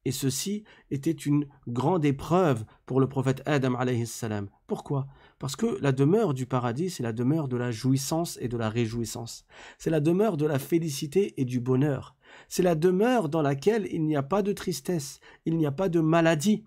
Et 0.10 0.12
ceci 0.12 0.64
était 0.90 1.12
une 1.12 1.46
grande 1.68 2.04
épreuve 2.04 2.66
pour 2.88 3.00
le 3.00 3.08
prophète 3.08 3.44
Adam 3.46 3.78
salam. 4.06 4.50
Pourquoi? 4.66 5.06
Parce 5.38 5.56
que 5.56 5.78
la 5.82 5.92
demeure 5.92 6.34
du 6.34 6.48
paradis, 6.48 6.90
c'est 6.90 7.04
la 7.04 7.14
demeure 7.14 7.48
de 7.48 7.58
la 7.58 7.70
jouissance 7.70 8.40
et 8.42 8.48
de 8.48 8.58
la 8.58 8.72
réjouissance. 8.72 9.46
C'est 9.78 9.92
la 9.92 10.00
demeure 10.00 10.36
de 10.36 10.48
la 10.48 10.58
félicité 10.58 11.40
et 11.40 11.46
du 11.46 11.60
bonheur. 11.60 12.16
C'est 12.48 12.64
la 12.64 12.74
demeure 12.74 13.30
dans 13.30 13.44
laquelle 13.44 13.88
il 13.92 14.04
n'y 14.04 14.16
a 14.16 14.24
pas 14.24 14.42
de 14.42 14.52
tristesse, 14.52 15.20
il 15.46 15.58
n'y 15.58 15.68
a 15.68 15.72
pas 15.72 15.90
de 15.90 16.00
maladie, 16.00 16.64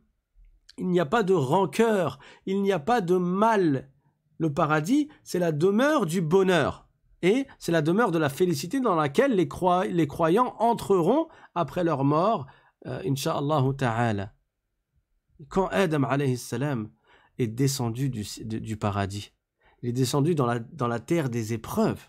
il 0.78 0.86
n'y 0.86 1.00
a 1.00 1.06
pas 1.06 1.24
de 1.24 1.34
rancœur, 1.34 2.20
il 2.46 2.62
n'y 2.62 2.70
a 2.70 2.78
pas 2.78 3.00
de 3.00 3.16
mal. 3.16 3.90
Le 4.38 4.54
paradis, 4.54 5.08
c'est 5.24 5.40
la 5.40 5.50
demeure 5.50 6.06
du 6.06 6.20
bonheur. 6.20 6.86
Et 7.22 7.48
c'est 7.58 7.72
la 7.72 7.82
demeure 7.82 8.12
de 8.12 8.18
la 8.18 8.28
félicité 8.28 8.78
dans 8.78 8.94
laquelle 8.94 9.34
les 9.34 10.06
croyants 10.06 10.54
entreront 10.60 11.26
après 11.56 11.82
leur 11.82 12.04
mort 12.04 12.46
euh, 12.86 13.02
Inch'Allah 13.04 13.64
Ta'ala, 13.76 14.32
quand 15.48 15.66
Adam 15.68 16.04
alayhi 16.04 16.36
salam 16.36 16.90
est 17.38 17.46
descendu 17.46 18.10
du, 18.10 18.24
du, 18.44 18.76
paradis, 18.76 19.32
il 19.82 19.88
est 19.90 19.92
descendu 19.92 20.34
dans 20.34 20.46
la, 20.46 20.58
dans 20.58 20.88
la 20.88 21.00
terre 21.00 21.30
des 21.30 21.52
épreuves. 21.52 22.08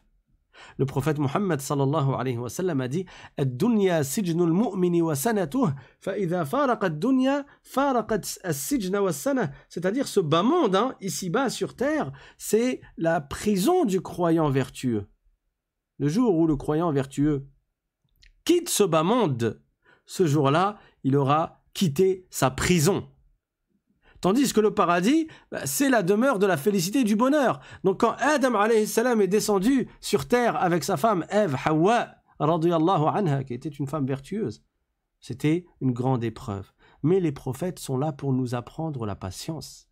Le 0.78 0.86
prophète 0.86 1.18
Mohammed 1.18 1.60
sallallahu 1.60 2.14
alayhi 2.14 2.38
wa 2.38 2.50
sallam 2.50 2.82
a 2.82 2.88
dit 2.88 3.06
sijnul 4.04 4.54
mu'mini 4.54 5.02
wa 5.02 5.16
sanatuh, 5.16 5.70
faraqat 6.00 6.90
dunya 6.90 7.46
faraqat 7.64 8.22
wa. 8.44 9.12
C'est-à-dire 9.70 10.08
ce 10.08 10.20
bas 10.20 10.44
monde, 10.44 10.76
hein, 10.76 10.96
ici-bas 11.02 11.50
sur 11.50 11.76
terre, 11.76 12.12
c'est 12.38 12.82
la 12.98 13.20
prison 13.20 13.86
du 13.86 14.02
croyant 14.02 14.50
vertueux. 14.50 15.08
Le 15.98 16.08
jour 16.08 16.36
où 16.36 16.48
le 16.48 16.56
croyant 16.56 16.92
vertueux 16.92 17.48
quitte 18.46 18.70
ce 18.70 18.84
bas 18.84 19.04
monde, 19.04 19.63
ce 20.06 20.26
jour-là, 20.26 20.78
il 21.04 21.16
aura 21.16 21.62
quitté 21.74 22.26
sa 22.30 22.52
prison. 22.52 23.08
Tandis 24.22 24.54
que 24.54 24.62
le 24.62 24.74
paradis, 24.74 25.28
bah, 25.52 25.66
c'est 25.66 25.90
la 25.90 26.02
demeure 26.02 26.40
de 26.40 26.46
la 26.46 26.56
félicité 26.56 27.00
et 27.00 27.04
du 27.04 27.18
bonheur. 27.18 27.60
Donc 27.84 28.00
quand 28.00 28.16
Adam 28.20 28.54
salam 28.86 29.20
est 29.22 29.28
descendu 29.28 29.90
sur 30.00 30.28
terre 30.28 30.56
avec 30.56 30.86
sa 30.86 30.96
femme 30.96 31.26
Ève, 31.30 31.58
Hawa, 31.66 32.16
anha, 32.40 33.44
qui 33.44 33.54
était 33.54 33.70
une 33.70 33.88
femme 33.88 34.06
vertueuse, 34.06 34.64
c'était 35.20 35.66
une 35.82 35.92
grande 35.92 36.24
épreuve. 36.24 36.72
Mais 37.02 37.20
les 37.20 37.34
prophètes 37.34 37.80
sont 37.80 37.98
là 37.98 38.14
pour 38.14 38.32
nous 38.32 38.56
apprendre 38.56 39.06
la 39.06 39.16
patience. 39.16 39.90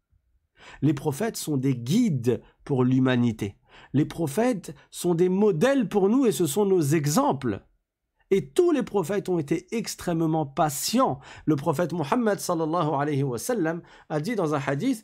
Les 0.81 0.93
prophètes 0.93 1.37
sont 1.37 1.57
des 1.57 1.75
guides 1.75 2.41
pour 2.63 2.83
l'humanité. 2.83 3.57
Les 3.93 4.05
prophètes 4.05 4.73
sont 4.91 5.13
des 5.13 5.29
modèles 5.29 5.89
pour 5.89 6.07
nous 6.09 6.25
et 6.25 6.31
ce 6.31 6.45
sont 6.45 6.65
nos 6.65 6.81
exemples. 6.81 7.65
Et 8.31 8.47
tous 8.47 8.71
les 8.71 8.81
prophètes 8.83 9.29
ont 9.29 9.37
été 9.37 9.67
extrêmement 9.75 10.45
patients. 10.45 11.19
Le 11.45 11.55
prophète 11.55 11.93
Muhammad 11.93 12.39
sallallahu 12.39 12.89
alayhi 12.97 13.23
wa 13.23 13.37
sallam 13.37 13.81
a 14.09 14.19
dit 14.19 14.35
dans 14.35 14.55
un 14.55 14.61
hadith 14.65 15.03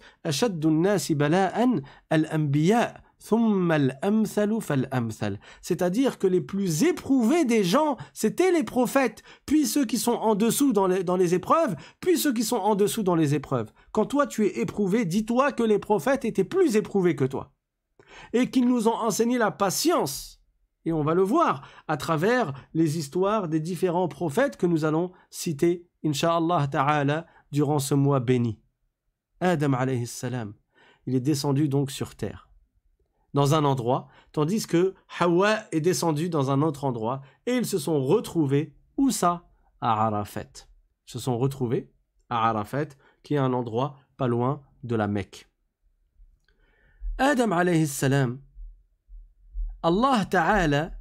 c'est-à-dire 5.61 6.19
que 6.19 6.27
les 6.27 6.41
plus 6.41 6.83
éprouvés 6.83 7.45
des 7.45 7.63
gens, 7.63 7.97
c'était 8.13 8.51
les 8.51 8.63
prophètes, 8.63 9.23
puis 9.45 9.65
ceux 9.65 9.85
qui 9.85 9.97
sont 9.97 10.13
en 10.13 10.35
dessous 10.35 10.71
dans 10.71 10.87
les 10.87 11.33
épreuves, 11.33 11.75
puis 11.99 12.17
ceux 12.17 12.33
qui 12.33 12.43
sont 12.43 12.57
en 12.57 12.75
dessous 12.75 13.03
dans 13.03 13.15
les 13.15 13.33
épreuves. 13.33 13.71
Quand 13.91 14.05
toi 14.05 14.27
tu 14.27 14.45
es 14.45 14.59
éprouvé, 14.59 15.05
dis-toi 15.05 15.51
que 15.51 15.63
les 15.63 15.79
prophètes 15.79 16.25
étaient 16.25 16.43
plus 16.43 16.75
éprouvés 16.75 17.15
que 17.15 17.25
toi. 17.25 17.51
Et 18.33 18.49
qu'ils 18.49 18.67
nous 18.67 18.87
ont 18.87 18.95
enseigné 18.95 19.37
la 19.37 19.51
patience 19.51 20.36
et 20.87 20.93
on 20.93 21.03
va 21.03 21.13
le 21.13 21.21
voir 21.21 21.67
à 21.89 21.97
travers 21.97 22.53
les 22.73 22.97
histoires 22.97 23.49
des 23.49 23.59
différents 23.59 24.07
prophètes 24.07 24.55
que 24.55 24.65
nous 24.65 24.85
allons 24.85 25.11
citer, 25.29 25.85
inshallah 26.05 26.67
ta'ala, 26.67 27.27
durant 27.51 27.79
ce 27.79 27.93
mois 27.93 28.21
béni. 28.21 28.61
Adam 29.41 29.73
alayhi 29.73 30.07
salam, 30.07 30.53
il 31.05 31.13
est 31.13 31.19
descendu 31.19 31.67
donc 31.67 31.91
sur 31.91 32.15
terre, 32.15 32.49
dans 33.33 33.53
un 33.53 33.65
endroit, 33.65 34.07
tandis 34.31 34.65
que 34.65 34.95
Hawa 35.19 35.57
est 35.73 35.81
descendu 35.81 36.29
dans 36.29 36.51
un 36.51 36.61
autre 36.61 36.85
endroit, 36.85 37.21
et 37.45 37.57
ils 37.57 37.65
se 37.65 37.79
sont 37.79 38.01
retrouvés, 38.01 38.73
où 38.95 39.11
ça? 39.11 39.49
À 39.81 40.05
Arafat. 40.05 40.67
Ils 41.05 41.11
se 41.11 41.19
sont 41.19 41.37
retrouvés 41.37 41.91
à 42.29 42.47
Arafat, 42.47 42.87
qui 43.23 43.33
est 43.33 43.39
un 43.39 43.51
endroit 43.51 43.97
pas 44.15 44.27
loin 44.27 44.61
de 44.83 44.95
la 44.95 45.07
Mecque. 45.07 45.49
Adam 47.17 47.51
alayhi 47.51 47.87
salam, 47.87 48.39
Allah 49.83 50.25
Ta'ala, 50.29 50.91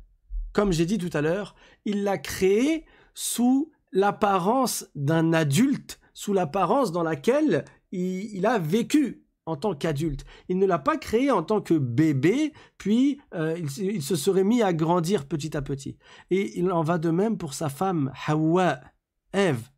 comme 0.52 0.72
j'ai 0.72 0.86
dit 0.86 0.98
tout 0.98 1.10
à 1.12 1.20
l'heure, 1.20 1.54
il 1.84 2.02
l'a 2.02 2.18
créé 2.18 2.84
sous 3.14 3.72
l'apparence 3.92 4.86
d'un 4.94 5.32
adulte, 5.32 6.00
sous 6.12 6.32
l'apparence 6.32 6.92
dans 6.92 7.02
laquelle 7.02 7.64
il, 7.92 8.44
a 8.44 8.58
vécu 8.58 9.24
en 9.46 9.56
tant 9.56 9.74
qu'adulte. 9.74 10.24
Il 10.48 10.58
ne 10.58 10.66
l'a 10.66 10.78
pas 10.78 10.96
créé 10.96 11.30
en 11.30 11.42
tant 11.42 11.60
que 11.60 11.74
bébé, 11.74 12.52
puis 12.78 13.20
euh, 13.34 13.58
il, 13.78 14.02
se 14.02 14.16
serait 14.16 14.44
mis 14.44 14.62
à 14.62 14.72
grandir 14.72 15.26
petit 15.26 15.56
à 15.56 15.62
petit. 15.62 15.96
Et 16.30 16.58
il 16.58 16.70
en 16.70 16.82
va 16.82 16.98
de 16.98 17.10
même 17.10 17.38
pour 17.38 17.54
sa 17.54 17.68
femme 17.68 18.12
Hawa, 18.26 18.80
Ève. 19.32 19.70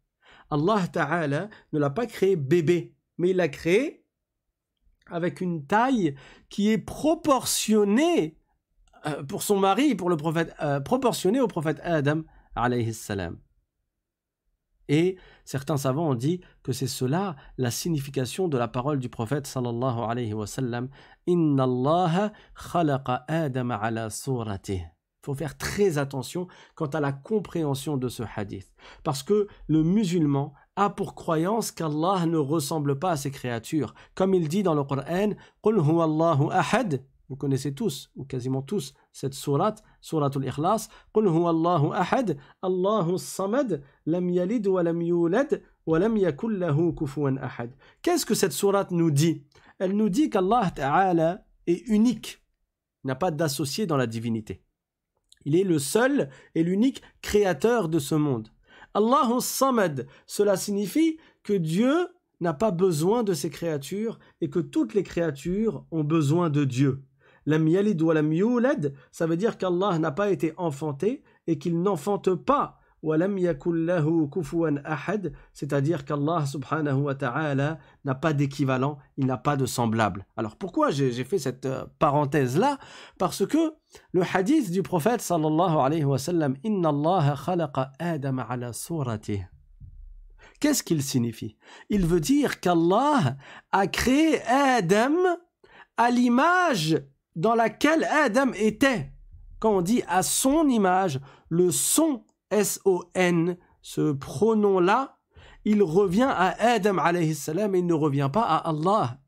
Allah 0.50 0.86
Ta'ala 0.90 1.48
ne 1.72 1.78
l'a 1.78 1.90
pas 1.90 2.06
créé 2.06 2.34
bébé, 2.36 2.94
mais 3.18 3.30
il 3.30 3.36
l'a 3.36 3.48
créé 3.48 4.04
avec 5.10 5.40
une 5.40 5.66
taille 5.66 6.14
qui 6.48 6.70
est 6.70 6.78
proportionnée 6.78 8.37
euh, 9.08 9.22
pour 9.22 9.42
son 9.42 9.58
mari, 9.58 9.94
pour 9.94 10.10
le 10.10 10.16
prophète, 10.16 10.54
euh, 10.62 10.80
proportionné 10.80 11.40
au 11.40 11.48
prophète 11.48 11.80
Adam 11.82 12.22
alayhi 12.54 12.92
salam. 12.94 13.38
Et 14.88 15.18
certains 15.44 15.76
savants 15.76 16.10
ont 16.10 16.14
dit 16.14 16.40
que 16.62 16.72
c'est 16.72 16.86
cela 16.86 17.36
la 17.58 17.70
signification 17.70 18.48
de 18.48 18.56
la 18.56 18.68
parole 18.68 18.98
du 18.98 19.08
prophète 19.08 19.46
sallallahu 19.46 20.00
alayhi 20.08 20.32
wa 20.32 20.46
sallam 20.46 20.88
Inna 21.26 21.64
Allah 21.64 22.32
khalaqa 22.54 23.24
Adam 23.28 23.70
ala 23.70 24.08
suratih. 24.08 24.82
Il 25.22 25.26
faut 25.26 25.34
faire 25.34 25.58
très 25.58 25.98
attention 25.98 26.46
quant 26.74 26.86
à 26.86 27.00
la 27.00 27.12
compréhension 27.12 27.98
de 27.98 28.08
ce 28.08 28.22
hadith. 28.34 28.72
Parce 29.04 29.22
que 29.22 29.46
le 29.66 29.82
musulman 29.82 30.54
a 30.76 30.90
pour 30.90 31.14
croyance 31.14 31.72
qu'Allah 31.72 32.24
ne 32.26 32.38
ressemble 32.38 32.98
pas 32.98 33.10
à 33.10 33.16
ses 33.16 33.32
créatures. 33.32 33.94
Comme 34.14 34.32
il 34.32 34.48
dit 34.48 34.62
dans 34.62 34.74
le 34.74 34.84
Coran, 34.84 35.32
Allahu 35.64 36.48
vous 37.29 37.35
connaissez 37.35 37.73
tous, 37.73 38.11
ou 38.15 38.25
quasiment 38.25 38.61
tous, 38.61 38.93
cette 39.11 39.33
sourate, 39.33 39.83
suratul 40.01 40.45
ikhlas. 40.45 40.89
قل 41.13 41.27
هو 41.27 41.49
الله 41.49 42.01
أحد 42.01 42.37
الله 42.63 43.09
الصمد 43.09 43.83
لم 44.05 44.29
يلد 44.29 44.67
ولم 44.67 45.01
يولد 45.01 45.61
ولم 45.85 46.17
يكن 46.17 46.59
له 46.59 46.91
كفوا 46.91 47.45
أحد. 47.45 47.71
Qu'est-ce 48.01 48.25
que 48.25 48.35
cette 48.35 48.51
sourate 48.51 48.91
nous 48.91 49.11
dit 49.11 49.43
Elle 49.79 49.95
nous 49.95 50.09
dit 50.09 50.29
qu'Allah 50.29 50.71
Ta'ala 50.75 51.45
est 51.65 51.87
unique, 51.87 52.43
n'a 53.03 53.15
pas 53.15 53.31
d'associé 53.31 53.85
dans 53.85 53.97
la 53.97 54.07
divinité. 54.07 54.61
Il 55.45 55.55
est 55.55 55.63
le 55.63 55.79
seul 55.79 56.29
et 56.55 56.63
l'unique 56.63 57.01
créateur 57.21 57.89
de 57.89 57.99
ce 57.99 58.15
monde. 58.15 58.49
Allahu 58.93 59.39
Samad, 59.39 60.07
cela 60.27 60.55
signifie 60.55 61.17
que 61.41 61.53
Dieu 61.53 62.07
n'a 62.39 62.53
pas 62.53 62.71
besoin 62.71 63.23
de 63.23 63.33
ses 63.33 63.49
créatures 63.49 64.19
et 64.41 64.49
que 64.49 64.59
toutes 64.59 64.93
les 64.93 65.03
créatures 65.03 65.85
ont 65.91 66.03
besoin 66.03 66.49
de 66.49 66.63
Dieu. 66.63 67.03
Lam 67.48 67.66
yalid 67.66 68.02
wa 68.02 68.12
lam 68.12 68.30
yulad, 68.30 68.92
ça 69.10 69.26
veut 69.26 69.38
dire 69.38 69.56
qu'Allah 69.56 69.98
n'a 69.98 70.12
pas 70.12 70.28
été 70.30 70.52
enfanté 70.58 71.22
et 71.46 71.58
qu'il 71.58 71.80
n'enfante 71.80 72.34
pas. 72.34 72.78
Wa 73.02 73.16
lam 73.16 73.38
yakullahu 73.38 74.28
kufuwan 74.28 74.82
ahad, 74.84 75.32
c'est-à-dire 75.54 76.04
qu'Allah 76.04 76.44
subhanahu 76.44 77.04
wa 77.04 77.14
ta'ala 77.14 77.78
n'a 78.04 78.14
pas 78.14 78.34
d'équivalent, 78.34 78.98
il 79.16 79.24
n'a 79.24 79.38
pas 79.38 79.56
de 79.56 79.64
semblable. 79.64 80.26
Alors 80.36 80.56
pourquoi 80.56 80.90
j'ai 80.90 81.24
fait 81.24 81.38
cette 81.38 81.64
euh, 81.64 81.86
parenthèse-là? 81.98 82.76
Parce 83.16 83.46
que 83.46 83.72
le 84.12 84.22
hadith 84.30 84.70
du 84.70 84.82
prophète 84.82 85.22
sallallahu 85.22 85.78
alayhi 85.78 86.04
wa 86.04 86.18
sallam, 86.18 86.54
Inna 86.64 86.92
khalaqa 87.46 87.92
Adam 87.98 88.40
ala. 88.46 88.72
Qu'est-ce 90.60 90.82
qu'il 90.82 91.02
signifie? 91.02 91.56
Il 91.88 92.04
veut 92.04 92.20
dire 92.20 92.60
qu'Allah 92.60 93.38
a 93.72 93.86
créé 93.86 94.42
Adam 94.42 95.14
à 95.96 96.10
l'image 96.10 97.00
dans 97.38 97.54
laquelle 97.54 98.04
Adam 98.04 98.52
était. 98.54 99.12
Quand 99.60 99.70
on 99.70 99.80
dit 99.80 100.02
à 100.08 100.22
son 100.22 100.68
image, 100.68 101.20
le 101.48 101.70
son, 101.70 102.24
S-O-N, 102.50 103.56
ce 103.80 104.12
pronom-là, 104.12 105.18
il 105.64 105.82
revient 105.82 106.28
à 106.28 106.48
Adam 106.60 106.98
alayhi 106.98 107.34
salam 107.34 107.74
et 107.74 107.78
il 107.78 107.86
ne 107.86 107.94
revient 107.94 108.30
pas 108.32 108.42
à 108.42 108.68
Allah. 108.68 109.20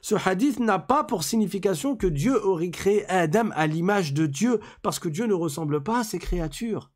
Ce 0.00 0.14
hadith 0.14 0.60
n'a 0.60 0.78
pas 0.78 1.04
pour 1.04 1.24
signification 1.24 1.94
que 1.94 2.06
Dieu 2.06 2.42
aurait 2.42 2.70
créé 2.70 3.06
Adam 3.10 3.50
à 3.54 3.66
l'image 3.66 4.14
de 4.14 4.26
Dieu, 4.26 4.60
parce 4.82 4.98
que 4.98 5.08
Dieu 5.08 5.26
ne 5.26 5.34
ressemble 5.34 5.82
pas 5.82 6.00
à 6.00 6.04
ses 6.04 6.18
créatures. 6.18 6.90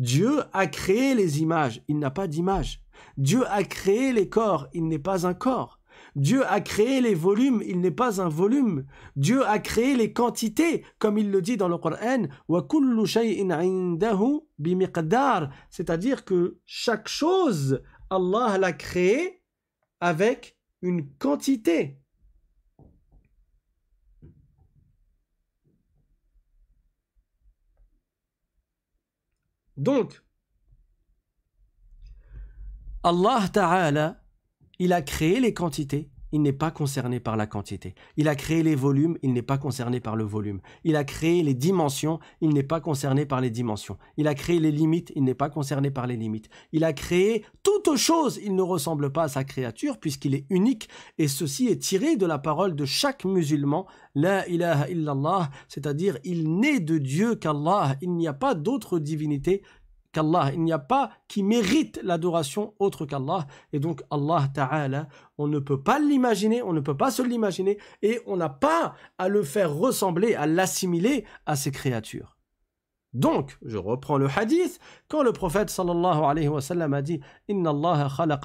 Dieu 0.00 0.42
a 0.52 0.66
créé 0.66 1.14
les 1.14 1.42
images, 1.42 1.82
il 1.86 1.98
n'a 1.98 2.10
pas 2.10 2.26
d'image. 2.26 2.82
Dieu 3.18 3.46
a 3.48 3.62
créé 3.62 4.12
les 4.12 4.28
corps, 4.28 4.66
il 4.72 4.88
n'est 4.88 4.98
pas 4.98 5.26
un 5.26 5.34
corps. 5.34 5.75
Dieu 6.16 6.46
a 6.46 6.62
créé 6.62 7.02
les 7.02 7.14
volumes, 7.14 7.62
il 7.66 7.80
n'est 7.80 7.90
pas 7.90 8.22
un 8.22 8.30
volume. 8.30 8.86
Dieu 9.16 9.46
a 9.46 9.58
créé 9.58 9.94
les 9.94 10.14
quantités, 10.14 10.84
comme 10.98 11.18
il 11.18 11.30
le 11.30 11.42
dit 11.42 11.58
dans 11.58 11.68
le 11.68 11.76
Coran, 11.76 12.26
c'est-à-dire 15.68 16.24
que 16.24 16.58
chaque 16.64 17.08
chose, 17.08 17.82
Allah 18.08 18.56
l'a 18.58 18.72
créé 18.72 19.42
avec 20.00 20.56
une 20.80 21.06
quantité. 21.18 22.00
Donc, 29.76 30.22
Allah 33.02 33.44
Ta'ala 33.52 34.25
il 34.78 34.92
a 34.92 35.02
créé 35.02 35.40
les 35.40 35.54
quantités, 35.54 36.10
il 36.32 36.42
n'est 36.42 36.52
pas 36.52 36.70
concerné 36.70 37.20
par 37.20 37.36
la 37.36 37.46
quantité. 37.46 37.94
Il 38.16 38.28
a 38.28 38.34
créé 38.34 38.62
les 38.62 38.74
volumes, 38.74 39.16
il 39.22 39.32
n'est 39.32 39.42
pas 39.42 39.58
concerné 39.58 40.00
par 40.00 40.16
le 40.16 40.24
volume. 40.24 40.60
Il 40.84 40.96
a 40.96 41.04
créé 41.04 41.42
les 41.42 41.54
dimensions, 41.54 42.18
il 42.40 42.50
n'est 42.50 42.62
pas 42.62 42.80
concerné 42.80 43.26
par 43.26 43.40
les 43.40 43.50
dimensions. 43.50 43.96
Il 44.16 44.26
a 44.28 44.34
créé 44.34 44.58
les 44.58 44.72
limites, 44.72 45.12
il 45.14 45.24
n'est 45.24 45.34
pas 45.34 45.48
concerné 45.48 45.90
par 45.90 46.06
les 46.06 46.16
limites. 46.16 46.48
Il 46.72 46.84
a 46.84 46.92
créé 46.92 47.44
toute 47.62 47.96
chose, 47.96 48.40
il 48.42 48.54
ne 48.54 48.62
ressemble 48.62 49.12
pas 49.12 49.24
à 49.24 49.28
sa 49.28 49.44
créature 49.44 49.98
puisqu'il 49.98 50.34
est 50.34 50.46
unique 50.50 50.88
et 51.18 51.28
ceci 51.28 51.68
est 51.68 51.80
tiré 51.80 52.16
de 52.16 52.26
la 52.26 52.38
parole 52.38 52.74
de 52.74 52.84
chaque 52.84 53.24
musulman, 53.24 53.86
La 54.14 54.48
ilaha 54.48 54.88
illallah, 54.90 55.50
c'est-à-dire 55.68 56.18
il 56.24 56.58
n'est 56.58 56.80
de 56.80 56.98
Dieu 56.98 57.36
qu'Allah, 57.36 57.96
il 58.02 58.12
n'y 58.14 58.28
a 58.28 58.32
pas 58.32 58.54
d'autre 58.54 58.98
divinité 58.98 59.62
qu'Allah, 60.16 60.50
il 60.54 60.62
n'y 60.62 60.72
a 60.72 60.78
pas 60.78 61.10
qui 61.28 61.42
mérite 61.42 62.00
l'adoration 62.02 62.72
autre 62.78 63.04
qu'Allah 63.04 63.46
et 63.72 63.78
donc 63.78 64.02
Allah 64.10 64.48
Ta'ala, 64.54 65.08
on 65.36 65.46
ne 65.46 65.58
peut 65.58 65.82
pas 65.82 65.98
l'imaginer, 65.98 66.62
on 66.62 66.72
ne 66.72 66.80
peut 66.80 66.96
pas 66.96 67.10
se 67.10 67.22
l'imaginer 67.22 67.78
et 68.00 68.20
on 68.26 68.36
n'a 68.36 68.48
pas 68.48 68.94
à 69.18 69.28
le 69.28 69.42
faire 69.42 69.74
ressembler, 69.74 70.34
à 70.34 70.46
l'assimiler 70.46 71.26
à 71.44 71.54
ses 71.54 71.70
créatures. 71.70 72.36
Donc, 73.12 73.58
je 73.62 73.76
reprends 73.76 74.18
le 74.18 74.28
hadith, 74.28 74.78
quand 75.08 75.22
le 75.22 75.32
prophète 75.32 75.70
sallallahu 75.70 76.24
alayhi 76.24 76.48
wa 76.48 76.60
sallam 76.60 76.94
a 76.94 77.02
dit 77.02 77.20
Inna 77.48 77.70
Allah 77.70 78.08
ala. 78.18 78.38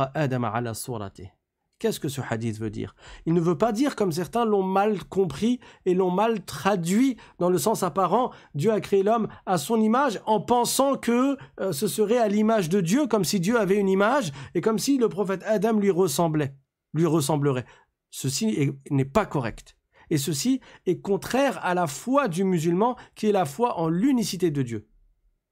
Qu'est-ce 1.82 2.00
que 2.00 2.10
ce 2.10 2.22
hadith 2.30 2.60
veut 2.60 2.70
dire? 2.70 2.94
Il 3.26 3.34
ne 3.34 3.42
veut 3.42 3.58
pas 3.58 3.72
dire, 3.72 3.96
comme 3.96 4.12
certains 4.12 4.46
l'ont 4.46 4.62
mal 4.62 5.04
compris 5.06 5.60
et 5.88 5.96
l'ont 5.96 6.12
mal 6.12 6.46
traduit 6.46 7.18
dans 7.40 7.50
le 7.50 7.58
sens 7.58 7.82
apparent, 7.82 8.32
Dieu 8.54 8.72
a 8.72 8.80
créé 8.80 9.02
l'homme 9.02 9.28
à 9.48 9.58
son 9.58 9.82
image 9.82 10.22
en 10.28 10.40
pensant 10.40 10.96
que 10.96 11.38
euh, 11.60 11.72
ce 11.72 11.88
serait 11.88 12.20
à 12.20 12.28
l'image 12.28 12.70
de 12.70 12.82
Dieu, 12.82 13.08
comme 13.08 13.24
si 13.24 13.40
Dieu 13.40 13.60
avait 13.60 13.78
une 13.78 13.90
image 13.90 14.32
et 14.54 14.62
comme 14.62 14.78
si 14.78 15.00
le 15.00 15.10
prophète 15.10 15.42
Adam 15.44 15.80
lui 15.80 15.90
ressemblait, 15.90 16.54
lui 16.94 17.08
ressemblerait. 17.08 17.66
Ceci 18.12 18.74
n'est 18.92 19.04
pas 19.04 19.26
correct. 19.26 19.76
Et 20.12 20.20
ceci 20.20 20.62
est 20.86 21.02
contraire 21.02 21.58
à 21.66 21.74
la 21.74 21.88
foi 21.88 22.28
du 22.28 22.44
musulman 22.44 22.96
qui 23.16 23.26
est 23.26 23.32
la 23.32 23.46
foi 23.46 23.80
en 23.80 23.90
l'unicité 23.90 24.52
de 24.52 24.62
Dieu. 24.62 24.88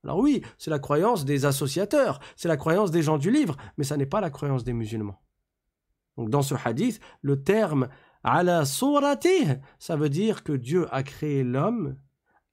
Alors 0.04 0.20
oui, 0.20 0.44
c'est 0.60 0.70
la 0.70 0.78
croyance 0.78 1.26
des 1.26 1.46
associateurs, 1.46 2.20
c'est 2.36 2.50
la 2.50 2.58
croyance 2.58 2.92
des 2.92 3.02
gens 3.02 3.18
du 3.18 3.32
livre, 3.32 3.58
mais 3.80 3.84
ça 3.84 3.98
n'est 3.98 4.06
pas 4.06 4.22
la 4.22 4.30
croyance 4.30 4.64
des 4.64 4.74
musulmans. 4.74 5.20
Donc 6.20 6.30
dans 6.30 6.42
ce 6.42 6.54
hadith, 6.66 7.00
le 7.22 7.42
terme 7.42 7.88
ala 8.26 8.66
surati, 8.66 9.48
ça 9.80 9.96
veut 9.96 10.10
dire 10.10 10.44
que 10.44 10.52
Dieu 10.52 10.86
a 10.92 11.02
créé 11.02 11.46
l'homme, 11.46 11.96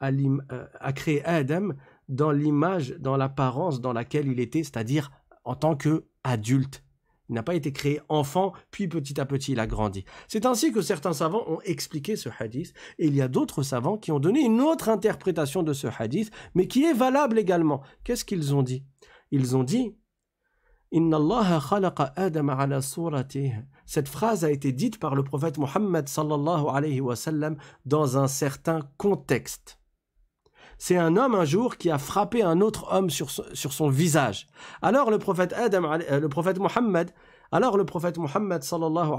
euh, 0.05 0.67
a 0.79 0.93
créé 0.93 1.25
Adam 1.25 1.71
dans 2.09 2.31
l'image, 2.31 2.95
dans 3.01 3.17
l'apparence 3.17 3.81
dans 3.81 3.93
laquelle 3.93 4.29
il 4.29 4.39
était, 4.39 4.63
c'est-à-dire 4.63 5.11
en 5.43 5.57
tant 5.57 5.75
que 5.75 6.05
adulte. 6.23 6.85
Il 7.29 7.35
n'a 7.35 7.43
pas 7.43 7.57
été 7.57 7.73
créé 7.73 8.01
enfant, 8.09 8.53
puis 8.71 8.87
petit 8.87 9.21
à 9.21 9.25
petit 9.25 9.51
il 9.51 9.59
a 9.59 9.67
grandi. 9.67 10.05
C'est 10.29 10.47
ainsi 10.47 10.71
que 10.71 10.81
certains 10.81 11.13
savants 11.13 11.43
ont 11.49 11.61
expliqué 11.63 12.15
ce 12.15 12.29
hadith, 12.39 12.73
et 13.01 13.09
il 13.09 13.17
y 13.17 13.21
a 13.21 13.27
d'autres 13.27 13.65
savants 13.65 13.99
qui 13.99 14.13
ont 14.13 14.21
donné 14.21 14.43
une 14.45 14.61
autre 14.61 14.89
interprétation 14.89 15.65
de 15.65 15.73
ce 15.73 15.89
hadith, 15.99 16.31
mais 16.55 16.69
qui 16.69 16.85
est 16.85 16.95
valable 16.95 17.37
également. 17.37 17.83
Qu'est-ce 18.05 18.25
qu'ils 18.25 18.55
ont 18.55 18.63
dit? 18.63 18.85
Ils 19.33 19.57
ont 19.57 19.65
dit 19.65 19.97
cette 23.87 24.09
phrase 24.09 24.45
a 24.45 24.51
été 24.51 24.73
dite 24.73 24.99
par 24.99 25.15
le 25.15 25.25
prophète 25.25 25.59
Mohammed 25.59 26.09
sallallahu 26.09 27.57
dans 27.85 28.19
un 28.19 28.29
certain 28.29 28.81
contexte. 28.97 29.79
C'est 30.79 30.97
un 30.97 31.17
homme 31.17 31.35
un 31.35 31.45
jour 31.45 31.77
qui 31.77 31.91
a 31.91 31.99
frappé 31.99 32.43
un 32.43 32.61
autre 32.61 32.93
homme 32.93 33.09
sur 33.09 33.31
son, 33.31 33.45
sur 33.55 33.73
son 33.73 33.89
visage. 33.89 34.47
Alors 34.83 35.11
le 35.11 35.19
prophète 35.19 35.55
Adam, 35.55 35.91
euh, 35.91 36.21
le 36.21 36.29
prophète 36.29 36.59
Mohammed, 36.59 37.11
alors 37.51 37.77
le 37.77 37.85
prophète 37.85 38.19
Mohammed 38.19 38.63
sallallahu 38.63 39.13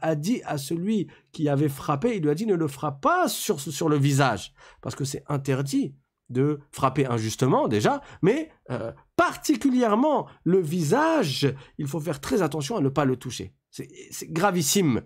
a 0.00 0.14
dit 0.14 0.42
à 0.44 0.58
celui 0.58 1.08
qui 1.32 1.48
avait 1.48 1.68
frappé, 1.68 2.16
il 2.16 2.22
lui 2.22 2.30
a 2.30 2.34
dit 2.34 2.46
ne 2.46 2.54
le 2.54 2.68
frappe 2.68 3.00
pas 3.00 3.28
sur, 3.28 3.60
sur 3.60 3.88
le 3.88 3.96
visage, 3.96 4.54
parce 4.80 4.94
que 4.94 5.04
c'est 5.04 5.24
interdit 5.28 5.94
de 6.28 6.60
frapper 6.70 7.06
injustement 7.06 7.68
déjà, 7.68 8.00
mais 8.22 8.50
euh, 8.70 8.92
particulièrement 9.16 10.26
le 10.44 10.60
visage, 10.60 11.54
il 11.78 11.86
faut 11.86 12.00
faire 12.00 12.20
très 12.20 12.42
attention 12.42 12.76
à 12.76 12.80
ne 12.80 12.88
pas 12.88 13.04
le 13.04 13.16
toucher. 13.16 13.54
C'est 13.70 14.32
gravissime. 14.32 15.02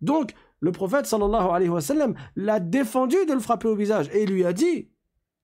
Donc, 0.00 0.34
le 0.60 0.72
prophète 0.72 1.06
sallallahu 1.06 1.48
alayhi 1.50 1.70
wa 1.70 1.80
sallam 1.80 2.14
l'a 2.36 2.60
défendu 2.60 3.16
de 3.26 3.32
le 3.32 3.40
frapper 3.40 3.68
au 3.68 3.76
visage 3.76 4.08
et 4.12 4.24
lui 4.24 4.44
a 4.44 4.52
dit 4.52 4.90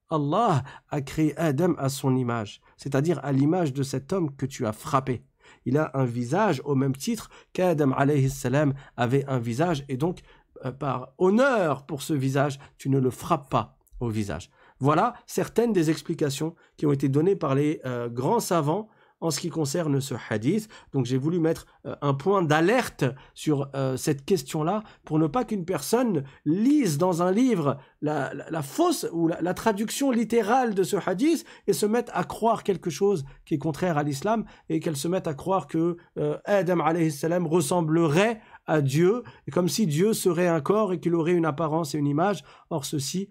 Allah 0.09 0.65
a 0.89 1.01
créé 1.01 1.37
Adam 1.37 1.75
à 1.79 1.89
son 1.89 2.17
image, 2.17 2.61
c'est-à-dire 2.77 3.21
à, 3.23 3.33
l'image 3.33 3.73
de 3.73 3.83
cet 3.83 4.13
homme 4.13 4.35
que 4.35 4.47
tu 4.47 4.67
as 4.67 4.73
frappé. 4.73 5.25
Il 5.67 5.77
a 5.77 5.91
un 5.95 6.05
visage 6.05 6.63
au 6.65 6.75
même 6.75 6.97
titre 6.97 7.29
qu'Adam 7.53 7.93
alayhi 7.93 8.31
salam 8.31 8.75
avait 8.97 9.25
un 9.27 9.39
visage 9.39 9.85
et 9.89 9.97
donc 9.97 10.21
euh, 10.65 10.73
par 10.73 11.13
honneur 11.19 11.87
pour 11.87 12.03
ce 12.03 12.13
visage, 12.13 12.59
tu 12.79 12.89
ne 12.89 12.99
le 12.99 13.11
frappes 13.11 13.51
pas 13.51 13.80
visage. 14.09 14.51
Voilà 14.79 15.15
certaines 15.27 15.73
des 15.73 15.91
explications 15.91 16.55
qui 16.77 16.87
ont 16.87 16.93
été 16.93 17.09
données 17.09 17.37
par 17.37 17.55
les 17.55 17.81
euh, 17.85 18.09
grands 18.09 18.41
savants 18.41 18.89
en 19.23 19.31
ce 19.31 19.39
qui 19.39 19.51
concerne 19.51 20.01
ce 20.01 20.15
hadith. 20.31 20.67
Donc 20.95 21.05
j'ai 21.05 21.19
voulu 21.19 21.39
mettre 21.41 21.67
euh, 21.85 21.95
un 22.01 22.15
point 22.15 22.43
d'alerte 22.43 23.05
sur 23.35 23.69
euh, 23.75 23.99
cette 23.99 24.25
question-là 24.25 24.83
pour 25.05 25.19
ne 25.19 25.27
pas 25.27 25.45
qu'une 25.45 25.67
personne 25.67 26.25
lise 26.47 26.97
dans 26.97 27.23
un 27.23 27.31
livre 27.31 27.77
la, 28.01 28.33
fausse 28.63 29.07
ou 29.13 29.29
la, 29.29 29.53
traduction 29.53 30.11
littérale 30.11 30.75
de 30.75 30.83
ce 30.83 30.97
hadith 30.97 31.45
et 31.67 31.75
se 31.75 31.85
mette 31.85 32.11
à 32.15 32.25
croire 32.25 32.63
quelque 32.63 32.89
chose 32.89 33.27
qui 33.45 33.53
est 33.55 33.59
contraire 33.59 33.99
à 33.99 34.03
l'islam 34.03 34.47
et 34.71 34.81
qu'elle 34.81 34.97
se 34.97 35.07
mette 35.07 35.27
à 35.27 35.35
croire 35.35 35.67
que 35.67 35.99
Adam 36.47 36.79
salam 37.11 37.47
ressemblerait 37.47 38.41
à 38.67 38.81
Dieu, 38.81 39.23
comme 39.53 39.69
si 39.69 39.87
Dieu 39.87 40.15
serait 40.15 40.47
un 40.47 40.61
corps 40.61 40.93
et 40.93 41.01
qu'il 41.01 41.15
aurait 41.15 41.33
une 41.33 41.45
apparence 41.45 41.95
et 41.95 41.99
une 41.99 42.07
image. 42.07 42.43
Or 42.71 42.85
ceci 42.85 43.29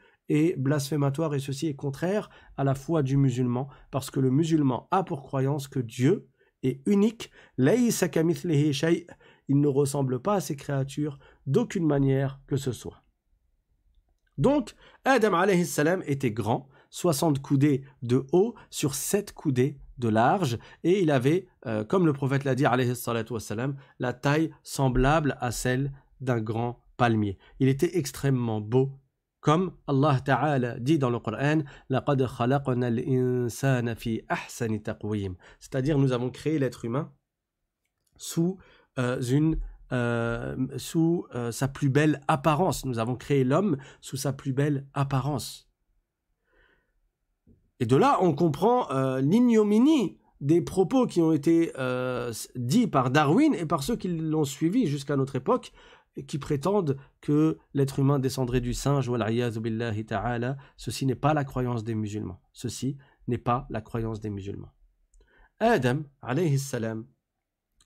blasphématoire 0.57 1.33
et 1.33 1.39
ceci 1.39 1.67
est 1.67 1.75
contraire 1.75 2.29
à 2.57 2.63
la 2.63 2.75
foi 2.75 3.03
du 3.03 3.17
musulman 3.17 3.67
parce 3.91 4.11
que 4.11 4.19
le 4.19 4.29
musulman 4.29 4.87
a 4.91 5.03
pour 5.03 5.23
croyance 5.23 5.67
que 5.67 5.79
Dieu 5.79 6.27
est 6.63 6.81
unique, 6.87 7.31
il 7.57 7.65
ne 9.61 9.67
ressemble 9.67 10.21
pas 10.21 10.35
à 10.35 10.41
ses 10.41 10.55
créatures 10.55 11.19
d'aucune 11.47 11.85
manière 11.85 12.39
que 12.47 12.57
ce 12.57 12.71
soit. 12.71 13.03
Donc, 14.37 14.75
Adam 15.03 15.33
alayhi 15.33 15.65
salam 15.65 16.03
était 16.05 16.31
grand, 16.31 16.69
60 16.91 17.41
coudées 17.41 17.83
de 18.03 18.25
haut 18.31 18.55
sur 18.69 18.95
7 18.95 19.33
coudées 19.33 19.79
de 19.97 20.07
large, 20.07 20.59
et 20.83 21.01
il 21.01 21.11
avait, 21.11 21.47
euh, 21.65 21.83
comme 21.83 22.05
le 22.05 22.13
prophète 22.13 22.45
l'a 22.45 22.55
dit 22.55 22.65
wassalam, 22.65 23.75
la 23.99 24.13
taille 24.13 24.53
semblable 24.63 25.37
à 25.41 25.51
celle 25.51 25.91
d'un 26.21 26.39
grand 26.39 26.85
palmier. 26.95 27.37
Il 27.59 27.67
était 27.67 27.97
extrêmement 27.97 28.61
beau 28.61 28.97
comme 29.41 29.71
Allah 29.87 30.19
dit 30.79 30.99
dans 30.99 31.09
le 31.09 31.19
Coran, 31.19 31.61
c'est-à-dire 35.59 35.97
nous 35.97 36.11
avons 36.11 36.29
créé 36.29 36.59
l'être 36.59 36.85
humain 36.85 37.11
sous 38.17 38.57
euh, 38.99 39.21
une 39.21 39.57
euh, 39.91 40.55
sous 40.77 41.25
euh, 41.33 41.51
sa 41.51 41.67
plus 41.67 41.89
belle 41.89 42.21
apparence. 42.27 42.85
Nous 42.85 42.99
avons 42.99 43.15
créé 43.15 43.43
l'homme 43.43 43.77
sous 44.01 44.17
sa 44.17 44.33
plus 44.33 44.53
belle 44.53 44.85
apparence. 44.93 45.67
Et 47.79 47.85
de 47.85 47.95
là, 47.95 48.17
on 48.21 48.33
comprend 48.33 48.89
l'ignominie 49.19 50.19
des 50.41 50.61
propos 50.61 51.07
qui 51.07 51.21
ont 51.21 51.31
été 51.31 51.71
dits 52.55 52.87
par 52.87 53.09
Darwin 53.09 53.53
et 53.53 53.65
par 53.65 53.83
ceux 53.83 53.95
qui 53.95 54.09
l'ont 54.09 54.43
suivi 54.43 54.85
jusqu'à 54.85 55.15
notre 55.15 55.37
époque, 55.37 55.71
qui 56.27 56.39
prétendent 56.39 56.97
que 57.21 57.57
l'être 57.73 57.99
humain 57.99 58.19
descendrait 58.19 58.61
du 58.61 58.73
singe, 58.73 59.09
ta'ala, 60.07 60.57
ceci 60.77 61.05
n'est 61.05 61.15
pas 61.15 61.33
la 61.33 61.43
croyance 61.43 61.83
des 61.83 61.95
musulmans. 61.95 62.41
Ceci 62.53 62.97
n'est 63.27 63.37
pas 63.37 63.67
la 63.69 63.81
croyance 63.81 64.19
des 64.19 64.29
musulmans. 64.29 64.71
Adam, 65.59 66.03
alayhi 66.21 66.57
salam, 66.57 67.05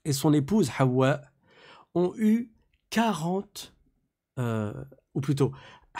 et 0.04 0.12
son 0.12 0.32
épouse 0.32 0.70
Hawa 0.78 1.20
ont 1.94 2.12
eu 2.16 2.52
40, 2.90 3.74
euh, 4.38 4.72
ou 5.14 5.20
plutôt, 5.20 5.52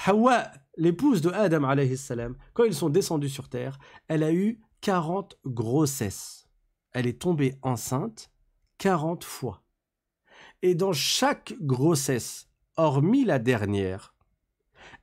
Hawa, 0.07 0.51
l'épouse 0.77 1.21
de 1.21 1.31
Adam, 1.31 1.65
alayhi 1.65 1.97
salam, 1.97 2.37
quand 2.53 2.65
ils 2.65 2.75
sont 2.75 2.89
descendus 2.89 3.29
sur 3.29 3.49
terre, 3.49 3.79
elle 4.09 4.23
a 4.23 4.33
eu 4.33 4.61
40 4.81 5.39
grossesses. 5.47 6.49
Elle 6.93 7.07
est 7.07 7.21
tombée 7.21 7.59
enceinte 7.63 8.31
40 8.79 9.25
fois. 9.25 9.64
Et 10.65 10.75
dans 10.75 10.95
chaque 10.95 11.53
grossesse, 11.61 12.49
hormis 12.79 13.27
la 13.27 13.39
dernière, 13.39 14.15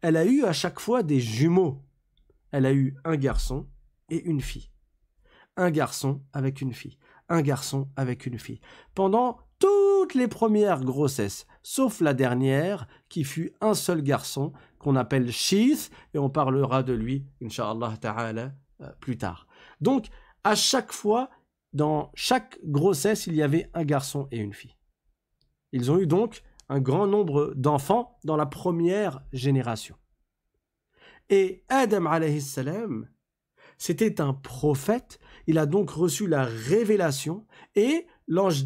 elle 0.01 0.17
a 0.17 0.25
eu 0.25 0.43
à 0.43 0.53
chaque 0.53 0.79
fois 0.79 1.03
des 1.03 1.19
jumeaux. 1.19 1.83
Elle 2.49 2.65
a 2.65 2.73
eu 2.73 2.95
un 3.05 3.15
garçon 3.15 3.67
et 4.09 4.23
une 4.23 4.41
fille. 4.41 4.71
Un 5.57 5.69
garçon 5.69 6.23
avec 6.33 6.61
une 6.61 6.73
fille. 6.73 6.97
Un 7.29 7.43
garçon 7.43 7.89
avec 7.95 8.25
une 8.25 8.39
fille. 8.39 8.59
Pendant 8.95 9.37
toutes 9.59 10.15
les 10.15 10.27
premières 10.27 10.81
grossesses, 10.81 11.45
sauf 11.61 12.01
la 12.01 12.15
dernière, 12.15 12.87
qui 13.07 13.23
fut 13.23 13.53
un 13.61 13.75
seul 13.75 14.01
garçon, 14.01 14.53
qu'on 14.79 14.95
appelle 14.95 15.31
Shith, 15.31 15.91
et 16.15 16.17
on 16.17 16.31
parlera 16.31 16.81
de 16.81 16.93
lui, 16.93 17.27
Inch'Allah 17.39 17.97
ta'ala, 18.01 18.51
euh, 18.81 18.89
plus 18.99 19.19
tard. 19.19 19.45
Donc, 19.79 20.07
à 20.43 20.55
chaque 20.55 20.91
fois, 20.91 21.29
dans 21.71 22.11
chaque 22.15 22.57
grossesse, 22.63 23.27
il 23.27 23.35
y 23.35 23.43
avait 23.43 23.69
un 23.75 23.83
garçon 23.83 24.27
et 24.31 24.39
une 24.39 24.55
fille. 24.55 24.75
Ils 25.71 25.91
ont 25.91 25.99
eu 25.99 26.07
donc 26.07 26.43
un 26.69 26.79
grand 26.79 27.07
nombre 27.07 27.53
d'enfants 27.55 28.17
dans 28.23 28.37
la 28.37 28.45
première 28.45 29.21
génération. 29.33 29.95
Et 31.29 31.63
Adam 31.69 32.05
c'était 33.77 34.21
un 34.21 34.33
prophète, 34.33 35.19
il 35.47 35.57
a 35.57 35.65
donc 35.65 35.89
reçu 35.89 36.27
la 36.27 36.43
révélation 36.43 37.47
et 37.73 38.05
l'ange 38.27 38.63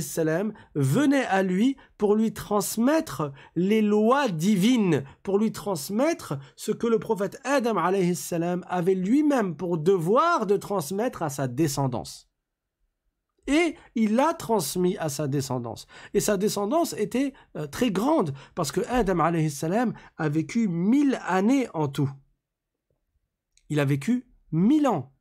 salam 0.00 0.52
venait 0.76 1.24
à 1.24 1.42
lui 1.42 1.76
pour 1.96 2.14
lui 2.14 2.32
transmettre 2.32 3.32
les 3.56 3.82
lois 3.82 4.28
divines, 4.28 5.02
pour 5.24 5.38
lui 5.38 5.50
transmettre 5.50 6.38
ce 6.54 6.70
que 6.70 6.86
le 6.86 7.00
prophète 7.00 7.40
Adam 7.42 7.78
avait 7.78 8.94
lui-même 8.94 9.56
pour 9.56 9.76
devoir 9.76 10.46
de 10.46 10.56
transmettre 10.56 11.24
à 11.24 11.30
sa 11.30 11.48
descendance. 11.48 12.27
Et 13.48 13.76
il 13.94 14.14
l'a 14.14 14.34
transmis 14.34 14.96
à 14.98 15.08
sa 15.08 15.26
descendance. 15.26 15.86
Et 16.12 16.20
sa 16.20 16.36
descendance 16.36 16.92
était 16.92 17.32
euh, 17.56 17.66
très 17.66 17.90
grande 17.90 18.34
parce 18.54 18.70
que 18.70 18.82
Adam 18.88 19.48
salam 19.48 19.94
a 20.18 20.28
vécu 20.28 20.68
mille 20.68 21.18
années 21.26 21.66
en 21.72 21.88
tout. 21.88 22.10
Il 23.70 23.80
a 23.80 23.86
vécu 23.86 24.26
mille 24.52 24.86
ans. 24.86 25.12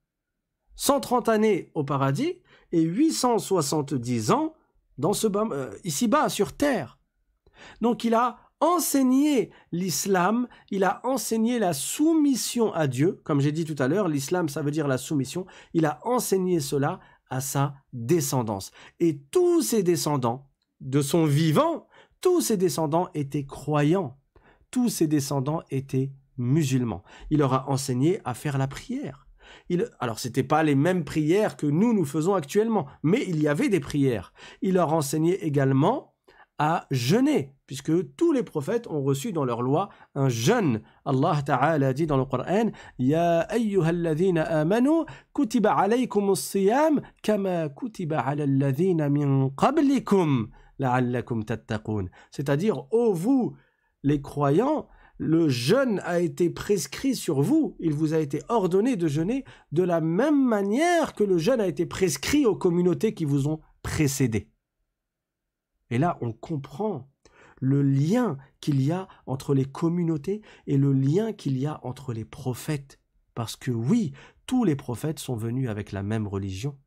130 0.76 1.30
années 1.30 1.72
au 1.74 1.84
paradis 1.86 2.42
et 2.72 2.82
870 2.82 4.32
ans 4.32 4.54
dans 4.98 5.14
ce 5.14 5.28
euh, 5.28 5.72
ici-bas 5.86 6.28
sur 6.28 6.52
terre. 6.52 7.00
Donc 7.82 8.04
il 8.04 8.14
a 8.14 8.38
enseigné 8.60 9.52
l'islam, 9.72 10.48
il 10.72 10.84
a 10.84 11.00
enseigné 11.04 11.60
la 11.60 11.74
soumission 11.74 12.74
à 12.74 12.88
Dieu, 12.88 13.22
comme 13.24 13.40
j'ai 13.40 13.52
dit 13.52 13.66
tout 13.66 13.82
à 13.82 13.88
l'heure, 13.88 14.08
l'islam 14.08 14.50
ça 14.50 14.62
veut 14.62 14.72
dire 14.72 14.88
la 14.88 14.98
soumission, 14.98 15.46
il 15.74 15.86
a 15.86 16.00
enseigné 16.04 16.60
cela 16.60 17.00
à 17.30 17.42
sa 17.42 17.76
descendance. 17.94 18.72
Et 19.00 19.20
tous 19.32 19.62
ses 19.62 19.84
descendants, 19.84 20.50
de 20.80 21.02
son 21.02 21.26
vivant, 21.26 21.88
tous 22.22 22.42
ses 22.42 22.58
descendants 22.58 23.10
étaient 23.14 23.46
croyants, 23.46 24.18
tous 24.72 24.90
ses 24.90 25.08
descendants 25.08 25.64
étaient 25.70 26.12
musulmans. 26.38 27.04
Il 27.30 27.40
leur 27.40 27.54
a 27.54 27.70
enseigné 27.70 28.20
à 28.26 28.34
faire 28.34 28.58
la 28.58 28.68
prière. 28.68 29.28
Il, 29.70 29.90
alors, 30.00 30.20
ce 30.20 30.28
n'était 30.28 30.44
pas 30.44 30.64
les 30.64 30.76
mêmes 30.76 31.06
prières 31.06 31.58
que 31.58 31.68
nous, 31.68 31.94
nous 31.94 32.06
faisons 32.06 32.36
actuellement, 32.36 32.88
mais 33.02 33.24
il 33.28 33.42
y 33.42 33.48
avait 33.48 33.70
des 33.70 33.80
prières. 33.80 34.34
Il 34.62 34.74
leur 34.74 34.94
enseignait 34.94 35.36
également 35.36 36.14
à 36.60 36.88
jeûner, 36.90 37.54
puisque 37.68 38.16
tous 38.16 38.32
les 38.32 38.44
prophètes 38.44 38.88
ont 38.88 39.04
reçu 39.04 39.32
dans 39.32 39.46
leur 39.46 39.62
loi 39.62 39.90
un 40.16 40.30
jeûne. 40.30 40.82
Allah 41.06 41.42
Ta'ala 41.46 41.94
dit 41.94 42.08
dans 42.08 42.18
le 42.18 42.26
Coran 42.26 42.72
amanu 44.38 45.06
siyam 46.36 47.02
kama. 47.22 47.70
C'est-à-dire, 52.32 52.86
ô 52.92 53.14
vous, 53.14 53.56
les 54.04 54.22
croyants, 54.22 54.88
le 55.18 55.50
jeûne 55.50 56.00
a 56.06 56.20
été 56.20 56.50
prescrit 56.50 57.16
sur 57.16 57.42
vous, 57.42 57.76
il 57.80 57.94
vous 57.94 58.14
a 58.14 58.20
été 58.20 58.42
ordonné 58.50 58.96
de 58.96 59.08
jeûner 59.08 59.46
de 59.72 59.84
la 59.84 60.00
même 60.00 60.44
manière 60.48 61.14
que 61.16 61.24
le 61.24 61.38
jeûne 61.38 61.60
a 61.60 61.68
été 61.68 61.86
prescrit 61.86 62.46
aux 62.46 62.56
communautés 62.56 63.14
qui 63.14 63.26
vous 63.26 63.48
ont 63.48 63.60
précédé. 63.82 64.52
Et 65.90 65.98
là, 65.98 66.18
on 66.22 66.32
comprend 66.32 67.10
le 67.60 67.82
lien 67.82 68.38
qu'il 68.62 68.82
y 68.82 68.92
a 68.92 69.08
entre 69.26 69.54
les 69.54 69.66
communautés 69.66 70.42
et 70.68 70.78
le 70.78 70.94
lien 70.94 71.34
qu'il 71.34 71.58
y 71.58 71.66
a 71.66 71.80
entre 71.84 72.14
les 72.14 72.26
prophètes. 72.26 73.00
Parce 73.34 73.56
que 73.56 73.72
oui, 73.72 74.14
tous 74.46 74.64
les 74.64 74.76
prophètes 74.76 75.20
sont 75.20 75.36
venus 75.36 75.70
avec 75.70 75.92
la 75.92 76.04
même 76.04 76.28
religion. 76.28 76.78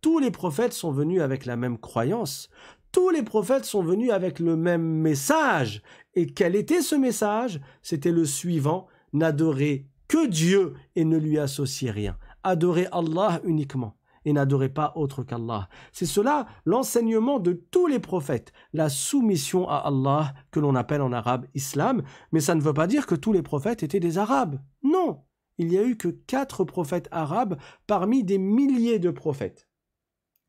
Tous 0.00 0.18
les 0.18 0.30
prophètes 0.30 0.72
sont 0.72 0.92
venus 0.92 1.20
avec 1.20 1.44
la 1.44 1.56
même 1.56 1.78
croyance. 1.78 2.48
Tous 2.92 3.10
les 3.10 3.22
prophètes 3.22 3.64
sont 3.64 3.82
venus 3.82 4.10
avec 4.10 4.38
le 4.38 4.56
même 4.56 4.82
message. 4.82 5.82
Et 6.14 6.26
quel 6.26 6.56
était 6.56 6.82
ce 6.82 6.94
message? 6.94 7.60
C'était 7.82 8.12
le 8.12 8.24
suivant, 8.24 8.86
n'adorez 9.12 9.86
que 10.08 10.26
Dieu 10.26 10.74
et 10.96 11.04
ne 11.04 11.18
lui 11.18 11.38
associez 11.38 11.90
rien. 11.90 12.16
Adorez 12.44 12.86
Allah 12.92 13.40
uniquement 13.44 13.97
et 14.24 14.32
n'adorez 14.32 14.68
pas 14.68 14.92
autre 14.96 15.22
qu'Allah. 15.22 15.68
C'est 15.92 16.06
cela 16.06 16.46
l'enseignement 16.64 17.38
de 17.38 17.52
tous 17.52 17.86
les 17.86 17.98
prophètes, 17.98 18.52
la 18.72 18.88
soumission 18.88 19.68
à 19.68 19.76
Allah 19.76 20.34
que 20.50 20.60
l'on 20.60 20.74
appelle 20.74 21.02
en 21.02 21.12
arabe 21.12 21.46
islam, 21.54 22.02
mais 22.32 22.40
ça 22.40 22.54
ne 22.54 22.60
veut 22.60 22.74
pas 22.74 22.86
dire 22.86 23.06
que 23.06 23.14
tous 23.14 23.32
les 23.32 23.42
prophètes 23.42 23.82
étaient 23.82 24.00
des 24.00 24.18
arabes. 24.18 24.60
Non, 24.82 25.22
il 25.58 25.66
n'y 25.66 25.78
a 25.78 25.84
eu 25.84 25.96
que 25.96 26.08
quatre 26.08 26.64
prophètes 26.64 27.08
arabes 27.10 27.58
parmi 27.86 28.24
des 28.24 28.38
milliers 28.38 28.98
de 28.98 29.10
prophètes. 29.10 29.68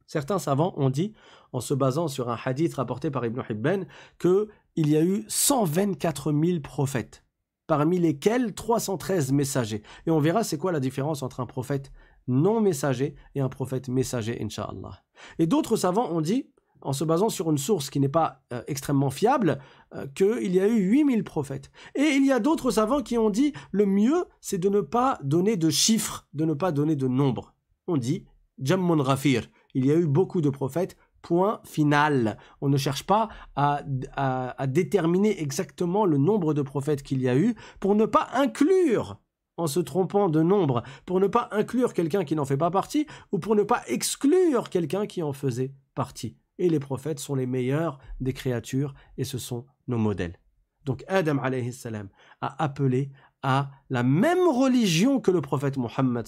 Certains 0.05 0.39
savants 0.39 0.73
ont 0.77 0.89
dit, 0.89 1.13
en 1.51 1.61
se 1.61 1.73
basant 1.73 2.07
sur 2.07 2.29
un 2.29 2.37
hadith 2.43 2.73
rapporté 2.75 3.11
par 3.11 3.25
Ibn 3.25 3.41
Hibban, 3.47 3.81
qu'il 4.19 4.47
y 4.75 4.95
a 4.95 5.03
eu 5.03 5.23
124 5.27 6.31
000 6.31 6.61
prophètes, 6.61 7.23
parmi 7.67 7.99
lesquels 7.99 8.53
313 8.53 9.31
messagers. 9.31 9.83
Et 10.07 10.11
on 10.11 10.19
verra 10.19 10.43
c'est 10.43 10.57
quoi 10.57 10.71
la 10.71 10.79
différence 10.79 11.21
entre 11.21 11.41
un 11.41 11.45
prophète 11.45 11.91
non 12.29 12.61
messager 12.61 13.15
et 13.35 13.41
un 13.41 13.49
prophète 13.49 13.89
messager, 13.89 14.41
inshallah. 14.41 15.03
Et 15.37 15.47
d'autres 15.47 15.75
savants 15.75 16.09
ont 16.11 16.21
dit, 16.21 16.49
en 16.81 16.93
se 16.93 17.03
basant 17.03 17.29
sur 17.29 17.51
une 17.51 17.57
source 17.57 17.89
qui 17.89 17.99
n'est 17.99 18.07
pas 18.07 18.41
euh, 18.53 18.61
extrêmement 18.67 19.09
fiable, 19.09 19.59
euh, 19.93 20.07
qu'il 20.15 20.53
y 20.53 20.59
a 20.59 20.67
eu 20.67 20.79
8000 20.79 21.23
prophètes. 21.23 21.71
Et 21.95 22.03
il 22.03 22.25
y 22.25 22.31
a 22.31 22.39
d'autres 22.39 22.71
savants 22.71 23.01
qui 23.01 23.17
ont 23.17 23.29
dit, 23.29 23.53
le 23.71 23.85
mieux, 23.85 24.25
c'est 24.39 24.57
de 24.57 24.69
ne 24.69 24.81
pas 24.81 25.19
donner 25.23 25.57
de 25.57 25.69
chiffres, 25.69 26.27
de 26.33 26.45
ne 26.45 26.53
pas 26.53 26.71
donner 26.71 26.95
de 26.95 27.07
nombres. 27.07 27.53
On 27.87 27.97
dit, 27.97 28.25
Jammun 28.59 29.01
Rafir, 29.01 29.49
il 29.73 29.85
y 29.85 29.91
a 29.91 29.95
eu 29.95 30.07
beaucoup 30.07 30.41
de 30.41 30.49
prophètes, 30.49 30.95
point 31.21 31.61
final. 31.65 32.37
On 32.61 32.69
ne 32.69 32.77
cherche 32.77 33.03
pas 33.03 33.29
à, 33.55 33.83
déterminer 34.67 35.41
exactement 35.41 36.05
le 36.05 36.17
nombre 36.17 36.53
de 36.53 36.61
prophètes 36.61 37.03
qu'il 37.03 37.21
y 37.21 37.29
a 37.29 37.37
eu 37.37 37.55
pour 37.79 37.95
ne 37.95 38.05
pas 38.05 38.29
inclure 38.33 39.19
en 39.59 39.67
se 39.67 39.79
trompant 39.79 40.29
de 40.29 40.41
nombre, 40.41 40.83
pour 41.05 41.19
ne 41.19 41.27
pas 41.27 41.49
inclure 41.51 41.93
quelqu'un 41.93 42.23
qui 42.23 42.35
n'en 42.35 42.45
fait 42.45 42.57
pas 42.57 42.71
partie, 42.71 43.05
ou 43.31 43.39
pour 43.39 43.55
ne 43.55 43.63
pas 43.63 43.83
exclure 43.87 44.69
quelqu'un 44.69 45.05
qui 45.05 45.21
en 45.21 45.33
faisait 45.33 45.73
partie. 45.95 46.37
Et 46.57 46.69
les 46.69 46.79
prophètes 46.79 47.19
sont 47.19 47.35
les 47.35 47.45
meilleurs 47.45 47.99
des 48.19 48.33
créatures, 48.33 48.93
et 49.17 49.23
ce 49.23 49.37
sont 49.37 49.65
nos 49.87 49.97
modèles. 49.97 50.39
Donc 50.85 51.03
Adam 51.07 51.37
a 51.39 52.63
appelé 52.63 53.11
à 53.41 53.71
la 53.89 54.03
même 54.03 54.47
religion 54.47 55.19
que 55.19 55.31
le 55.31 55.41
prophète 55.41 55.77
Mohammed 55.77 56.25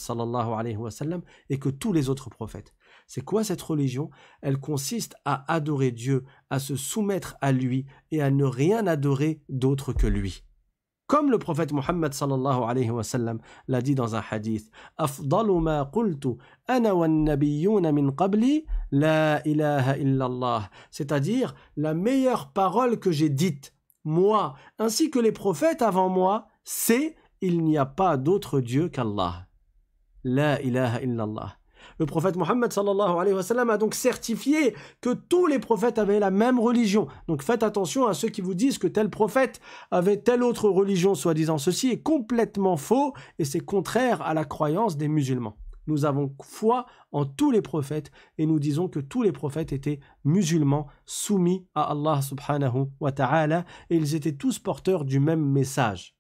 et 1.50 1.60
que 1.60 1.70
tous 1.70 1.94
les 1.94 2.10
autres 2.10 2.30
prophètes. 2.30 2.74
C'est 3.08 3.22
quoi 3.22 3.44
cette 3.44 3.62
religion? 3.62 4.10
Elle 4.42 4.60
consiste 4.60 5.16
à 5.26 5.52
adorer 5.52 5.92
Dieu, 5.92 6.24
à 6.50 6.60
se 6.60 6.76
soumettre 6.76 7.36
à 7.42 7.52
lui 7.52 7.86
et 8.12 8.22
à 8.22 8.32
ne 8.32 8.46
rien 8.46 8.88
adorer 8.88 9.42
d'autre 9.50 9.94
que 9.94 10.08
lui. 10.08 10.44
Comme 11.12 11.30
le 11.30 11.40
prophète 11.40 11.74
Mohammed 11.74 12.14
sallallahu 12.14 12.64
alayhi 12.64 12.90
wa 12.90 13.04
sallam 13.04 13.40
l'a 13.68 13.82
dit 13.82 13.96
dans 13.96 14.16
un 14.16 14.24
hadith, 14.32 14.72
ma 14.98 15.90
qultu 15.92 16.38
ana 16.70 16.94
min 17.92 18.12
qabli 18.14 18.66
la 18.92 19.46
ilaha 19.46 19.98
illallah. 19.98 20.70
C'est-à-dire 20.90 21.54
la 21.76 21.94
meilleure 21.94 22.54
parole 22.54 22.98
que 22.98 23.12
j'ai 23.12 23.28
dite, 23.28 23.74
moi, 24.06 24.56
ainsi 24.80 25.12
que 25.12 25.20
les 25.20 25.34
prophètes 25.34 25.82
avant 25.82 26.08
moi, 26.08 26.48
c'est 26.64 27.18
il 27.42 27.62
n'y 27.62 27.78
a 27.78 27.86
pas 27.86 28.16
d'autre 28.16 28.62
Dieu 28.62 28.88
qu'Allah. 28.88 29.48
La 30.24 30.62
ilaha 30.62 31.02
illallah. 31.02 31.58
Le 32.02 32.08
prophète 32.08 32.36
Mohammed 32.36 32.74
sallallahu 32.74 33.20
alayhi 33.20 33.36
wa 33.36 33.44
sallam 33.44 33.70
a 33.70 33.78
donc 33.78 33.94
certifié 33.94 34.76
que 35.02 35.14
tous 35.14 35.46
les 35.46 35.60
prophètes 35.60 36.00
avaient 36.00 36.20
la 36.20 36.32
même 36.32 36.60
religion. 36.60 37.08
Donc 37.28 37.44
faites 37.44 37.62
attention 37.62 38.08
à 38.08 38.16
ceux 38.16 38.30
qui 38.30 38.42
vous 38.42 38.56
disent 38.56 38.80
que 38.80 38.88
tel 38.88 39.08
prophète 39.12 39.62
avait 39.92 40.18
telle 40.18 40.42
autre 40.42 40.68
religion, 40.68 41.14
soi-disant. 41.14 41.60
Ceci 41.60 41.92
est 41.92 42.02
complètement 42.02 42.76
faux 42.76 43.14
et 43.38 43.46
c'est 43.46 43.60
contraire 43.60 44.24
à 44.24 44.34
la 44.34 44.46
croyance 44.46 44.98
des 44.98 45.08
musulmans. 45.08 45.58
Nous 45.86 46.04
avons 46.04 46.36
foi 46.42 46.88
en 47.12 47.24
tous 47.24 47.52
les 47.52 47.62
prophètes 47.62 48.10
et 48.40 48.48
nous 48.48 48.58
disons 48.58 48.88
que 48.88 49.00
tous 49.00 49.22
les 49.22 49.32
prophètes 49.32 49.72
étaient 49.72 50.00
musulmans, 50.24 50.88
soumis 51.06 51.68
à 51.76 51.92
Allah 51.92 52.24
subhanahu 52.24 52.88
wa 53.00 53.12
ta'ala 53.12 53.64
et 53.92 53.98
ils 53.98 54.16
étaient 54.16 54.34
tous 54.34 54.58
porteurs 54.58 55.06
du 55.06 55.20
même 55.20 55.46
message. 55.46 56.16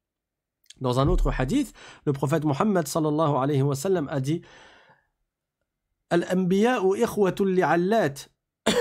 Dans 0.80 1.00
un 1.00 1.08
autre 1.08 1.32
hadith, 1.36 1.74
le 2.06 2.14
prophète 2.14 2.46
Mohammed 2.46 2.88
sallallahu 2.88 3.36
alayhi 3.38 3.64
wa 3.64 3.76
sallam 3.76 4.08
a 4.12 4.20
dit 4.20 4.44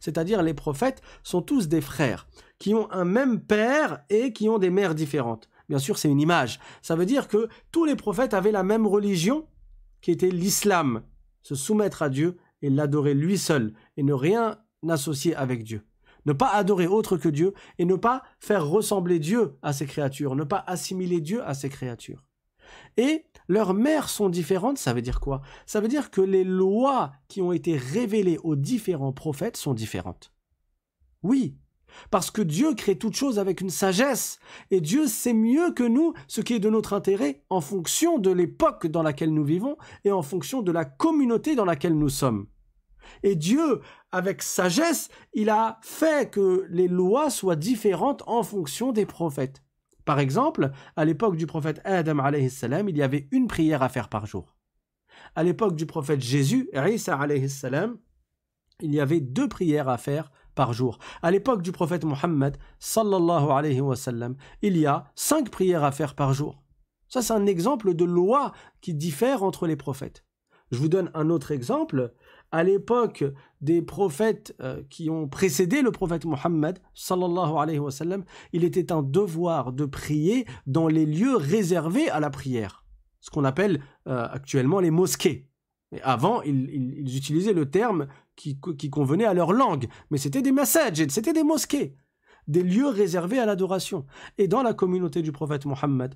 c'est-à-dire 0.00 0.42
les 0.42 0.54
prophètes 0.54 1.02
sont 1.22 1.42
tous 1.42 1.68
des 1.68 1.80
frères 1.80 2.28
qui 2.58 2.74
ont 2.74 2.90
un 2.92 3.04
même 3.04 3.40
père 3.40 4.04
et 4.10 4.32
qui 4.32 4.48
ont 4.48 4.58
des 4.58 4.70
mères 4.70 4.94
différentes. 4.94 5.48
Bien 5.68 5.78
sûr, 5.78 5.98
c'est 5.98 6.10
une 6.10 6.20
image. 6.20 6.60
Ça 6.82 6.96
veut 6.96 7.06
dire 7.06 7.28
que 7.28 7.48
tous 7.72 7.84
les 7.84 7.96
prophètes 7.96 8.34
avaient 8.34 8.52
la 8.52 8.62
même 8.62 8.86
religion 8.86 9.46
qui 10.00 10.10
était 10.10 10.30
l'islam, 10.30 11.02
se 11.42 11.54
soumettre 11.54 12.02
à 12.02 12.08
Dieu 12.08 12.36
et 12.62 12.70
l'adorer 12.70 13.14
lui 13.14 13.38
seul 13.38 13.72
et 13.96 14.02
ne 14.02 14.12
rien 14.12 14.58
associer 14.88 15.34
avec 15.34 15.64
Dieu. 15.64 15.82
Ne 16.26 16.32
pas 16.32 16.50
adorer 16.50 16.86
autre 16.86 17.16
que 17.16 17.28
Dieu 17.28 17.54
et 17.78 17.84
ne 17.84 17.94
pas 17.94 18.22
faire 18.40 18.66
ressembler 18.66 19.18
Dieu 19.18 19.56
à 19.62 19.72
ses 19.72 19.86
créatures, 19.86 20.34
ne 20.34 20.44
pas 20.44 20.62
assimiler 20.66 21.20
Dieu 21.20 21.42
à 21.44 21.54
ses 21.54 21.68
créatures. 21.68 22.24
Et 22.96 23.24
leurs 23.48 23.74
mères 23.74 24.08
sont 24.08 24.28
différentes, 24.28 24.78
ça 24.78 24.92
veut 24.92 25.02
dire 25.02 25.20
quoi? 25.20 25.42
Ça 25.66 25.80
veut 25.80 25.88
dire 25.88 26.10
que 26.10 26.20
les 26.20 26.44
lois 26.44 27.12
qui 27.28 27.42
ont 27.42 27.52
été 27.52 27.76
révélées 27.76 28.38
aux 28.42 28.56
différents 28.56 29.12
prophètes 29.12 29.56
sont 29.56 29.74
différentes. 29.74 30.32
Oui, 31.22 31.56
Parce 32.10 32.30
que 32.30 32.42
Dieu 32.42 32.74
crée 32.74 32.98
toutes 32.98 33.16
choses 33.16 33.38
avec 33.38 33.60
une 33.60 33.70
sagesse. 33.70 34.38
Et 34.70 34.80
Dieu 34.80 35.06
sait 35.06 35.32
mieux 35.32 35.72
que 35.72 35.82
nous 35.82 36.12
ce 36.28 36.40
qui 36.40 36.54
est 36.54 36.60
de 36.60 36.70
notre 36.70 36.92
intérêt 36.92 37.42
en 37.50 37.60
fonction 37.60 38.18
de 38.18 38.30
l'époque 38.30 38.86
dans 38.86 39.02
laquelle 39.02 39.32
nous 39.32 39.44
vivons 39.44 39.76
et 40.04 40.12
en 40.12 40.22
fonction 40.22 40.62
de 40.62 40.72
la 40.72 40.84
communauté 40.84 41.54
dans 41.54 41.64
laquelle 41.64 41.96
nous 41.96 42.08
sommes. 42.08 42.46
Et 43.22 43.36
Dieu, 43.36 43.80
avec 44.12 44.42
sagesse, 44.42 45.08
il 45.32 45.48
a 45.48 45.78
fait 45.82 46.30
que 46.30 46.66
les 46.70 46.88
lois 46.88 47.30
soient 47.30 47.56
différentes 47.56 48.22
en 48.26 48.42
fonction 48.42 48.92
des 48.92 49.06
prophètes. 49.06 49.62
Par 50.06 50.20
exemple, 50.20 50.70
à 50.94 51.04
l'époque 51.04 51.36
du 51.36 51.46
prophète 51.46 51.80
Adam 51.84 52.18
salam, 52.48 52.88
il 52.88 52.96
y 52.96 53.02
avait 53.02 53.28
une 53.32 53.48
prière 53.48 53.82
à 53.82 53.88
faire 53.88 54.08
par 54.08 54.24
jour. 54.24 54.56
À 55.34 55.42
l'époque 55.42 55.74
du 55.74 55.84
prophète 55.84 56.22
Jésus, 56.22 56.70
Isa 56.72 57.18
salam, 57.48 57.98
il 58.80 58.94
y 58.94 59.00
avait 59.00 59.20
deux 59.20 59.48
prières 59.48 59.88
à 59.88 59.98
faire 59.98 60.30
par 60.54 60.72
jour. 60.72 60.98
À 61.22 61.32
l'époque 61.32 61.60
du 61.60 61.72
prophète 61.72 62.04
Mohammed, 62.04 62.56
sallallahu 62.78 63.50
alayhi 63.50 63.80
wa 63.80 63.96
il 64.62 64.78
y 64.78 64.86
a 64.86 65.10
cinq 65.16 65.50
prières 65.50 65.82
à 65.82 65.90
faire 65.90 66.14
par 66.14 66.32
jour. 66.32 66.62
Ça, 67.08 67.20
c'est 67.20 67.32
un 67.32 67.46
exemple 67.46 67.94
de 67.94 68.04
loi 68.04 68.52
qui 68.80 68.94
diffère 68.94 69.42
entre 69.42 69.66
les 69.66 69.76
prophètes. 69.76 70.24
Je 70.70 70.78
vous 70.78 70.88
donne 70.88 71.10
un 71.14 71.30
autre 71.30 71.50
exemple. 71.50 72.14
À 72.52 72.62
l'époque 72.62 73.24
des 73.60 73.82
prophètes 73.82 74.54
euh, 74.60 74.82
qui 74.88 75.10
ont 75.10 75.28
précédé 75.28 75.82
le 75.82 75.90
prophète 75.90 76.24
Mohammed, 76.24 76.78
il 78.52 78.64
était 78.64 78.92
un 78.92 79.02
devoir 79.02 79.72
de 79.72 79.84
prier 79.84 80.46
dans 80.66 80.88
les 80.88 81.06
lieux 81.06 81.36
réservés 81.36 82.08
à 82.08 82.20
la 82.20 82.30
prière. 82.30 82.84
Ce 83.20 83.30
qu'on 83.30 83.44
appelle 83.44 83.82
euh, 84.06 84.28
actuellement 84.30 84.80
les 84.80 84.90
mosquées. 84.90 85.48
Avant, 86.02 86.42
ils, 86.42 87.16
utilisaient 87.16 87.52
le 87.52 87.70
terme 87.70 88.06
qui, 88.34 88.58
convenait 88.90 89.24
à 89.24 89.34
leur 89.34 89.52
langue, 89.52 89.88
mais 90.10 90.18
c'était 90.18 90.42
des 90.42 90.52
messages, 90.52 91.04
c'était 91.08 91.32
des 91.32 91.44
mosquées, 91.44 91.96
des 92.48 92.62
lieux 92.62 92.88
réservés 92.88 93.38
à 93.38 93.46
l'adoration. 93.46 94.04
Et 94.36 94.48
dans 94.48 94.62
la 94.62 94.74
communauté 94.74 95.22
du 95.22 95.32
prophète 95.32 95.64
Mohammed, 95.64 96.14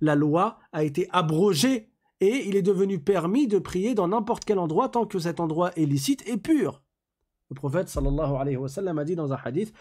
la 0.00 0.14
loi 0.14 0.58
a 0.72 0.84
été 0.84 1.08
abrogée 1.12 1.90
et 2.20 2.48
il 2.48 2.56
est 2.56 2.62
devenu 2.62 2.98
permis 2.98 3.46
de 3.46 3.58
prier 3.58 3.94
dans 3.94 4.08
n'importe 4.08 4.44
quel 4.44 4.58
endroit 4.58 4.88
tant 4.88 5.06
que 5.06 5.18
cet 5.18 5.40
endroit 5.40 5.72
est 5.76 5.86
licite 5.86 6.26
et 6.28 6.36
pur. 6.36 6.82
Le 7.50 7.54
prophète 7.54 7.88
sallallahu 7.88 8.34
alayhi 8.34 8.56
wa 8.56 8.68
sallam 8.68 8.98
a 8.98 9.04
dit 9.04 9.14
dans 9.14 9.32
un 9.32 9.38
hadith 9.44 9.72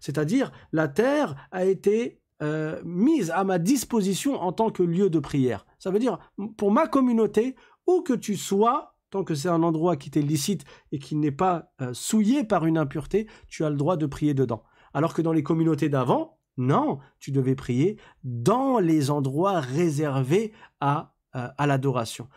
c'est-à-dire 0.00 0.52
la 0.72 0.88
terre 0.88 1.48
a 1.50 1.64
été 1.64 2.20
euh, 2.42 2.80
mise 2.84 3.30
à 3.30 3.44
ma 3.44 3.58
disposition 3.58 4.40
en 4.40 4.52
tant 4.52 4.70
que 4.70 4.82
lieu 4.82 5.08
de 5.08 5.18
prière. 5.18 5.66
Ça 5.78 5.90
veut 5.90 5.98
dire, 5.98 6.18
pour 6.56 6.72
ma 6.72 6.88
communauté, 6.88 7.54
où 7.86 8.02
que 8.02 8.12
tu 8.12 8.36
sois, 8.36 8.96
tant 9.10 9.24
que 9.24 9.34
c'est 9.34 9.48
un 9.48 9.62
endroit 9.62 9.96
qui 9.96 10.10
t'est 10.10 10.20
licite 10.20 10.64
et 10.90 10.98
qui 10.98 11.14
n'est 11.16 11.30
pas 11.30 11.72
euh, 11.80 11.94
souillé 11.94 12.44
par 12.44 12.66
une 12.66 12.76
impureté, 12.76 13.28
tu 13.48 13.64
as 13.64 13.70
le 13.70 13.76
droit 13.76 13.96
de 13.96 14.06
prier 14.06 14.34
dedans. 14.34 14.64
Alors 14.92 15.14
que 15.14 15.22
dans 15.22 15.32
les 15.32 15.42
communautés 15.42 15.88
d'avant, 15.88 16.38
non, 16.56 16.98
tu 17.18 17.32
devais 17.32 17.54
prier 17.54 17.98
dans 18.22 18.78
les 18.78 19.10
endroits 19.10 19.60
réservés 19.60 20.52
à, 20.80 21.14
euh, 21.34 21.48
à 21.56 21.66
l'adoration. 21.66 22.28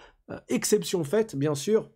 exception 0.50 1.04
faite, 1.04 1.36
bien 1.36 1.56
sûr, 1.56 1.90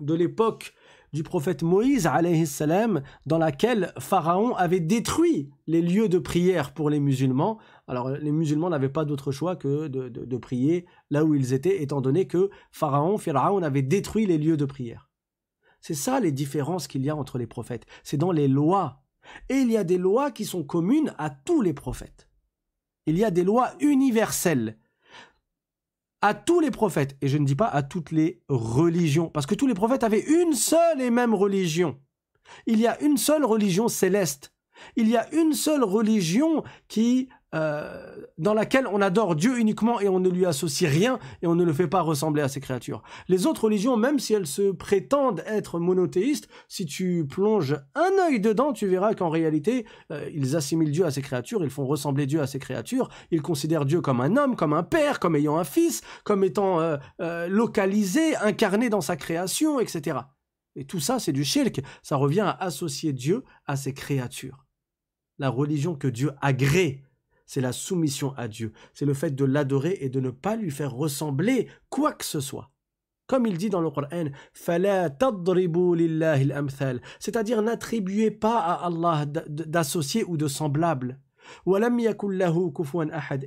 de 0.00 0.14
l'époque 0.14 0.74
du 1.14 1.22
prophète 1.22 1.62
Moïse, 1.62 2.10
salam, 2.46 3.00
dans 3.24 3.38
laquelle 3.38 3.92
Pharaon 4.00 4.56
avait 4.56 4.80
détruit 4.80 5.48
les 5.68 5.80
lieux 5.80 6.08
de 6.08 6.18
prière 6.18 6.74
pour 6.74 6.90
les 6.90 6.98
musulmans. 6.98 7.60
Alors 7.86 8.10
les 8.10 8.32
musulmans 8.32 8.68
n'avaient 8.68 8.88
pas 8.88 9.04
d'autre 9.04 9.30
choix 9.30 9.54
que 9.54 9.86
de, 9.86 10.36
prier 10.38 10.86
là 11.10 11.24
où 11.24 11.36
ils 11.36 11.52
étaient, 11.52 11.84
étant 11.84 12.00
donné 12.00 12.26
que 12.26 12.50
Pharaon, 12.72 13.16
Pharaon 13.16 13.62
avait 13.62 13.82
détruit 13.82 14.26
les 14.26 14.38
lieux 14.38 14.56
de 14.56 14.64
prière. 14.64 15.08
C'est 15.80 15.94
ça 15.94 16.18
les 16.18 16.32
différences 16.32 16.88
qu'il 16.88 17.04
y 17.04 17.10
a 17.10 17.14
entre 17.14 17.38
les 17.38 17.46
prophètes. 17.46 17.86
C'est 18.02 18.16
dans 18.16 18.32
les 18.32 18.48
lois. 18.48 19.03
Et 19.48 19.56
il 19.56 19.70
y 19.70 19.76
a 19.76 19.84
des 19.84 19.98
lois 19.98 20.30
qui 20.30 20.44
sont 20.44 20.64
communes 20.64 21.14
à 21.18 21.30
tous 21.30 21.62
les 21.62 21.74
prophètes. 21.74 22.28
Il 23.06 23.18
y 23.18 23.24
a 23.24 23.30
des 23.30 23.44
lois 23.44 23.72
universelles 23.80 24.78
à 26.22 26.32
tous 26.32 26.60
les 26.60 26.70
prophètes, 26.70 27.18
et 27.20 27.28
je 27.28 27.36
ne 27.36 27.44
dis 27.44 27.54
pas 27.54 27.68
à 27.68 27.82
toutes 27.82 28.10
les 28.10 28.40
religions, 28.48 29.28
parce 29.28 29.44
que 29.44 29.54
tous 29.54 29.66
les 29.66 29.74
prophètes 29.74 30.04
avaient 30.04 30.24
une 30.24 30.54
seule 30.54 31.02
et 31.02 31.10
même 31.10 31.34
religion. 31.34 32.00
Il 32.66 32.80
y 32.80 32.86
a 32.86 32.98
une 33.02 33.18
seule 33.18 33.44
religion 33.44 33.88
céleste. 33.88 34.54
Il 34.96 35.08
y 35.08 35.18
a 35.18 35.32
une 35.34 35.52
seule 35.52 35.84
religion 35.84 36.64
qui 36.88 37.28
euh, 37.54 38.16
dans 38.36 38.54
laquelle 38.54 38.86
on 38.88 39.00
adore 39.00 39.36
Dieu 39.36 39.58
uniquement 39.58 40.00
et 40.00 40.08
on 40.08 40.18
ne 40.18 40.28
lui 40.28 40.44
associe 40.44 40.90
rien 40.90 41.18
et 41.40 41.46
on 41.46 41.54
ne 41.54 41.64
le 41.64 41.72
fait 41.72 41.86
pas 41.86 42.00
ressembler 42.00 42.42
à 42.42 42.48
ses 42.48 42.60
créatures. 42.60 43.02
Les 43.28 43.46
autres 43.46 43.64
religions, 43.64 43.96
même 43.96 44.18
si 44.18 44.34
elles 44.34 44.46
se 44.46 44.72
prétendent 44.72 45.44
être 45.46 45.78
monothéistes, 45.78 46.48
si 46.68 46.84
tu 46.84 47.26
plonges 47.26 47.76
un 47.94 48.10
œil 48.26 48.40
dedans, 48.40 48.72
tu 48.72 48.86
verras 48.86 49.14
qu'en 49.14 49.28
réalité, 49.28 49.86
euh, 50.10 50.28
ils 50.34 50.56
assimilent 50.56 50.90
Dieu 50.90 51.04
à 51.04 51.12
ses 51.12 51.22
créatures, 51.22 51.62
ils 51.62 51.70
font 51.70 51.86
ressembler 51.86 52.26
Dieu 52.26 52.40
à 52.40 52.46
ses 52.46 52.58
créatures, 52.58 53.08
ils 53.30 53.42
considèrent 53.42 53.84
Dieu 53.84 54.00
comme 54.00 54.20
un 54.20 54.36
homme, 54.36 54.56
comme 54.56 54.72
un 54.72 54.82
père, 54.82 55.20
comme 55.20 55.36
ayant 55.36 55.56
un 55.56 55.64
fils, 55.64 56.02
comme 56.24 56.42
étant 56.42 56.80
euh, 56.80 57.48
localisé, 57.48 58.34
incarné 58.36 58.90
dans 58.90 59.00
sa 59.00 59.16
création, 59.16 59.78
etc. 59.78 60.18
Et 60.76 60.84
tout 60.84 61.00
ça, 61.00 61.18
c'est 61.18 61.32
du 61.32 61.44
shirk. 61.44 61.80
Ça 62.02 62.16
revient 62.16 62.40
à 62.40 62.56
associer 62.60 63.12
Dieu 63.12 63.44
à 63.66 63.76
ses 63.76 63.94
créatures. 63.94 64.64
La 65.38 65.48
religion 65.48 65.94
que 65.94 66.08
Dieu 66.08 66.32
agrée 66.40 67.04
c'est 67.46 67.60
la 67.60 67.72
soumission 67.72 68.32
à 68.36 68.48
Dieu, 68.48 68.72
c'est 68.92 69.04
le 69.04 69.14
fait 69.14 69.34
de 69.34 69.44
l'adorer 69.44 69.98
et 70.00 70.08
de 70.08 70.20
ne 70.20 70.30
pas 70.30 70.56
lui 70.56 70.70
faire 70.70 70.92
ressembler 70.92 71.68
quoi 71.90 72.12
que 72.12 72.24
ce 72.24 72.40
soit. 72.40 72.70
Comme 73.26 73.46
il 73.46 73.56
dit 73.56 73.70
dans 73.70 73.80
le 73.80 73.90
Coran, 73.90 74.26
c'est-à-dire 77.18 77.62
n'attribuez 77.62 78.30
pas 78.30 78.58
à 78.58 78.86
Allah 78.86 79.24
d'associés 79.26 80.24
ou 80.24 80.36
de 80.36 80.46
semblables. 80.46 81.20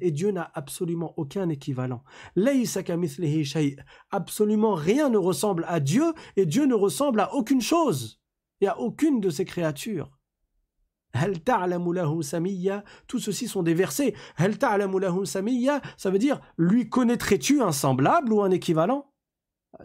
Et 0.01 0.11
Dieu 0.11 0.31
n'a 0.31 0.51
absolument 0.53 1.13
aucun 1.17 1.49
équivalent. 1.49 2.03
Absolument 4.11 4.73
rien 4.73 5.09
ne 5.09 5.17
ressemble 5.17 5.65
à 5.67 5.79
Dieu 5.79 6.13
et 6.35 6.45
Dieu 6.45 6.65
ne 6.65 6.75
ressemble 6.75 7.19
à 7.19 7.33
aucune 7.33 7.61
chose 7.61 8.19
et 8.61 8.67
à 8.67 8.79
aucune 8.79 9.19
de 9.19 9.29
ses 9.29 9.45
créatures. 9.45 10.16
Tout 13.07 13.19
ceci 13.19 13.47
sont 13.47 13.63
des 13.63 13.73
versets. 13.73 14.13
Ça 14.37 16.09
veut 16.09 16.19
dire 16.19 16.41
lui 16.57 16.89
connaîtrais-tu 16.89 17.61
un 17.61 17.71
semblable 17.71 18.33
ou 18.33 18.41
un 18.41 18.51
équivalent? 18.51 19.05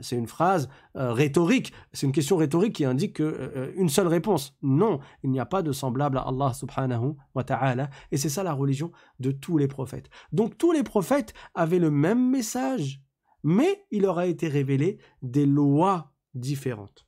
C'est 0.01 0.17
une 0.17 0.27
phrase 0.27 0.69
euh, 0.97 1.13
rhétorique. 1.13 1.73
C'est 1.93 2.07
une 2.07 2.13
question 2.13 2.37
rhétorique 2.37 2.77
qui 2.77 2.85
indique 2.85 3.15
que, 3.15 3.23
euh, 3.23 3.51
euh, 3.57 3.73
une 3.77 3.89
seule 3.89 4.07
réponse. 4.07 4.57
Non, 4.63 5.01
il 5.23 5.31
n'y 5.31 5.41
a 5.41 5.47
pas 5.47 5.63
de 5.63 5.73
semblable 5.73 6.19
à 6.19 6.23
Allah 6.23 6.55
subhanahu 6.55 7.15
wa 7.35 7.45
ta'ala. 7.45 7.91
Et 8.11 8.17
c'est 8.17 8.29
ça 8.29 8.43
la 8.43 8.53
religion 8.53 8.93
de 9.21 9.33
tous 9.33 9.59
les 9.59 9.69
prophètes. 9.69 10.09
Donc 10.33 10.57
tous 10.57 10.73
les 10.73 10.83
prophètes 10.83 11.35
avaient 11.55 11.79
le 11.79 11.91
même 11.91 12.31
message, 12.31 13.03
mais 13.43 13.85
il 13.91 14.03
leur 14.03 14.19
a 14.19 14.27
été 14.27 14.49
révélé 14.49 14.99
des 15.21 15.47
lois 15.47 16.13
différentes. 16.35 17.07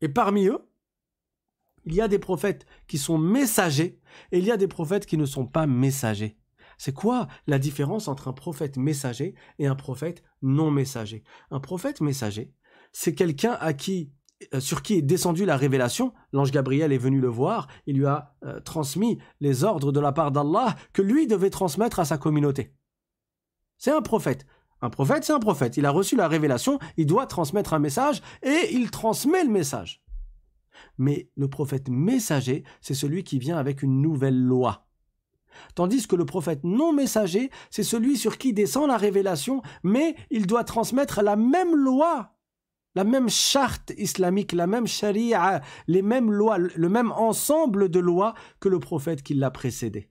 Et 0.00 0.08
parmi 0.08 0.46
eux, 0.46 0.71
il 1.84 1.94
y 1.94 2.00
a 2.00 2.08
des 2.08 2.18
prophètes 2.18 2.66
qui 2.86 2.98
sont 2.98 3.18
messagers 3.18 4.00
et 4.30 4.38
il 4.38 4.44
y 4.44 4.50
a 4.50 4.56
des 4.56 4.68
prophètes 4.68 5.06
qui 5.06 5.16
ne 5.16 5.26
sont 5.26 5.46
pas 5.46 5.66
messagers. 5.66 6.38
C'est 6.78 6.94
quoi 6.94 7.28
la 7.46 7.58
différence 7.58 8.08
entre 8.08 8.28
un 8.28 8.32
prophète 8.32 8.76
messager 8.76 9.34
et 9.58 9.66
un 9.66 9.76
prophète 9.76 10.22
non 10.42 10.70
messager? 10.70 11.22
Un 11.50 11.60
prophète 11.60 12.00
messager, 12.00 12.52
c'est 12.92 13.14
quelqu'un 13.14 13.56
à 13.60 13.72
qui 13.72 14.12
euh, 14.54 14.60
sur 14.60 14.82
qui 14.82 14.94
est 14.94 15.02
descendue 15.02 15.44
la 15.44 15.56
révélation, 15.56 16.12
l'ange 16.32 16.50
Gabriel 16.50 16.92
est 16.92 16.98
venu 16.98 17.20
le 17.20 17.28
voir, 17.28 17.68
il 17.86 17.96
lui 17.96 18.06
a 18.06 18.34
euh, 18.44 18.60
transmis 18.60 19.18
les 19.40 19.64
ordres 19.64 19.92
de 19.92 20.00
la 20.00 20.12
part 20.12 20.32
d'Allah 20.32 20.74
que 20.92 21.02
lui 21.02 21.26
devait 21.26 21.50
transmettre 21.50 22.00
à 22.00 22.04
sa 22.04 22.18
communauté. 22.18 22.74
C'est 23.78 23.92
un 23.92 24.02
prophète. 24.02 24.46
Un 24.80 24.90
prophète, 24.90 25.24
c'est 25.24 25.32
un 25.32 25.38
prophète. 25.38 25.76
Il 25.76 25.86
a 25.86 25.90
reçu 25.90 26.16
la 26.16 26.26
révélation, 26.26 26.78
il 26.96 27.06
doit 27.06 27.26
transmettre 27.26 27.72
un 27.72 27.78
message 27.78 28.20
et 28.42 28.74
il 28.74 28.90
transmet 28.90 29.44
le 29.44 29.50
message. 29.50 30.02
Mais 30.98 31.30
le 31.36 31.48
prophète 31.48 31.88
messager, 31.88 32.64
c'est 32.80 32.94
celui 32.94 33.24
qui 33.24 33.38
vient 33.38 33.56
avec 33.56 33.82
une 33.82 34.00
nouvelle 34.00 34.40
loi. 34.40 34.86
Tandis 35.74 36.06
que 36.06 36.16
le 36.16 36.24
prophète 36.24 36.64
non 36.64 36.92
messager, 36.92 37.50
c'est 37.70 37.82
celui 37.82 38.16
sur 38.16 38.38
qui 38.38 38.52
descend 38.52 38.88
la 38.88 38.96
révélation, 38.96 39.62
mais 39.82 40.16
il 40.30 40.46
doit 40.46 40.64
transmettre 40.64 41.22
la 41.22 41.36
même 41.36 41.74
loi, 41.76 42.36
la 42.94 43.04
même 43.04 43.28
charte 43.28 43.92
islamique, 43.96 44.52
la 44.52 44.66
même 44.66 44.86
charia, 44.86 45.62
les 45.86 46.02
mêmes 46.02 46.30
lois, 46.30 46.58
le 46.58 46.88
même 46.88 47.12
ensemble 47.12 47.88
de 47.88 47.98
lois 47.98 48.34
que 48.60 48.68
le 48.68 48.80
prophète 48.80 49.22
qui 49.22 49.34
l'a 49.34 49.50
précédé. 49.50 50.08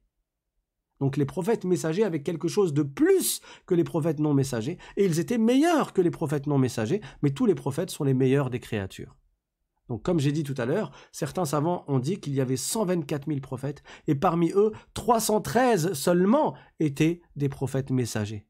Donc 1.00 1.18
les 1.18 1.26
prophètes 1.26 1.66
messagers 1.66 2.04
avaient 2.04 2.22
quelque 2.22 2.48
chose 2.48 2.74
de 2.74 2.84
plus 2.84 3.42
que 3.66 3.74
les 3.74 3.84
prophètes 3.84 4.20
non 4.20 4.36
messagers, 4.36 4.78
et 4.98 5.06
ils 5.06 5.20
étaient 5.20 5.40
meilleurs 5.40 5.94
que 5.94 6.02
les 6.02 6.12
prophètes 6.12 6.46
non 6.46 6.60
messagers, 6.60 7.02
mais 7.24 7.32
tous 7.32 7.48
les 7.48 7.56
prophètes 7.56 7.90
sont 7.90 8.04
les 8.04 8.14
meilleurs 8.14 8.52
des 8.52 8.60
créatures. 8.60 9.16
Donc, 9.92 10.04
comme 10.04 10.22
j'ai 10.22 10.32
dit 10.32 10.46
tout 10.46 10.56
à 10.58 10.66
l'heure, 10.66 10.94
certains 11.12 11.44
savants 11.44 11.84
ont 11.90 12.00
dit 12.00 12.22
qu'il 12.22 12.34
y 12.34 12.40
avait 12.40 12.56
124 12.56 13.28
000 13.28 13.42
prophètes, 13.42 13.84
et 14.08 14.16
parmi 14.16 14.50
eux, 14.52 14.72
313 14.94 15.92
seulement 15.92 16.56
étaient 16.80 17.22
des 17.36 17.50
prophètes 17.50 17.92
messagers. 17.92 18.48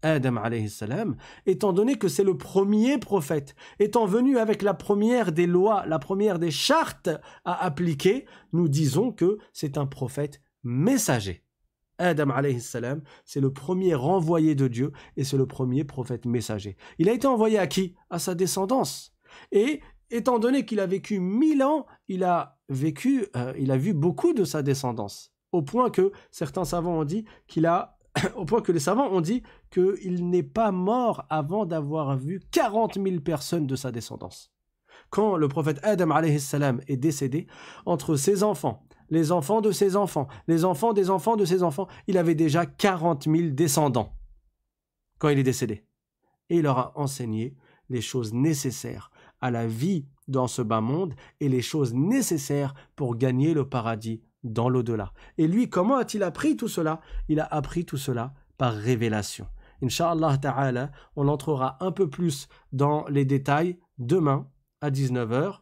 Adam 0.00 0.36
salam, 0.68 1.16
étant 1.44 1.74
donné 1.74 1.96
que 1.96 2.08
c'est 2.08 2.24
le 2.24 2.38
premier 2.38 2.96
prophète, 2.96 3.54
étant 3.80 4.06
venu 4.06 4.38
avec 4.38 4.62
la 4.62 4.72
première 4.72 5.32
des 5.32 5.46
lois, 5.46 5.84
la 5.86 5.98
première 5.98 6.38
des 6.38 6.50
chartes 6.50 7.10
à 7.44 7.62
appliquer, 7.62 8.24
nous 8.54 8.70
disons 8.70 9.12
que 9.12 9.36
c'est 9.52 9.76
un 9.76 9.84
prophète 9.84 10.40
messager. 10.64 11.44
Adam 11.98 12.32
salam, 12.60 13.02
c'est 13.26 13.40
le 13.40 13.52
premier 13.52 13.94
renvoyé 13.94 14.54
de 14.54 14.68
Dieu 14.68 14.92
et 15.18 15.24
c'est 15.24 15.36
le 15.36 15.46
premier 15.46 15.84
prophète 15.84 16.24
messager. 16.24 16.78
Il 16.96 17.10
a 17.10 17.12
été 17.12 17.26
envoyé 17.26 17.58
à 17.58 17.66
qui? 17.66 17.94
À 18.08 18.18
sa 18.18 18.34
descendance. 18.34 19.12
Et 19.50 19.80
étant 20.12 20.38
donné 20.38 20.64
qu'il 20.64 20.78
a 20.78 20.86
vécu 20.86 21.18
mille 21.18 21.62
ans, 21.62 21.86
il 22.06 22.22
a 22.22 22.58
vécu, 22.68 23.26
euh, 23.36 23.52
il 23.58 23.70
a 23.70 23.76
vu 23.76 23.94
beaucoup 23.94 24.32
de 24.32 24.44
sa 24.44 24.62
descendance. 24.62 25.32
Au 25.50 25.62
point 25.62 25.90
que 25.90 26.12
certains 26.30 26.64
savants 26.64 27.00
ont 27.00 27.04
dit 27.04 27.24
qu'il 27.48 27.66
a 27.66 27.98
au 28.36 28.44
point 28.44 28.60
que 28.60 28.72
les 28.72 28.78
savants 28.78 29.10
ont 29.10 29.20
dit 29.20 29.42
qu'il 29.70 30.28
n'est 30.28 30.42
pas 30.42 30.70
mort 30.70 31.24
avant 31.30 31.64
d'avoir 31.64 32.16
vu 32.16 32.40
40 32.50 33.02
000 33.02 33.20
personnes 33.20 33.66
de 33.66 33.74
sa 33.74 33.90
descendance. 33.90 34.52
Quand 35.10 35.36
le 35.36 35.48
prophète 35.48 35.80
Adam 35.82 36.14
salam 36.38 36.80
est 36.88 36.96
décédé, 36.96 37.46
entre 37.86 38.16
ses 38.16 38.42
enfants, 38.42 38.86
les 39.08 39.32
enfants 39.32 39.60
de 39.60 39.72
ses 39.72 39.96
enfants, 39.96 40.28
les 40.46 40.64
enfants 40.64 40.92
des 40.92 41.10
enfants 41.10 41.36
de 41.36 41.44
ses 41.44 41.62
enfants, 41.62 41.88
il 42.06 42.18
avait 42.18 42.34
déjà 42.34 42.66
40 42.66 43.24
000 43.24 43.50
descendants 43.50 44.14
quand 45.18 45.28
il 45.28 45.38
est 45.38 45.42
décédé. 45.42 45.86
Et 46.50 46.56
il 46.56 46.62
leur 46.62 46.78
a 46.78 46.98
enseigné 46.98 47.56
les 47.88 48.00
choses 48.00 48.32
nécessaires 48.32 49.11
à 49.42 49.50
la 49.50 49.66
vie 49.66 50.06
dans 50.28 50.46
ce 50.46 50.62
bas 50.62 50.80
monde 50.80 51.14
et 51.40 51.48
les 51.48 51.62
choses 51.62 51.92
nécessaires 51.92 52.74
pour 52.96 53.16
gagner 53.16 53.54
le 53.54 53.68
paradis 53.68 54.22
dans 54.44 54.68
l'au-delà. 54.68 55.12
Et 55.38 55.46
lui, 55.46 55.68
comment 55.68 55.96
a-t-il 55.96 56.22
appris 56.22 56.56
tout 56.56 56.68
cela? 56.68 57.00
Il 57.28 57.40
a 57.40 57.44
appris 57.44 57.84
tout 57.84 57.96
cela 57.96 58.32
par 58.56 58.74
révélation. 58.74 59.46
Inch'Allah 59.82 60.38
ta'ala, 60.38 60.90
on 61.16 61.28
entrera 61.28 61.76
un 61.80 61.90
peu 61.90 62.08
plus 62.08 62.48
dans 62.72 63.04
les 63.08 63.24
détails 63.24 63.78
demain 63.98 64.48
à 64.80 64.90
19h 64.90 65.60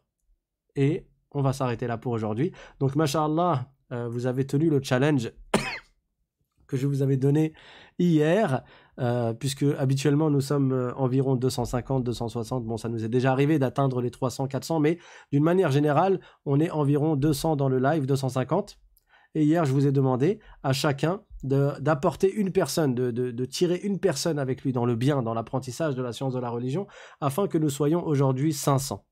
et 0.76 1.06
on 1.32 1.42
va 1.42 1.52
s'arrêter 1.52 1.86
là 1.86 1.96
pour 1.98 2.12
aujourd'hui. 2.12 2.52
Donc, 2.78 2.96
masha'Allah, 2.96 3.72
euh, 3.92 4.08
vous 4.08 4.26
avez 4.26 4.46
tenu 4.46 4.68
le 4.68 4.82
challenge 4.82 5.32
que 6.66 6.76
je 6.76 6.86
vous 6.86 7.02
avais 7.02 7.16
donné 7.16 7.54
hier, 7.98 8.62
euh, 9.00 9.32
puisque 9.32 9.64
habituellement 9.78 10.28
nous 10.28 10.40
sommes 10.40 10.72
euh, 10.72 10.94
environ 10.94 11.34
250, 11.34 12.04
260. 12.04 12.64
Bon, 12.64 12.76
ça 12.76 12.88
nous 12.88 13.04
est 13.04 13.08
déjà 13.08 13.32
arrivé 13.32 13.58
d'atteindre 13.58 14.02
les 14.02 14.10
300, 14.10 14.46
400, 14.46 14.80
mais 14.80 14.98
d'une 15.32 15.42
manière 15.42 15.70
générale, 15.70 16.20
on 16.44 16.60
est 16.60 16.70
environ 16.70 17.16
200 17.16 17.56
dans 17.56 17.68
le 17.68 17.78
live, 17.78 18.04
250. 18.06 18.78
Et 19.34 19.44
hier, 19.44 19.64
je 19.64 19.72
vous 19.72 19.86
ai 19.86 19.92
demandé 19.92 20.40
à 20.62 20.72
chacun 20.72 21.22
d'apporter 21.42 22.30
une 22.30 22.52
personne, 22.52 22.94
de, 22.94 23.10
de, 23.10 23.44
tirer 23.46 23.76
une 23.76 23.98
personne 23.98 24.38
avec 24.38 24.62
lui 24.62 24.72
dans 24.72 24.84
le 24.84 24.96
bien, 24.96 25.22
dans 25.22 25.32
l'apprentissage 25.32 25.94
de 25.94 26.02
la 26.02 26.12
science 26.12 26.34
de 26.34 26.38
la 26.40 26.50
religion, 26.50 26.86
afin 27.20 27.46
que 27.46 27.56
nous 27.56 27.70
soyons 27.70 28.04
aujourd'hui 28.04 28.52
500. 28.52 29.02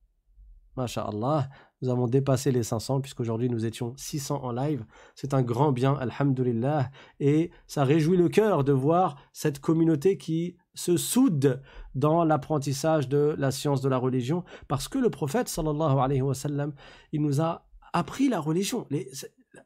Masha'Allah, 0.77 1.49
nous 1.83 1.91
avons 1.91 2.07
dépassé 2.07 2.51
les 2.51 2.63
500 2.63 3.01
puisqu'aujourd'hui 3.01 3.49
nous 3.49 3.65
étions 3.65 3.95
600 3.97 4.43
en 4.43 4.53
live. 4.53 4.85
C'est 5.15 5.35
un 5.35 5.43
grand 5.43 5.73
bien, 5.73 5.95
alhamdulillah. 5.95 6.91
Et 7.21 7.51
ça 7.67 7.85
réjouit 7.85 8.17
le 8.17 8.29
cœur 8.29 8.65
de 8.65 8.73
voir 8.73 9.17
cette 9.33 9.61
communauté 9.61 10.19
qui 10.19 10.57
se 10.75 10.97
soude 10.97 11.63
dans 11.95 12.25
l'apprentissage 12.25 13.09
de 13.09 13.35
la 13.39 13.51
science 13.51 13.81
de 13.81 13.89
la 13.89 13.99
religion 13.99 14.45
parce 14.69 14.89
que 14.89 14.99
le 14.99 15.11
prophète 15.11 15.49
sallallahu 15.49 15.99
alayhi 15.99 16.23
wa 16.23 16.35
sallam, 16.35 16.73
il 17.13 17.23
nous 17.23 17.41
a 17.41 17.67
appris 17.93 18.29
la 18.29 18.41
religion. 18.41 18.87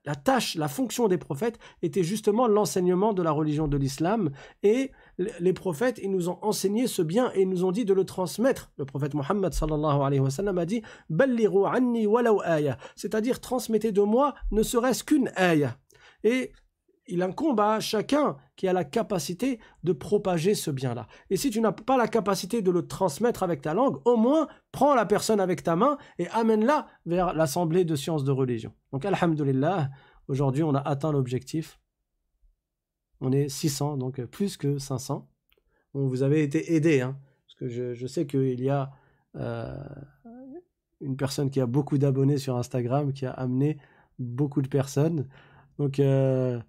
La 0.05 0.15
tâche, 0.15 0.55
la 0.55 0.69
fonction 0.69 1.09
des 1.09 1.19
prophètes 1.19 1.59
était 1.83 2.05
justement 2.05 2.47
l'enseignement 2.47 3.13
de 3.13 3.23
la 3.23 3.31
religion 3.31 3.69
de 3.69 3.77
l'islam 3.77 4.31
et 4.63 4.91
les 5.19 5.53
prophètes, 5.53 6.01
ils 6.03 6.11
nous 6.11 6.29
ont 6.29 6.39
enseigné 6.43 6.87
ce 6.87 7.03
bien 7.03 7.31
et 7.35 7.43
ils 7.43 7.49
nous 7.49 7.65
ont 7.65 7.73
dit 7.73 7.85
de 7.85 7.93
le 7.93 8.05
transmettre. 8.05 8.73
Le 8.77 8.85
prophète 8.85 9.15
Mohammed 9.15 9.53
sallallahu 9.53 10.01
alayhi 10.01 10.21
wa 10.21 10.31
a 10.59 10.67
dit 10.67 10.83
c'est-à-dire 12.97 13.41
transmettez 13.41 13.93
de 13.93 14.03
moi 14.03 14.35
ne 14.51 14.63
serait-ce 14.63 15.05
qu'une 15.05 15.31
ayah. 15.37 15.77
Et 16.25 16.53
il 17.09 17.23
incombe 17.23 17.61
à 17.61 17.81
chacun 17.81 18.37
qui 18.57 18.69
a 18.69 18.73
la 18.73 18.85
capacité 18.85 19.59
de 19.83 19.93
propager 19.93 20.55
ce 20.55 20.71
bien-là. 20.71 21.07
Et 21.31 21.37
si 21.37 21.51
tu 21.51 21.61
n'as 21.61 21.73
pas 21.73 21.97
la 21.97 22.09
capacité 22.09 22.63
de 22.63 22.71
le 22.71 22.87
transmettre 22.87 23.43
avec 23.43 23.61
ta 23.61 23.75
langue, 23.75 23.99
au 24.05 24.17
moins 24.17 24.47
prends 24.71 24.95
la 24.95 25.05
personne 25.05 25.41
avec 25.41 25.63
ta 25.63 25.77
main 25.77 25.99
et 26.19 26.29
amène-la 26.29 26.87
vers 27.07 27.35
l'assemblée 27.35 27.85
de 27.85 27.97
sciences 27.97 28.25
de 28.25 28.31
religion. 28.31 28.73
Donc, 28.93 29.05
alhamdulillah, 29.05 29.91
aujourd'hui, 30.29 30.63
on 30.63 30.75
a 30.75 30.81
atteint 30.81 31.13
l'objectif. 31.13 31.81
On 33.25 33.31
est 33.31 33.49
600, 33.49 33.99
donc 33.99 34.21
plus 34.25 34.57
que 34.57 34.79
500. 34.79 35.29
vous 35.95 36.23
avez 36.25 36.43
été 36.43 36.75
aidé, 36.75 37.03
hein, 37.03 37.17
parce 37.47 37.55
que 37.55 37.95
je, 37.95 38.07
sais 38.09 38.27
qu'il 38.27 38.61
y 38.61 38.69
a 38.69 38.91
euh, 39.37 39.77
une 41.01 41.17
personne 41.17 41.49
qui 41.49 41.61
a 41.61 41.67
beaucoup 41.67 41.99
d'abonnés 41.99 42.39
sur 42.39 42.57
Instagram, 42.57 43.13
qui 43.13 43.25
a 43.25 43.31
amené 43.31 43.79
beaucoup 44.19 44.61
de 44.61 44.67
personnes. 44.69 45.29
Donc, 45.79 46.01
euh, 46.01 46.61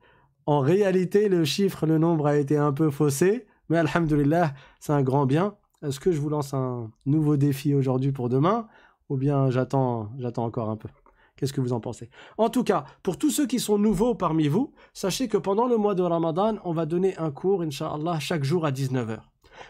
en 0.46 0.60
réalité, 0.60 1.28
le 1.28 1.44
chiffre, 1.44 1.88
le 1.88 1.98
nombre 1.98 2.28
a 2.28 2.38
été 2.38 2.56
un 2.56 2.72
peu 2.72 2.92
faussé, 2.92 3.48
mais 3.70 3.78
alhamdulillah, 3.80 4.54
c'est 4.80 4.94
un 4.94 5.02
grand 5.02 5.26
bien. 5.26 5.56
Est-ce 5.82 6.00
que 6.00 6.12
je 6.12 6.22
vous 6.22 6.30
lance 6.30 6.54
un 6.54 6.92
nouveau 7.08 7.36
défi 7.36 7.74
aujourd'hui 7.74 8.12
pour 8.12 8.30
demain 8.30 8.68
ou 9.10 9.18
bien 9.18 9.50
j'attends 9.50 10.12
j'attends 10.20 10.46
encore 10.46 10.70
un 10.70 10.78
peu? 10.78 10.90
Qu'est-ce 11.36 11.54
que 11.54 11.62
vous 11.62 11.74
en 11.74 11.80
pensez? 11.80 12.10
En 12.38 12.50
tout 12.50 12.64
cas, 12.64 12.86
pour 13.02 13.18
tous 13.18 13.32
ceux 13.32 13.48
qui 13.48 13.60
sont 13.60 13.78
nouveaux 13.78 14.16
parmi 14.16 14.48
vous, 14.48 14.74
sachez 14.94 15.28
que 15.28 15.38
pendant 15.38 15.68
le 15.68 15.78
mois 15.78 15.96
de 15.96 16.04
Ramadan, 16.04 16.58
on 16.64 16.74
va 16.74 16.86
donner 16.86 17.18
un 17.18 17.32
cours, 17.32 17.64
Inch'Allah, 17.64 18.20
chaque 18.20 18.44
jour 18.44 18.66
à 18.66 18.72
19h. 18.72 19.20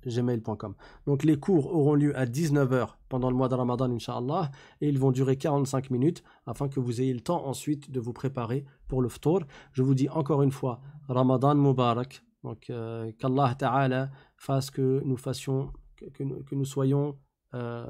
gmail.com 0.06 0.74
Donc 1.06 1.24
les 1.24 1.38
cours 1.38 1.74
auront 1.74 1.94
lieu 1.94 2.16
à 2.16 2.24
19h 2.24 2.96
pendant 3.08 3.30
le 3.30 3.36
mois 3.36 3.48
de 3.48 3.54
Ramadan, 3.54 3.90
Inch'Allah, 3.90 4.50
et 4.80 4.88
ils 4.88 4.98
vont 4.98 5.10
durer 5.10 5.36
45 5.36 5.90
minutes 5.90 6.22
afin 6.46 6.68
que 6.68 6.80
vous 6.80 7.00
ayez 7.00 7.12
le 7.14 7.20
temps 7.20 7.46
ensuite 7.46 7.90
de 7.90 8.00
vous 8.00 8.12
préparer 8.12 8.64
pour 8.86 9.02
le 9.02 9.08
ftour. 9.08 9.40
Je 9.72 9.82
vous 9.82 9.94
dis 9.94 10.08
encore 10.08 10.42
une 10.42 10.52
fois, 10.52 10.80
Ramadan 11.08 11.54
Mubarak. 11.54 12.22
Donc 12.44 12.70
euh, 12.70 13.10
qu'Allah 13.18 13.54
Ta'ala 13.58 14.10
fasse 14.36 14.70
que 14.70 15.02
nous 15.04 15.16
fassions, 15.16 15.72
que, 15.96 16.54
nous, 16.54 16.64
soyons 16.64 17.18
euh, 17.54 17.84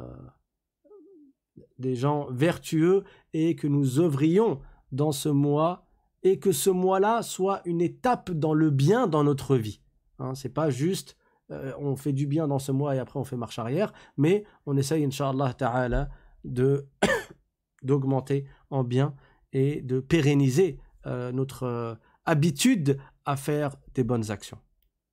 des 1.79 1.95
gens 1.95 2.27
vertueux 2.31 3.05
et 3.35 3.55
que 3.55 3.67
nous 3.67 4.01
œuvrions 4.01 4.61
dans 4.93 5.13
ce 5.13 5.29
mois 5.29 5.85
et 6.23 6.39
que 6.39 6.53
ce 6.53 6.71
mois-là 6.71 7.23
soit 7.23 7.61
une 7.65 7.81
étape 7.81 8.31
dans 8.31 8.55
le 8.55 8.71
bien 8.71 9.07
dans 9.07 9.23
notre 9.23 9.57
vie. 9.57 9.81
Hein, 10.19 10.35
c'est 10.35 10.49
pas 10.49 10.71
juste 10.71 11.17
euh, 11.51 11.73
on 11.79 11.97
fait 11.97 12.13
du 12.13 12.27
bien 12.27 12.47
dans 12.47 12.59
ce 12.59 12.73
mois 12.73 12.95
et 12.95 12.99
après 12.99 13.19
on 13.19 13.25
fait 13.25 13.37
marche 13.37 13.59
arrière, 13.59 13.93
mais 14.17 14.45
on 14.67 14.77
essaye, 14.77 15.05
Inch'Allah 15.05 15.55
Ta'ala, 15.55 16.11
d'augmenter 17.83 18.47
en 18.71 18.85
bien 18.85 19.15
et 19.53 19.81
de 19.81 20.01
pérenniser 20.01 20.79
euh, 21.07 21.33
notre 21.33 21.63
euh, 21.65 21.95
habitude 22.27 22.99
à 23.25 23.37
faire 23.37 23.77
des 23.95 24.05
bonnes 24.05 24.31
actions. 24.31 24.59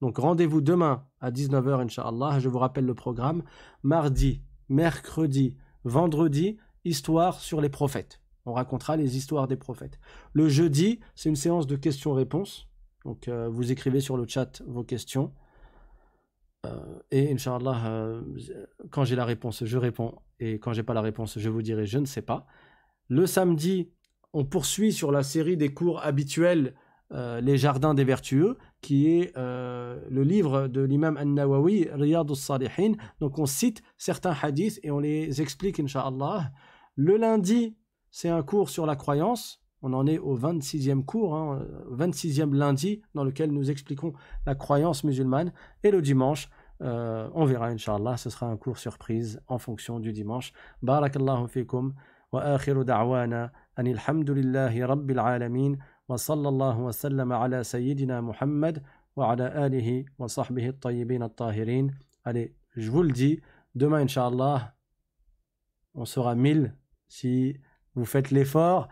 Donc 0.01 0.17
rendez-vous 0.17 0.61
demain 0.61 1.05
à 1.21 1.31
19h, 1.31 1.83
Inch'Allah. 1.85 2.39
Je 2.39 2.49
vous 2.49 2.59
rappelle 2.59 2.85
le 2.85 2.95
programme. 2.95 3.43
Mardi, 3.81 4.41
mercredi, 4.67 5.55
vendredi, 5.85 6.57
histoire 6.83 7.39
sur 7.39 7.61
les 7.61 7.69
prophètes. 7.69 8.21
On 8.45 8.53
racontera 8.53 8.97
les 8.97 9.17
histoires 9.17 9.47
des 9.47 9.55
prophètes. 9.55 9.99
Le 10.33 10.49
jeudi, 10.49 10.99
c'est 11.15 11.29
une 11.29 11.35
séance 11.35 11.65
de 11.65 11.75
questions-réponses. 11.75 12.67
Donc 13.05 13.27
euh, 13.27 13.47
vous 13.47 13.71
écrivez 13.71 14.01
sur 14.01 14.17
le 14.17 14.25
chat 14.27 14.61
vos 14.67 14.83
questions. 14.83 15.31
Euh, 16.65 16.99
et 17.11 17.31
Inch'Allah, 17.31 17.85
euh, 17.85 18.21
quand 18.89 19.05
j'ai 19.05 19.15
la 19.15 19.25
réponse, 19.25 19.63
je 19.63 19.77
réponds. 19.77 20.15
Et 20.39 20.53
quand 20.59 20.73
j'ai 20.73 20.83
pas 20.83 20.95
la 20.95 21.01
réponse, 21.01 21.39
je 21.39 21.49
vous 21.49 21.61
dirai 21.61 21.85
je 21.85 21.99
ne 21.99 22.05
sais 22.05 22.23
pas. 22.23 22.47
Le 23.07 23.27
samedi, 23.27 23.91
on 24.33 24.43
poursuit 24.43 24.91
sur 24.91 25.11
la 25.11 25.23
série 25.23 25.55
des 25.55 25.73
cours 25.73 26.03
habituels 26.03 26.73
Les 27.11 27.57
Jardins 27.57 27.93
des 27.93 28.03
Vertueux, 28.03 28.57
qui 28.81 29.07
est 29.07 29.31
le 29.37 30.23
livre 30.23 30.67
de 30.67 30.81
l'imam 30.81 31.15
An-Nawawi, 31.17 31.87
Riyad 31.93 32.29
al-Salihin. 32.29 32.93
Donc 33.19 33.37
on 33.37 33.45
cite 33.45 33.83
certains 33.97 34.35
hadiths 34.41 34.79
et 34.83 34.89
on 34.91 34.99
les 34.99 35.39
explique, 35.39 35.79
inshallah. 35.79 36.51
Le 36.95 37.15
lundi, 37.15 37.77
c'est 38.09 38.29
un 38.29 38.41
cours 38.41 38.69
sur 38.69 38.85
la 38.85 38.95
croyance. 38.95 39.64
On 39.87 39.93
en 39.93 40.07
est 40.07 40.17
au 40.17 40.35
26e 40.35 41.05
cours, 41.05 41.35
hein, 41.35 41.59
euh, 41.61 41.95
26e 41.95 42.55
lundi, 42.55 43.03
dans 43.13 43.23
lequel 43.23 43.51
nous 43.51 43.69
expliquons 43.69 44.13
la 44.47 44.55
croyance 44.55 45.03
musulmane. 45.03 45.53
Et 45.83 45.91
le 45.91 46.01
dimanche, 46.01 46.49
euh, 46.81 47.29
on 47.35 47.45
verra, 47.45 47.67
Inch'Allah, 47.67 48.17
ce 48.17 48.31
sera 48.31 48.47
un 48.47 48.57
cours 48.57 48.79
surprise 48.79 49.39
en 49.47 49.59
fonction 49.59 49.99
du 49.99 50.11
dimanche. 50.11 50.53
Barakallahu 50.81 51.47
fikum 51.47 51.93
wa 52.31 52.41
akhiru 52.41 52.83
da'wana 52.83 53.51
an 53.77 53.83
rabbil 53.83 55.19
alamin 55.19 55.77
wa 56.09 56.17
sallallahu 56.17 56.85
wa 56.85 56.91
sallam 56.91 57.31
ala 57.31 57.63
sayyidina 57.63 58.23
Muhammad 58.23 58.81
wa 59.15 59.33
ala 59.33 59.45
alihi 59.65 60.07
wa 60.17 60.27
sahbihi 60.27 60.69
at-tayyibin 60.69 61.21
at-tahirin. 61.21 61.89
Allez, 62.23 62.55
je 62.75 62.89
vous 62.89 63.03
le 63.03 63.11
dis, 63.11 63.39
demain, 63.75 63.99
Inch'Allah, 63.99 64.73
on 65.93 66.05
sera 66.05 66.33
1000 66.33 66.73
si 67.07 67.59
vous 67.93 68.05
faites 68.05 68.31
l'effort 68.31 68.89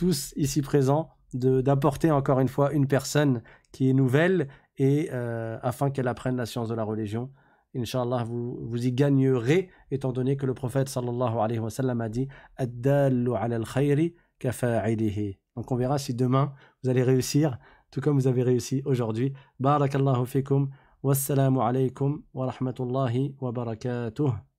tous 0.00 0.32
ici 0.34 0.62
présents, 0.62 1.10
d'apporter 1.34 2.10
encore 2.10 2.40
une 2.40 2.48
fois 2.48 2.72
une 2.72 2.86
personne 2.86 3.42
qui 3.70 3.90
est 3.90 3.92
nouvelle 3.92 4.48
et 4.78 5.10
euh, 5.12 5.58
afin 5.62 5.90
qu'elle 5.90 6.08
apprenne 6.08 6.36
la 6.38 6.46
science 6.46 6.70
de 6.70 6.74
la 6.74 6.84
religion. 6.84 7.30
Inch'Allah, 7.76 8.24
vous, 8.24 8.58
vous 8.62 8.86
y 8.86 8.92
gagnerez, 8.92 9.68
étant 9.90 10.10
donné 10.10 10.38
que 10.38 10.46
le 10.46 10.54
prophète 10.54 10.88
sallallahu 10.88 11.36
alayhi 11.38 11.58
wa 11.58 11.68
sallam 11.68 12.00
a 12.00 12.08
dit 12.08 12.28
Ad-dallu 12.56 13.34
ala 13.34 13.56
al-khayri 13.56 14.14
Donc 15.54 15.70
on 15.70 15.76
verra 15.76 15.98
si 15.98 16.14
demain 16.14 16.54
vous 16.82 16.88
allez 16.88 17.02
réussir, 17.02 17.58
tout 17.90 18.00
comme 18.00 18.18
vous 18.18 18.26
avez 18.26 18.42
réussi 18.42 18.80
aujourd'hui. 18.86 19.34
Barakallahu 19.58 20.24
fikum. 20.24 20.70
Wassalamu 21.02 21.60
alaykum 21.60 22.22
wa 22.32 22.46
rahmatullahi 22.46 23.34
wa 23.38 23.52
barakatuh. 23.52 24.49